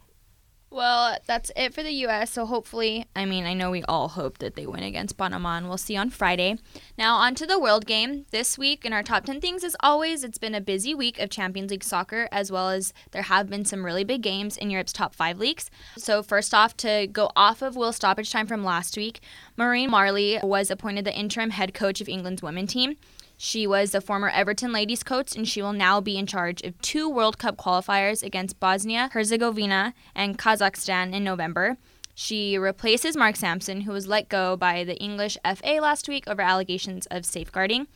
Well, 0.71 1.17
that's 1.25 1.51
it 1.55 1.73
for 1.73 1.81
the 1.81 1.91
U.S. 1.91 2.31
So 2.31 2.45
hopefully, 2.45 3.05
I 3.15 3.25
mean, 3.25 3.45
I 3.45 3.53
know 3.53 3.71
we 3.71 3.83
all 3.83 4.09
hope 4.09 4.37
that 4.37 4.55
they 4.55 4.67
win 4.67 4.83
against 4.83 5.17
Panama, 5.17 5.59
we'll 5.67 5.77
see 5.77 5.95
on 5.95 6.11
Friday. 6.11 6.59
Now, 6.95 7.15
on 7.15 7.33
to 7.35 7.47
the 7.47 7.59
World 7.59 7.87
Game. 7.87 8.25
This 8.29 8.55
week 8.55 8.85
in 8.85 8.93
our 8.93 9.01
top 9.01 9.25
10 9.25 9.41
things, 9.41 9.63
as 9.63 9.75
always, 9.79 10.23
it's 10.23 10.37
been 10.37 10.53
a 10.53 10.61
busy 10.61 10.93
week 10.93 11.19
of 11.19 11.31
Champions 11.31 11.71
League 11.71 11.83
soccer, 11.83 12.29
as 12.31 12.51
well 12.51 12.69
as 12.69 12.93
there 13.11 13.23
have 13.23 13.49
been 13.49 13.65
some 13.65 13.83
really 13.83 14.03
big 14.03 14.21
games 14.21 14.57
in 14.57 14.69
Europe's 14.69 14.93
top 14.93 15.15
five 15.15 15.39
leagues. 15.39 15.71
So, 15.97 16.21
first 16.21 16.53
off, 16.53 16.77
to 16.77 17.07
go 17.07 17.31
off 17.35 17.63
of 17.63 17.75
Will 17.75 17.91
stoppage 17.91 18.31
time 18.31 18.45
from 18.45 18.63
last 18.63 18.95
week, 18.95 19.21
Maureen 19.57 19.89
Marley 19.89 20.39
was 20.43 20.69
appointed 20.69 21.03
the 21.03 21.17
interim 21.17 21.49
head 21.49 21.73
coach 21.73 21.99
of 21.99 22.07
England's 22.07 22.43
women 22.43 22.67
team. 22.67 22.95
She 23.41 23.65
was 23.65 23.91
the 23.91 24.01
former 24.01 24.27
Everton 24.27 24.73
ladies 24.73 25.01
coach, 25.01 25.33
and 25.33 25.47
she 25.47 25.61
will 25.61 25.71
now 25.71 26.01
be 26.01 26.17
in 26.17 26.25
charge 26.25 26.61
of 26.63 26.77
two 26.81 27.09
World 27.09 27.37
Cup 27.37 27.55
qualifiers 27.55 28.21
against 28.21 28.59
Bosnia, 28.59 29.09
Herzegovina, 29.13 29.93
and 30.13 30.37
Kazakhstan 30.37 31.13
in 31.13 31.23
November. 31.23 31.77
She 32.13 32.57
replaces 32.57 33.15
Mark 33.15 33.37
Sampson, 33.37 33.81
who 33.81 33.93
was 33.93 34.07
let 34.07 34.27
go 34.27 34.57
by 34.57 34.83
the 34.83 34.97
English 34.97 35.37
FA 35.55 35.79
last 35.81 36.09
week 36.09 36.27
over 36.27 36.41
allegations 36.41 37.05
of 37.05 37.25
safeguarding. 37.25 37.87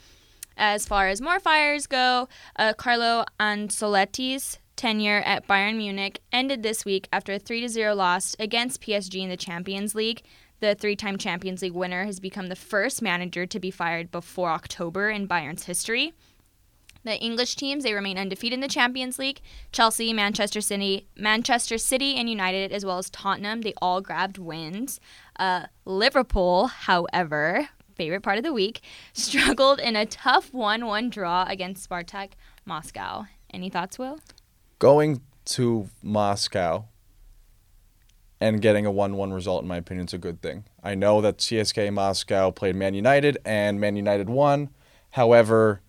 As 0.55 0.87
far 0.87 1.09
as 1.09 1.19
more 1.19 1.41
fires 1.41 1.87
go, 1.87 2.29
uh, 2.55 2.71
Carlo 2.77 3.25
Ancelotti's 3.37 4.59
tenure 4.77 5.23
at 5.25 5.45
Bayern 5.45 5.75
Munich 5.75 6.21
ended 6.31 6.63
this 6.63 6.85
week 6.85 7.09
after 7.11 7.33
a 7.33 7.39
3 7.39 7.67
0 7.67 7.93
loss 7.95 8.33
against 8.39 8.81
PSG 8.81 9.21
in 9.21 9.29
the 9.29 9.35
Champions 9.35 9.93
League. 9.93 10.21
The 10.63 10.75
three 10.75 10.95
time 10.95 11.17
Champions 11.17 11.61
League 11.61 11.73
winner 11.73 12.05
has 12.05 12.21
become 12.21 12.47
the 12.47 12.55
first 12.55 13.01
manager 13.01 13.45
to 13.45 13.59
be 13.59 13.69
fired 13.69 14.11
before 14.11 14.49
October 14.49 15.09
in 15.09 15.25
Bayern's 15.25 15.65
history. 15.65 16.13
The 17.03 17.19
English 17.19 17.57
teams 17.57 17.83
they 17.83 17.91
remain 17.91 18.17
undefeated 18.17 18.55
in 18.55 18.61
the 18.61 18.69
Champions 18.69 19.19
League. 19.19 19.41
Chelsea, 19.73 20.13
Manchester 20.13 20.61
City, 20.61 21.05
Manchester 21.17 21.77
City, 21.77 22.15
and 22.15 22.29
United, 22.29 22.71
as 22.71 22.85
well 22.85 22.97
as 22.97 23.09
Tottenham, 23.09 23.59
they 23.59 23.73
all 23.81 23.99
grabbed 23.99 24.37
wins. 24.37 25.01
Uh, 25.37 25.65
Liverpool, 25.83 26.67
however, 26.67 27.67
favorite 27.95 28.21
part 28.21 28.37
of 28.37 28.45
the 28.45 28.53
week, 28.53 28.79
struggled 29.11 29.81
in 29.81 29.97
a 29.97 30.05
tough 30.05 30.53
1-1 30.53 31.09
draw 31.09 31.43
against 31.45 31.89
Spartak 31.89 32.35
Moscow. 32.65 33.25
Any 33.53 33.69
thoughts, 33.69 33.99
Will? 33.99 34.17
Going 34.79 35.23
to 35.43 35.89
Moscow 36.01 36.85
and 38.43 38.61
getting 38.61 38.85
a 38.85 38.91
1 38.91 39.15
1 39.15 39.31
result, 39.31 39.61
in 39.61 39.69
my 39.69 39.77
opinion, 39.77 40.05
is 40.05 40.13
a 40.13 40.17
good 40.17 40.41
thing. 40.41 40.65
I 40.83 40.95
know 40.95 41.21
that 41.21 41.37
CSKA 41.37 41.93
Moscow 41.93 42.51
played 42.51 42.75
Man 42.75 42.93
United 42.93 43.37
and 43.45 43.79
Man 43.79 43.95
United 43.95 44.29
won. 44.29 44.69
However, 45.11 45.79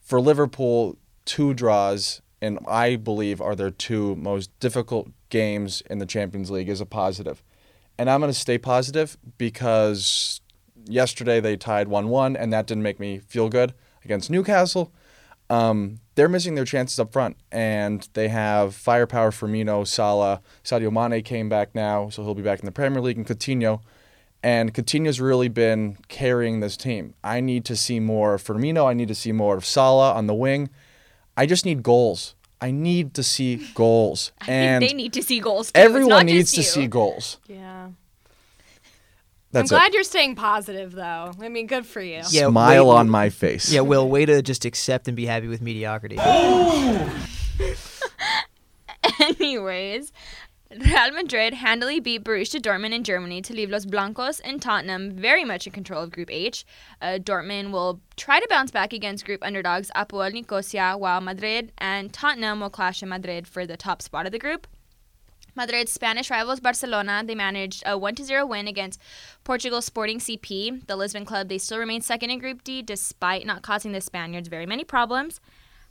for 0.00 0.20
Liverpool, 0.20 0.98
two 1.24 1.54
draws, 1.54 2.20
and 2.40 2.58
I 2.66 2.96
believe 2.96 3.40
are 3.40 3.54
their 3.54 3.70
two 3.70 4.16
most 4.16 4.50
difficult 4.58 5.10
games 5.28 5.80
in 5.88 5.98
the 5.98 6.06
Champions 6.06 6.50
League, 6.50 6.68
is 6.68 6.80
a 6.80 6.86
positive. 6.86 7.40
And 7.96 8.10
I'm 8.10 8.18
going 8.18 8.32
to 8.32 8.38
stay 8.38 8.58
positive 8.58 9.16
because 9.38 10.40
yesterday 10.84 11.38
they 11.38 11.56
tied 11.56 11.86
1 11.86 12.08
1, 12.08 12.34
and 12.34 12.52
that 12.52 12.66
didn't 12.66 12.82
make 12.82 12.98
me 12.98 13.20
feel 13.20 13.48
good 13.48 13.74
against 14.04 14.28
Newcastle. 14.28 14.92
Um, 15.50 16.00
they're 16.14 16.28
missing 16.28 16.54
their 16.54 16.64
chances 16.64 16.98
up 16.98 17.12
front, 17.12 17.36
and 17.50 18.08
they 18.14 18.28
have 18.28 18.74
firepower. 18.74 19.30
Firmino, 19.30 19.86
Salah, 19.86 20.40
Sadio 20.64 20.92
Mane 20.92 21.22
came 21.22 21.48
back 21.48 21.74
now, 21.74 22.08
so 22.08 22.22
he'll 22.22 22.34
be 22.34 22.42
back 22.42 22.60
in 22.60 22.66
the 22.66 22.72
Premier 22.72 23.00
League, 23.00 23.16
and 23.16 23.26
Coutinho. 23.26 23.80
And 24.42 24.74
Coutinho's 24.74 25.20
really 25.20 25.48
been 25.48 25.96
carrying 26.08 26.60
this 26.60 26.76
team. 26.76 27.14
I 27.22 27.40
need 27.40 27.64
to 27.66 27.76
see 27.76 28.00
more 28.00 28.34
of 28.34 28.42
Firmino. 28.42 28.86
I 28.86 28.92
need 28.92 29.08
to 29.08 29.14
see 29.14 29.30
more 29.30 29.56
of 29.56 29.64
Salah 29.64 30.14
on 30.14 30.26
the 30.26 30.34
wing. 30.34 30.68
I 31.36 31.46
just 31.46 31.64
need 31.64 31.82
goals. 31.82 32.34
I 32.60 32.70
need 32.70 33.14
to 33.14 33.22
see 33.22 33.66
goals. 33.74 34.32
I 34.40 34.50
and 34.50 34.82
think 34.82 34.90
they 34.90 34.96
need 34.96 35.12
to 35.14 35.22
see 35.22 35.40
goals 35.40 35.72
too. 35.72 35.80
Everyone 35.80 36.26
needs 36.26 36.52
to 36.52 36.58
you. 36.58 36.62
see 36.62 36.86
goals. 36.86 37.38
Yeah. 37.48 37.88
That's 39.52 39.70
I'm 39.70 39.78
glad 39.78 39.88
it. 39.88 39.94
you're 39.94 40.02
staying 40.04 40.34
positive, 40.34 40.92
though. 40.92 41.32
I 41.40 41.48
mean, 41.48 41.66
good 41.66 41.86
for 41.86 42.00
you. 42.00 42.22
Yeah, 42.30 42.48
Smile 42.48 42.88
wait- 42.88 42.94
on 42.96 43.10
my 43.10 43.28
face. 43.28 43.70
Yeah, 43.70 43.80
Will, 43.80 44.08
way 44.08 44.24
to 44.24 44.40
just 44.42 44.64
accept 44.64 45.08
and 45.08 45.16
be 45.16 45.26
happy 45.26 45.46
with 45.46 45.60
mediocrity. 45.60 46.16
Oh! 46.18 47.28
Anyways, 49.20 50.12
Real 50.70 51.10
Madrid 51.12 51.54
handily 51.54 52.00
beat 52.00 52.24
Borussia 52.24 52.60
Dortmund 52.60 52.92
in 52.94 53.04
Germany 53.04 53.42
to 53.42 53.52
leave 53.52 53.68
Los 53.68 53.84
Blancos 53.84 54.40
and 54.40 54.62
Tottenham 54.62 55.10
very 55.12 55.44
much 55.44 55.66
in 55.66 55.72
control 55.72 56.02
of 56.02 56.10
Group 56.10 56.30
H. 56.32 56.64
Uh, 57.00 57.18
Dortmund 57.20 57.72
will 57.72 58.00
try 58.16 58.40
to 58.40 58.46
bounce 58.48 58.70
back 58.70 58.92
against 58.92 59.24
group 59.26 59.42
underdogs 59.44 59.90
Apoel 59.94 60.32
Nicosia, 60.32 60.94
while 60.96 61.20
Madrid 61.20 61.72
and 61.78 62.12
Tottenham 62.12 62.60
will 62.60 62.70
clash 62.70 63.02
in 63.02 63.08
Madrid 63.10 63.46
for 63.46 63.66
the 63.66 63.76
top 63.76 64.00
spot 64.00 64.24
of 64.24 64.32
the 64.32 64.38
group. 64.38 64.66
Madrid's 65.54 65.92
Spanish 65.92 66.30
rivals 66.30 66.60
Barcelona, 66.60 67.22
they 67.26 67.34
managed 67.34 67.82
a 67.84 67.98
1-0 67.98 68.48
win 68.48 68.66
against 68.66 69.00
Portugal's 69.44 69.84
Sporting 69.84 70.18
CP. 70.18 70.86
The 70.86 70.96
Lisbon 70.96 71.24
club, 71.24 71.48
they 71.48 71.58
still 71.58 71.78
remain 71.78 72.00
second 72.00 72.30
in 72.30 72.38
Group 72.38 72.64
D 72.64 72.82
despite 72.82 73.46
not 73.46 73.62
causing 73.62 73.92
the 73.92 74.00
Spaniards 74.00 74.48
very 74.48 74.66
many 74.66 74.84
problems. 74.84 75.40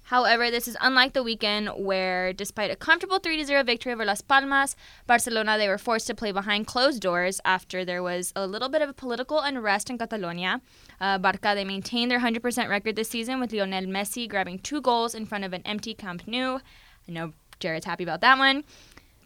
However, 0.06 0.50
this 0.50 0.68
is 0.68 0.76
unlike 0.82 1.14
the 1.14 1.24
weekend 1.24 1.70
where, 1.78 2.34
despite 2.34 2.72
a 2.72 2.76
comfortable 2.76 3.20
3 3.20 3.44
0 3.44 3.64
victory 3.64 3.94
over 3.94 4.04
Las 4.04 4.22
Palmas, 4.22 4.76
Barcelona 5.08 5.58
they 5.58 5.68
were 5.68 5.78
forced 5.78 6.08
to 6.08 6.16
play 6.16 6.32
behind 6.32 6.68
closed 6.68 7.02
doors 7.02 7.40
after 7.46 7.86
there 7.86 8.04
was 8.04 8.34
a 8.36 8.48
little 8.48 8.68
bit 8.68 8.82
of 8.82 8.90
a 8.90 8.94
political 8.94 9.40
unrest 9.40 9.90
in 9.90 9.98
Catalonia. 9.98 10.62
Uh, 11.00 11.18
Barca 11.18 11.54
they 11.56 11.66
maintained 11.66 12.12
their 12.12 12.20
100% 12.20 12.68
record 12.68 12.96
this 12.96 13.10
season 13.10 13.40
with 13.40 13.54
Lionel 13.54 13.86
Messi 13.86 14.28
grabbing 14.28 14.60
two 14.60 14.82
goals 14.82 15.14
in 15.14 15.26
front 15.26 15.44
of 15.44 15.54
an 15.54 15.62
empty 15.66 15.94
Camp 15.94 16.24
Nou. 16.28 16.60
I 17.08 17.12
know 17.12 17.34
Jared's 17.60 17.86
happy 17.86 18.04
about 18.04 18.22
that 18.22 18.38
one. 18.38 18.64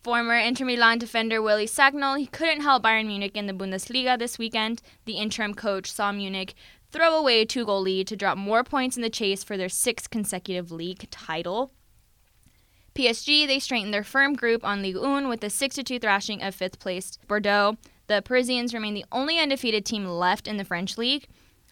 Former 0.06 0.38
Inter 0.38 0.66
Milan 0.66 0.99
defender 0.99 1.41
Willy 1.41 1.66
Sagnol, 1.66 2.20
he 2.20 2.28
couldn't 2.28 2.62
help 2.62 2.84
Bayern 2.84 3.08
Munich 3.08 3.36
in 3.36 3.47
the 3.47 3.53
Bundesliga 3.53 4.20
this 4.20 4.38
weekend. 4.38 4.84
The 5.06 5.14
interim 5.14 5.56
coach 5.56 5.91
saw 5.91 6.12
Munich 6.12 6.53
throw 6.91 7.16
away 7.16 7.41
a 7.41 7.45
two 7.47 7.66
goal 7.66 7.82
lead 7.82 8.06
to 8.10 8.16
drop 8.16 8.38
more 8.38 8.64
points 8.64 8.95
in 8.95 9.01
the 9.01 9.10
chase 9.10 9.43
for 9.43 9.58
their 9.58 9.68
sixth 9.68 10.12
consecutive 10.12 10.72
league 10.72 11.10
title. 11.10 11.72
PSG, 12.93 13.47
they 13.47 13.58
strengthened 13.58 13.95
their 13.95 14.03
firm 14.03 14.36
group 14.36 14.64
on 14.64 14.84
Ligue 14.84 14.97
1 14.97 15.28
with 15.28 15.43
a 15.43 15.49
6 15.49 15.76
2 15.76 15.97
thrashing 15.97 16.43
of 16.43 16.53
fifth 16.53 16.78
placed 16.78 17.20
Bordeaux. 17.28 17.76
The 18.06 18.22
Parisians 18.22 18.76
remain 18.76 18.93
the 18.93 19.06
only 19.12 19.39
undefeated 19.39 19.88
team 19.88 20.06
left 20.06 20.47
in 20.47 20.58
the 20.58 20.66
French 20.66 20.99
league. 20.99 21.26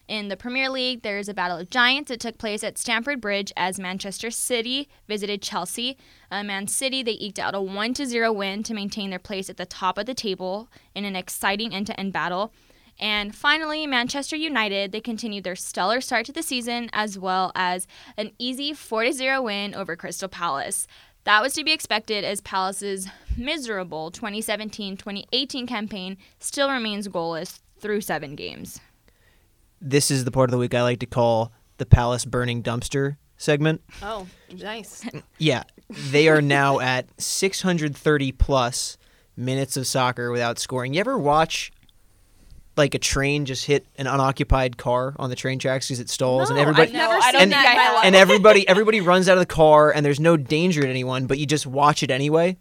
In 0.08 0.28
the 0.28 0.36
Premier 0.36 0.70
League, 0.70 1.02
there 1.02 1.18
is 1.18 1.30
a 1.30 1.34
battle 1.34 1.58
of 1.58 1.70
giants 1.70 2.12
It 2.12 2.20
took 2.20 2.38
place 2.38 2.62
at 2.62 2.78
Stamford 2.78 3.22
Bridge 3.22 3.54
as 3.56 3.80
Manchester 3.80 4.30
City 4.32 4.90
visited 5.08 5.42
Chelsea. 5.42 5.98
Uh, 6.30 6.44
Man 6.44 6.68
City, 6.68 7.02
they 7.02 7.14
eked 7.14 7.40
out 7.40 7.56
a 7.56 7.62
1 7.62 7.96
0 7.96 8.34
win 8.34 8.64
to 8.64 8.74
maintain 8.74 9.12
their 9.12 9.20
place 9.20 9.50
at 9.50 9.56
the 9.56 9.66
top 9.66 9.98
of 9.98 10.06
the 10.06 10.14
table 10.14 10.68
in 10.94 11.06
an 11.06 11.16
exciting 11.16 11.74
end 11.74 11.88
to 11.88 11.98
end 11.98 12.12
battle. 12.12 12.52
And 13.00 13.34
finally, 13.34 13.88
Manchester 13.88 14.36
United, 14.36 14.92
they 14.92 15.00
continued 15.00 15.46
their 15.46 15.56
stellar 15.56 16.02
start 16.02 16.26
to 16.28 16.34
the 16.34 16.44
season 16.44 16.90
as 16.92 17.18
well 17.18 17.54
as 17.56 17.88
an 18.18 18.32
easy 18.38 18.74
4 18.74 19.14
0 19.14 19.42
win 19.44 19.74
over 19.74 19.96
Crystal 19.96 20.28
Palace. 20.28 20.86
That 21.24 21.42
was 21.42 21.54
to 21.54 21.64
be 21.64 21.72
expected 21.72 22.26
as 22.26 22.42
Palace's 22.42 23.08
miserable 23.38 24.12
2017 24.12 24.98
2018 24.98 25.66
campaign 25.66 26.18
still 26.40 26.70
remains 26.70 27.08
goalless 27.08 27.62
through 27.80 28.02
seven 28.02 28.36
games. 28.36 28.82
This 29.86 30.10
is 30.10 30.24
the 30.24 30.32
part 30.32 30.50
of 30.50 30.52
the 30.52 30.58
week 30.58 30.74
I 30.74 30.82
like 30.82 31.00
to 31.00 31.06
call 31.06 31.52
the 31.78 31.86
Palace 31.86 32.24
burning 32.24 32.64
dumpster 32.64 33.18
segment. 33.36 33.82
Oh, 34.02 34.28
nice. 34.58 35.06
Yeah, 35.38 35.64
they 35.90 36.30
are 36.30 36.42
now 36.42 36.80
at 36.80 37.06
630 37.22 38.32
plus 38.32 38.98
minutes 39.36 39.76
of 39.76 39.86
soccer 39.86 40.32
without 40.32 40.58
scoring. 40.58 40.94
You 40.94 41.02
ever 41.02 41.18
watch 41.18 41.72
like 42.78 42.96
a 42.96 43.00
train 43.00 43.46
just 43.46 43.66
hit 43.66 43.86
an 43.98 44.08
unoccupied 44.08 44.78
car 44.78 45.16
on 45.20 45.30
the 45.30 45.36
train 45.36 45.60
tracks 45.60 45.88
because 45.88 46.00
it 46.00 46.10
stalls 46.10 46.50
and 46.50 46.58
everybody 46.58 46.88
I've 46.88 46.94
never 46.94 47.22
seen 47.22 47.36
and- 47.42 47.52
that. 47.52 48.02
And 48.06 48.16
everybody 48.16 48.68
everybody 48.70 49.02
runs 49.02 49.28
out 49.30 49.38
of 49.38 49.42
the 49.42 49.46
car 49.54 49.92
and 49.92 50.06
there's 50.06 50.20
no 50.20 50.38
danger 50.38 50.82
to 50.82 50.88
anyone, 50.90 51.26
but 51.28 51.38
you 51.38 51.46
just 51.46 51.68
watch 51.68 52.02
it 52.04 52.10
anyway. 52.10 52.58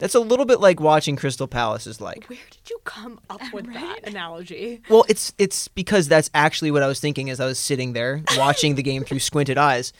That's 0.00 0.14
a 0.14 0.20
little 0.20 0.46
bit 0.46 0.60
like 0.60 0.80
watching 0.80 1.14
Crystal 1.14 1.46
Palace 1.46 1.86
is 1.86 2.00
like. 2.00 2.24
Where 2.24 2.38
did 2.50 2.70
you 2.70 2.78
come 2.84 3.20
up 3.28 3.42
with 3.52 3.70
that 3.74 4.08
analogy? 4.08 4.80
Well, 4.88 5.04
it's 5.10 5.34
it's 5.36 5.68
because 5.68 6.08
that's 6.08 6.30
actually 6.32 6.70
what 6.70 6.82
I 6.82 6.86
was 6.86 7.00
thinking 7.00 7.28
as 7.28 7.38
I 7.38 7.44
was 7.44 7.58
sitting 7.58 7.92
there 7.92 8.22
watching 8.38 8.76
the 8.76 8.82
game 8.82 9.04
through 9.04 9.18
squinted 9.18 9.58
eyes. 9.58 9.92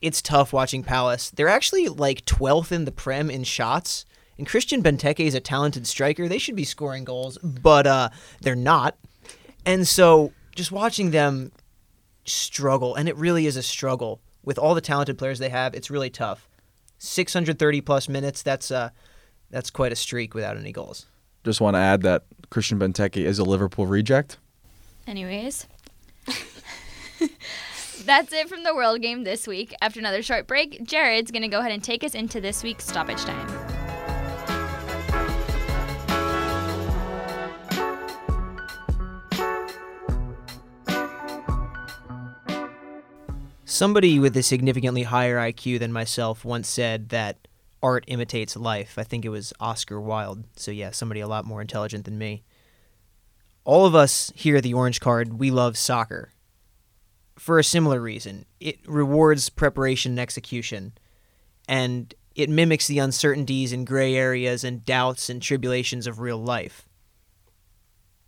It's 0.00 0.22
tough 0.22 0.52
watching 0.52 0.84
Palace. 0.84 1.30
They're 1.30 1.48
actually 1.48 1.88
like 1.88 2.24
12th 2.24 2.70
in 2.70 2.84
the 2.84 2.92
Prem 2.92 3.28
in 3.28 3.42
shots. 3.42 4.06
And 4.38 4.46
Christian 4.46 4.84
Benteke 4.84 5.26
is 5.26 5.34
a 5.34 5.40
talented 5.40 5.86
striker. 5.86 6.28
They 6.28 6.38
should 6.38 6.56
be 6.56 6.64
scoring 6.64 7.04
goals, 7.04 7.36
but 7.42 7.88
uh, 7.88 8.10
they're 8.40 8.54
not. 8.54 8.96
And 9.66 9.86
so 9.86 10.32
just 10.54 10.70
watching 10.70 11.10
them 11.10 11.50
struggle, 12.24 12.94
and 12.94 13.08
it 13.08 13.16
really 13.16 13.46
is 13.46 13.56
a 13.56 13.62
struggle 13.62 14.20
with 14.44 14.58
all 14.58 14.74
the 14.76 14.80
talented 14.80 15.18
players 15.18 15.40
they 15.40 15.50
have. 15.50 15.74
It's 15.74 15.90
really 15.90 16.08
tough. 16.08 16.48
630 16.98 17.80
plus 17.80 18.08
minutes. 18.08 18.42
That's 18.42 18.70
uh, 18.70 18.90
that's 19.50 19.70
quite 19.70 19.92
a 19.92 19.96
streak 19.96 20.34
without 20.34 20.56
any 20.56 20.72
goals. 20.72 21.06
Just 21.44 21.60
want 21.60 21.74
to 21.74 21.78
add 21.78 22.02
that 22.02 22.24
Christian 22.50 22.78
Benteke 22.78 23.24
is 23.24 23.38
a 23.38 23.44
Liverpool 23.44 23.86
reject. 23.86 24.38
Anyways, 25.06 25.66
that's 28.04 28.32
it 28.32 28.48
from 28.48 28.64
the 28.64 28.74
World 28.74 29.00
Game 29.00 29.24
this 29.24 29.46
week. 29.46 29.74
After 29.80 29.98
another 29.98 30.22
short 30.22 30.46
break, 30.46 30.82
Jared's 30.84 31.30
going 31.30 31.42
to 31.42 31.48
go 31.48 31.60
ahead 31.60 31.72
and 31.72 31.82
take 31.82 32.04
us 32.04 32.14
into 32.14 32.40
this 32.40 32.62
week's 32.62 32.86
stoppage 32.86 33.24
time. 33.24 33.70
Somebody 43.64 44.18
with 44.18 44.36
a 44.36 44.42
significantly 44.42 45.04
higher 45.04 45.38
IQ 45.38 45.78
than 45.78 45.90
myself 45.90 46.44
once 46.44 46.68
said 46.68 47.08
that 47.08 47.48
art 47.82 48.04
imitates 48.06 48.56
life. 48.56 48.98
I 48.98 49.04
think 49.04 49.24
it 49.24 49.30
was 49.30 49.52
Oscar 49.60 50.00
Wilde. 50.00 50.44
So, 50.56 50.70
yeah, 50.70 50.90
somebody 50.90 51.20
a 51.20 51.28
lot 51.28 51.44
more 51.44 51.60
intelligent 51.60 52.04
than 52.04 52.18
me. 52.18 52.44
All 53.64 53.86
of 53.86 53.94
us 53.94 54.32
here 54.34 54.56
at 54.56 54.62
the 54.62 54.74
Orange 54.74 55.00
Card, 55.00 55.38
we 55.38 55.50
love 55.50 55.76
soccer. 55.76 56.30
For 57.38 57.58
a 57.58 57.64
similar 57.64 58.00
reason. 58.00 58.44
It 58.58 58.78
rewards 58.86 59.48
preparation 59.48 60.12
and 60.12 60.20
execution, 60.20 60.92
and 61.68 62.14
it 62.34 62.50
mimics 62.50 62.86
the 62.86 62.98
uncertainties 62.98 63.72
and 63.72 63.86
gray 63.86 64.14
areas 64.14 64.64
and 64.64 64.84
doubts 64.84 65.30
and 65.30 65.40
tribulations 65.40 66.06
of 66.06 66.20
real 66.20 66.38
life. 66.38 66.86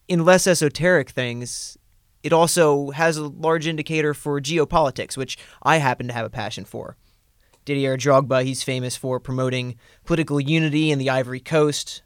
In 0.09 0.25
less 0.25 0.47
esoteric 0.47 1.11
things, 1.11 1.77
it 2.23 2.33
also 2.33 2.91
has 2.91 3.17
a 3.17 3.27
large 3.27 3.67
indicator 3.67 4.15
for 4.15 4.41
geopolitics, 4.41 5.17
which 5.17 5.39
I 5.63 5.77
happen 5.77 6.07
to 6.09 6.15
have 6.15 6.27
a 6.27 6.31
passion 6.31 6.65
for. 6.65 6.97
Didier 7.65 7.97
Drogba, 7.97 8.45
he's 8.45 8.63
famous 8.63 8.97
for 8.97 9.21
promoting 9.21 9.77
political 10.05 10.41
unity 10.41 10.91
in 10.91 10.99
the 10.99 11.11
Ivory 11.11 11.41
Coast. 11.41 12.03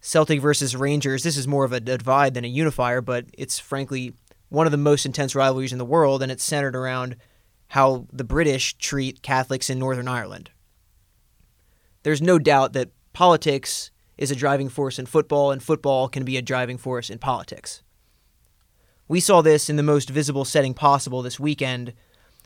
Celtic 0.00 0.40
versus 0.40 0.76
Rangers, 0.76 1.22
this 1.22 1.36
is 1.36 1.46
more 1.46 1.64
of 1.64 1.72
a 1.72 1.80
divide 1.80 2.34
than 2.34 2.44
a 2.44 2.48
unifier, 2.48 3.00
but 3.00 3.26
it's 3.36 3.58
frankly 3.58 4.14
one 4.48 4.66
of 4.66 4.72
the 4.72 4.78
most 4.78 5.06
intense 5.06 5.34
rivalries 5.34 5.72
in 5.72 5.78
the 5.78 5.84
world, 5.84 6.22
and 6.22 6.32
it's 6.32 6.44
centered 6.44 6.74
around 6.74 7.16
how 7.68 8.06
the 8.12 8.24
British 8.24 8.76
treat 8.78 9.22
Catholics 9.22 9.68
in 9.68 9.78
Northern 9.78 10.08
Ireland. 10.08 10.50
There's 12.02 12.22
no 12.22 12.38
doubt 12.38 12.72
that 12.72 12.90
politics 13.12 13.90
is 14.16 14.30
a 14.30 14.36
driving 14.36 14.68
force 14.68 14.98
in 14.98 15.06
football, 15.06 15.50
and 15.50 15.62
football 15.62 16.08
can 16.08 16.24
be 16.24 16.36
a 16.36 16.42
driving 16.42 16.78
force 16.78 17.10
in 17.10 17.18
politics. 17.18 17.82
We 19.06 19.20
saw 19.20 19.42
this 19.42 19.70
in 19.70 19.76
the 19.76 19.82
most 19.82 20.10
visible 20.10 20.44
setting 20.44 20.74
possible 20.74 21.22
this 21.22 21.40
weekend. 21.40 21.92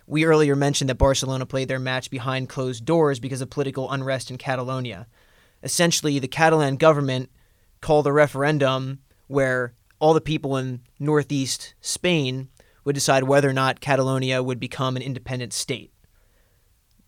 We 0.06 0.24
earlier 0.24 0.56
mentioned 0.56 0.90
that 0.90 0.96
Barcelona 0.96 1.46
played 1.46 1.68
their 1.68 1.78
match 1.78 2.10
behind 2.10 2.48
closed 2.48 2.84
doors 2.84 3.20
because 3.20 3.40
of 3.40 3.50
political 3.50 3.90
unrest 3.90 4.30
in 4.30 4.38
Catalonia. 4.38 5.06
Essentially, 5.62 6.18
the 6.18 6.28
Catalan 6.28 6.76
government 6.76 7.30
called 7.80 8.06
a 8.06 8.12
referendum 8.12 9.00
where 9.28 9.74
all 9.98 10.14
the 10.14 10.20
people 10.20 10.56
in 10.56 10.80
northeast 10.98 11.74
Spain 11.80 12.48
would 12.84 12.94
decide 12.94 13.22
whether 13.22 13.48
or 13.48 13.52
not 13.52 13.80
Catalonia 13.80 14.42
would 14.42 14.58
become 14.58 14.96
an 14.96 15.02
independent 15.02 15.52
state. 15.52 15.92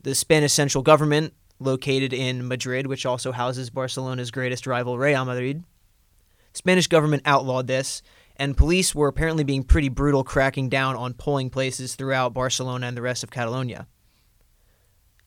The 0.03 0.14
Spanish 0.14 0.53
central 0.53 0.82
government, 0.82 1.34
located 1.59 2.12
in 2.12 2.47
Madrid, 2.47 2.86
which 2.86 3.07
also 3.07 3.32
houses 3.32 3.70
Barcelona's 3.70 4.30
greatest 4.30 4.66
rival, 4.66 4.99
Real 4.99 5.24
Madrid, 5.24 5.64
Spanish 6.53 6.86
government 6.86 7.22
outlawed 7.26 7.66
this, 7.66 8.03
and 8.37 8.57
police 8.57 8.95
were 8.95 9.09
apparently 9.09 9.45
being 9.45 9.62
pretty 9.62 9.89
brutal, 9.89 10.24
cracking 10.24 10.68
down 10.68 10.97
on 10.97 11.14
polling 11.14 11.51
places 11.51 11.95
throughout 11.95 12.35
Barcelona 12.35 12.87
and 12.87 12.97
the 12.97 13.03
rest 13.03 13.22
of 13.22 13.30
Catalonia. 13.30 13.87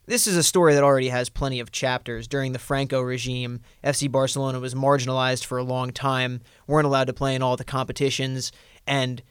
This 0.05 0.25
is 0.25 0.37
a 0.37 0.43
story 0.43 0.73
that 0.73 0.83
already 0.83 1.09
has 1.09 1.29
plenty 1.29 1.59
of 1.59 1.71
chapters. 1.71 2.29
During 2.29 2.53
the 2.53 2.59
Franco 2.59 3.01
regime, 3.01 3.59
FC 3.83 4.09
Barcelona 4.09 4.59
was 4.59 4.73
marginalized 4.73 5.43
for 5.43 5.57
a 5.57 5.63
long 5.63 5.91
time, 5.91 6.41
weren't 6.65 6.87
allowed 6.87 7.07
to 7.07 7.13
play 7.13 7.35
in 7.35 7.41
all 7.41 7.57
the 7.57 7.65
competitions, 7.65 8.53
and 8.85 9.21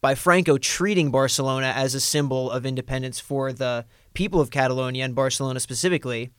by 0.00 0.14
Franco 0.14 0.58
treating 0.58 1.10
Barcelona 1.10 1.72
as 1.74 1.94
a 1.94 2.00
symbol 2.00 2.50
of 2.50 2.66
independence 2.66 3.20
for 3.20 3.52
the 3.52 3.86
people 4.12 4.40
of 4.40 4.50
Catalonia 4.50 5.04
and 5.04 5.14
Barcelona 5.14 5.60
specifically, 5.60 6.30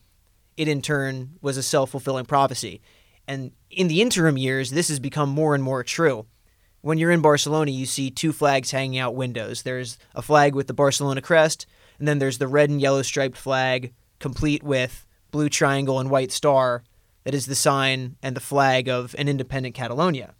it 0.58 0.68
in 0.68 0.82
turn 0.82 1.38
was 1.42 1.58
a 1.58 1.64
self 1.64 1.92
fulfilling 1.92 2.26
prophecy. 2.26 2.82
And 3.28 3.52
in 3.70 3.88
the 3.88 4.02
interim 4.02 4.38
years, 4.38 4.72
this 4.72 4.90
has 4.90 5.00
become 5.00 5.30
more 5.30 5.56
and 5.56 5.64
more 5.64 5.84
true. 5.84 6.26
When 6.86 7.00
you're 7.00 7.10
in 7.10 7.22
Barcelona, 7.22 7.72
you 7.72 7.88
see 7.88 8.12
two 8.12 8.32
flags 8.32 8.70
hanging 8.70 9.00
out 9.00 9.16
windows. 9.16 9.64
There's 9.64 9.98
a 10.14 10.22
flag 10.22 10.54
with 10.54 10.68
the 10.68 10.74
Barcelona 10.76 11.20
crest, 11.20 11.66
and 11.98 12.08
then 12.08 12.20
there's 12.20 12.38
the 12.38 12.48
red 12.48 12.70
and 12.70 12.80
yellow 12.80 13.02
striped 13.02 13.38
flag, 13.38 13.96
complete 14.20 14.62
with 14.62 15.04
blue 15.32 15.50
triangle 15.50 16.00
and 16.00 16.12
white 16.12 16.32
star, 16.32 16.84
that 17.24 17.34
is 17.34 17.48
the 17.48 17.56
sign 17.56 18.18
and 18.22 18.36
the 18.36 18.40
flag 18.40 18.88
of 18.88 19.16
an 19.18 19.28
independent 19.28 19.74
Catalonia. 19.74 20.36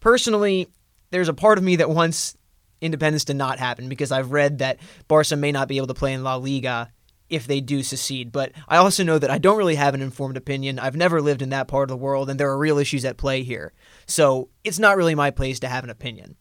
Personally, 0.00 0.68
there's 1.10 1.28
a 1.28 1.34
part 1.34 1.58
of 1.58 1.64
me 1.64 1.76
that 1.76 1.90
wants 1.90 2.34
independence 2.80 3.26
to 3.26 3.34
not 3.34 3.58
happen 3.58 3.90
because 3.90 4.10
I've 4.10 4.32
read 4.32 4.60
that 4.60 4.78
Barca 5.06 5.36
may 5.36 5.52
not 5.52 5.68
be 5.68 5.76
able 5.76 5.88
to 5.88 5.92
play 5.92 6.14
in 6.14 6.24
La 6.24 6.36
Liga 6.36 6.90
if 7.32 7.46
they 7.46 7.60
do 7.60 7.82
secede. 7.82 8.30
But 8.30 8.52
I 8.68 8.76
also 8.76 9.02
know 9.02 9.18
that 9.18 9.30
I 9.30 9.38
don't 9.38 9.56
really 9.56 9.74
have 9.74 9.94
an 9.94 10.02
informed 10.02 10.36
opinion. 10.36 10.78
I've 10.78 10.94
never 10.94 11.20
lived 11.20 11.42
in 11.42 11.48
that 11.48 11.66
part 11.66 11.84
of 11.84 11.88
the 11.88 12.02
world, 12.02 12.28
and 12.28 12.38
there 12.38 12.50
are 12.50 12.58
real 12.58 12.78
issues 12.78 13.04
at 13.04 13.16
play 13.16 13.42
here. 13.42 13.72
So 14.06 14.50
it's 14.62 14.78
not 14.78 14.96
really 14.96 15.14
my 15.14 15.30
place 15.30 15.58
to 15.60 15.68
have 15.68 15.82
an 15.82 15.90
opinion. 15.90 16.36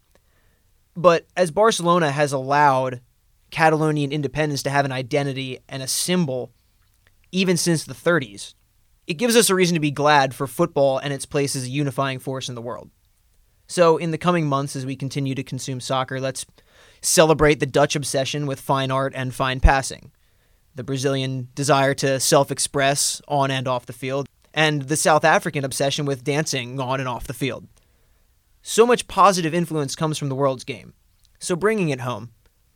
But 0.95 1.25
as 1.37 1.49
Barcelona 1.49 2.11
has 2.11 2.33
allowed 2.33 3.01
Catalonian 3.49 4.11
independence 4.11 4.63
to 4.63 4.69
have 4.69 4.85
an 4.85 4.91
identity 4.91 5.59
and 5.69 5.81
a 5.81 5.87
symbol 5.87 6.51
even 7.31 7.55
since 7.55 7.85
the 7.85 7.93
30s, 7.93 8.53
it 9.07 9.13
gives 9.13 9.37
us 9.37 9.49
a 9.49 9.55
reason 9.55 9.75
to 9.75 9.79
be 9.79 9.91
glad 9.91 10.35
for 10.35 10.45
football 10.45 10.97
and 10.97 11.13
its 11.13 11.25
place 11.25 11.55
as 11.55 11.63
a 11.63 11.69
unifying 11.69 12.19
force 12.19 12.49
in 12.49 12.55
the 12.55 12.61
world. 12.61 12.89
So, 13.67 13.95
in 13.95 14.11
the 14.11 14.17
coming 14.17 14.47
months, 14.47 14.75
as 14.75 14.85
we 14.85 14.97
continue 14.97 15.33
to 15.35 15.43
consume 15.43 15.79
soccer, 15.79 16.19
let's 16.19 16.45
celebrate 17.01 17.61
the 17.61 17.65
Dutch 17.65 17.95
obsession 17.95 18.45
with 18.45 18.59
fine 18.59 18.91
art 18.91 19.13
and 19.15 19.33
fine 19.33 19.61
passing, 19.61 20.11
the 20.75 20.83
Brazilian 20.83 21.49
desire 21.55 21.93
to 21.95 22.19
self 22.19 22.51
express 22.51 23.21
on 23.27 23.51
and 23.51 23.67
off 23.67 23.85
the 23.85 23.93
field, 23.93 24.27
and 24.53 24.83
the 24.83 24.97
South 24.97 25.25
African 25.25 25.65
obsession 25.65 26.05
with 26.05 26.23
dancing 26.23 26.79
on 26.79 26.99
and 26.99 27.09
off 27.09 27.27
the 27.27 27.33
field. 27.33 27.67
So 28.61 28.85
much 28.85 29.07
positive 29.07 29.53
influence 29.53 29.95
comes 29.95 30.17
from 30.17 30.29
the 30.29 30.35
world's 30.35 30.63
game. 30.63 30.93
So, 31.39 31.55
bringing 31.55 31.89
it 31.89 32.01
home, 32.01 32.31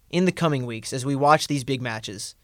in 0.10 0.26
the 0.26 0.32
coming 0.32 0.66
weeks, 0.66 0.93
as 0.93 1.06
we 1.06 1.16
watch 1.16 1.48
these 1.48 1.64
big 1.64 1.82
matches, 1.82 2.36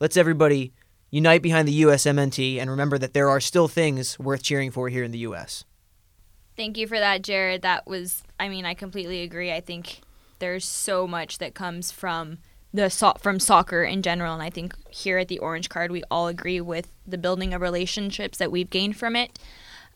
let's 0.00 0.16
everybody 0.16 0.72
unite 1.10 1.42
behind 1.42 1.66
the 1.68 1.82
USMNT 1.82 2.58
and 2.58 2.70
remember 2.70 2.98
that 2.98 3.14
there 3.14 3.28
are 3.28 3.40
still 3.40 3.68
things 3.68 4.18
worth 4.18 4.42
cheering 4.42 4.70
for 4.70 4.88
here 4.88 5.04
in 5.04 5.10
the 5.10 5.18
US. 5.20 5.64
Thank 6.56 6.76
you 6.76 6.86
for 6.86 6.98
that, 6.98 7.22
Jared. 7.22 7.62
That 7.62 7.86
was, 7.86 8.22
I 8.38 8.48
mean, 8.48 8.64
I 8.64 8.74
completely 8.74 9.22
agree. 9.22 9.52
I 9.52 9.60
think 9.60 10.00
there's 10.38 10.64
so 10.64 11.06
much 11.06 11.38
that 11.38 11.54
comes 11.54 11.90
from 11.90 12.38
the 12.72 12.88
so- 12.90 13.14
from 13.20 13.40
soccer 13.40 13.82
in 13.82 14.02
general, 14.02 14.34
and 14.34 14.42
I 14.42 14.50
think 14.50 14.74
here 14.90 15.18
at 15.18 15.28
the 15.28 15.38
Orange 15.38 15.68
Card, 15.68 15.90
we 15.90 16.02
all 16.10 16.28
agree 16.28 16.60
with 16.60 16.88
the 17.06 17.18
building 17.18 17.52
of 17.54 17.60
relationships 17.60 18.38
that 18.38 18.50
we've 18.52 18.70
gained 18.70 18.96
from 18.96 19.16
it. 19.16 19.38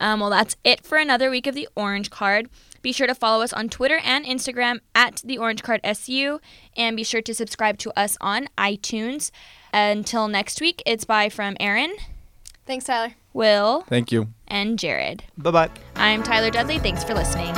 Um, 0.00 0.18
well, 0.20 0.30
that's 0.30 0.56
it 0.64 0.84
for 0.84 0.98
another 0.98 1.30
week 1.30 1.46
of 1.46 1.54
the 1.54 1.68
Orange 1.76 2.10
Card. 2.10 2.48
Be 2.82 2.90
sure 2.92 3.06
to 3.06 3.14
follow 3.14 3.42
us 3.44 3.52
on 3.52 3.68
Twitter 3.68 4.00
and 4.04 4.24
Instagram 4.26 4.80
at 4.94 5.22
the 5.24 5.38
Orange 5.38 5.62
Card 5.62 5.80
SU, 5.84 6.40
and 6.76 6.96
be 6.96 7.04
sure 7.04 7.22
to 7.22 7.32
subscribe 7.32 7.78
to 7.78 7.92
us 7.98 8.18
on 8.20 8.48
iTunes. 8.58 9.30
Until 9.72 10.26
next 10.28 10.60
week, 10.60 10.82
it's 10.84 11.04
bye 11.04 11.28
from 11.28 11.56
Erin, 11.60 11.94
Thanks, 12.66 12.86
Tyler. 12.86 13.14
Will, 13.34 13.82
Thank 13.82 14.10
you. 14.10 14.28
and 14.48 14.78
Jared. 14.78 15.22
Bye 15.36 15.50
bye. 15.50 15.70
I'm 15.96 16.22
Tyler 16.22 16.50
Dudley. 16.50 16.78
Thanks 16.78 17.04
for 17.04 17.14
listening. 17.14 17.54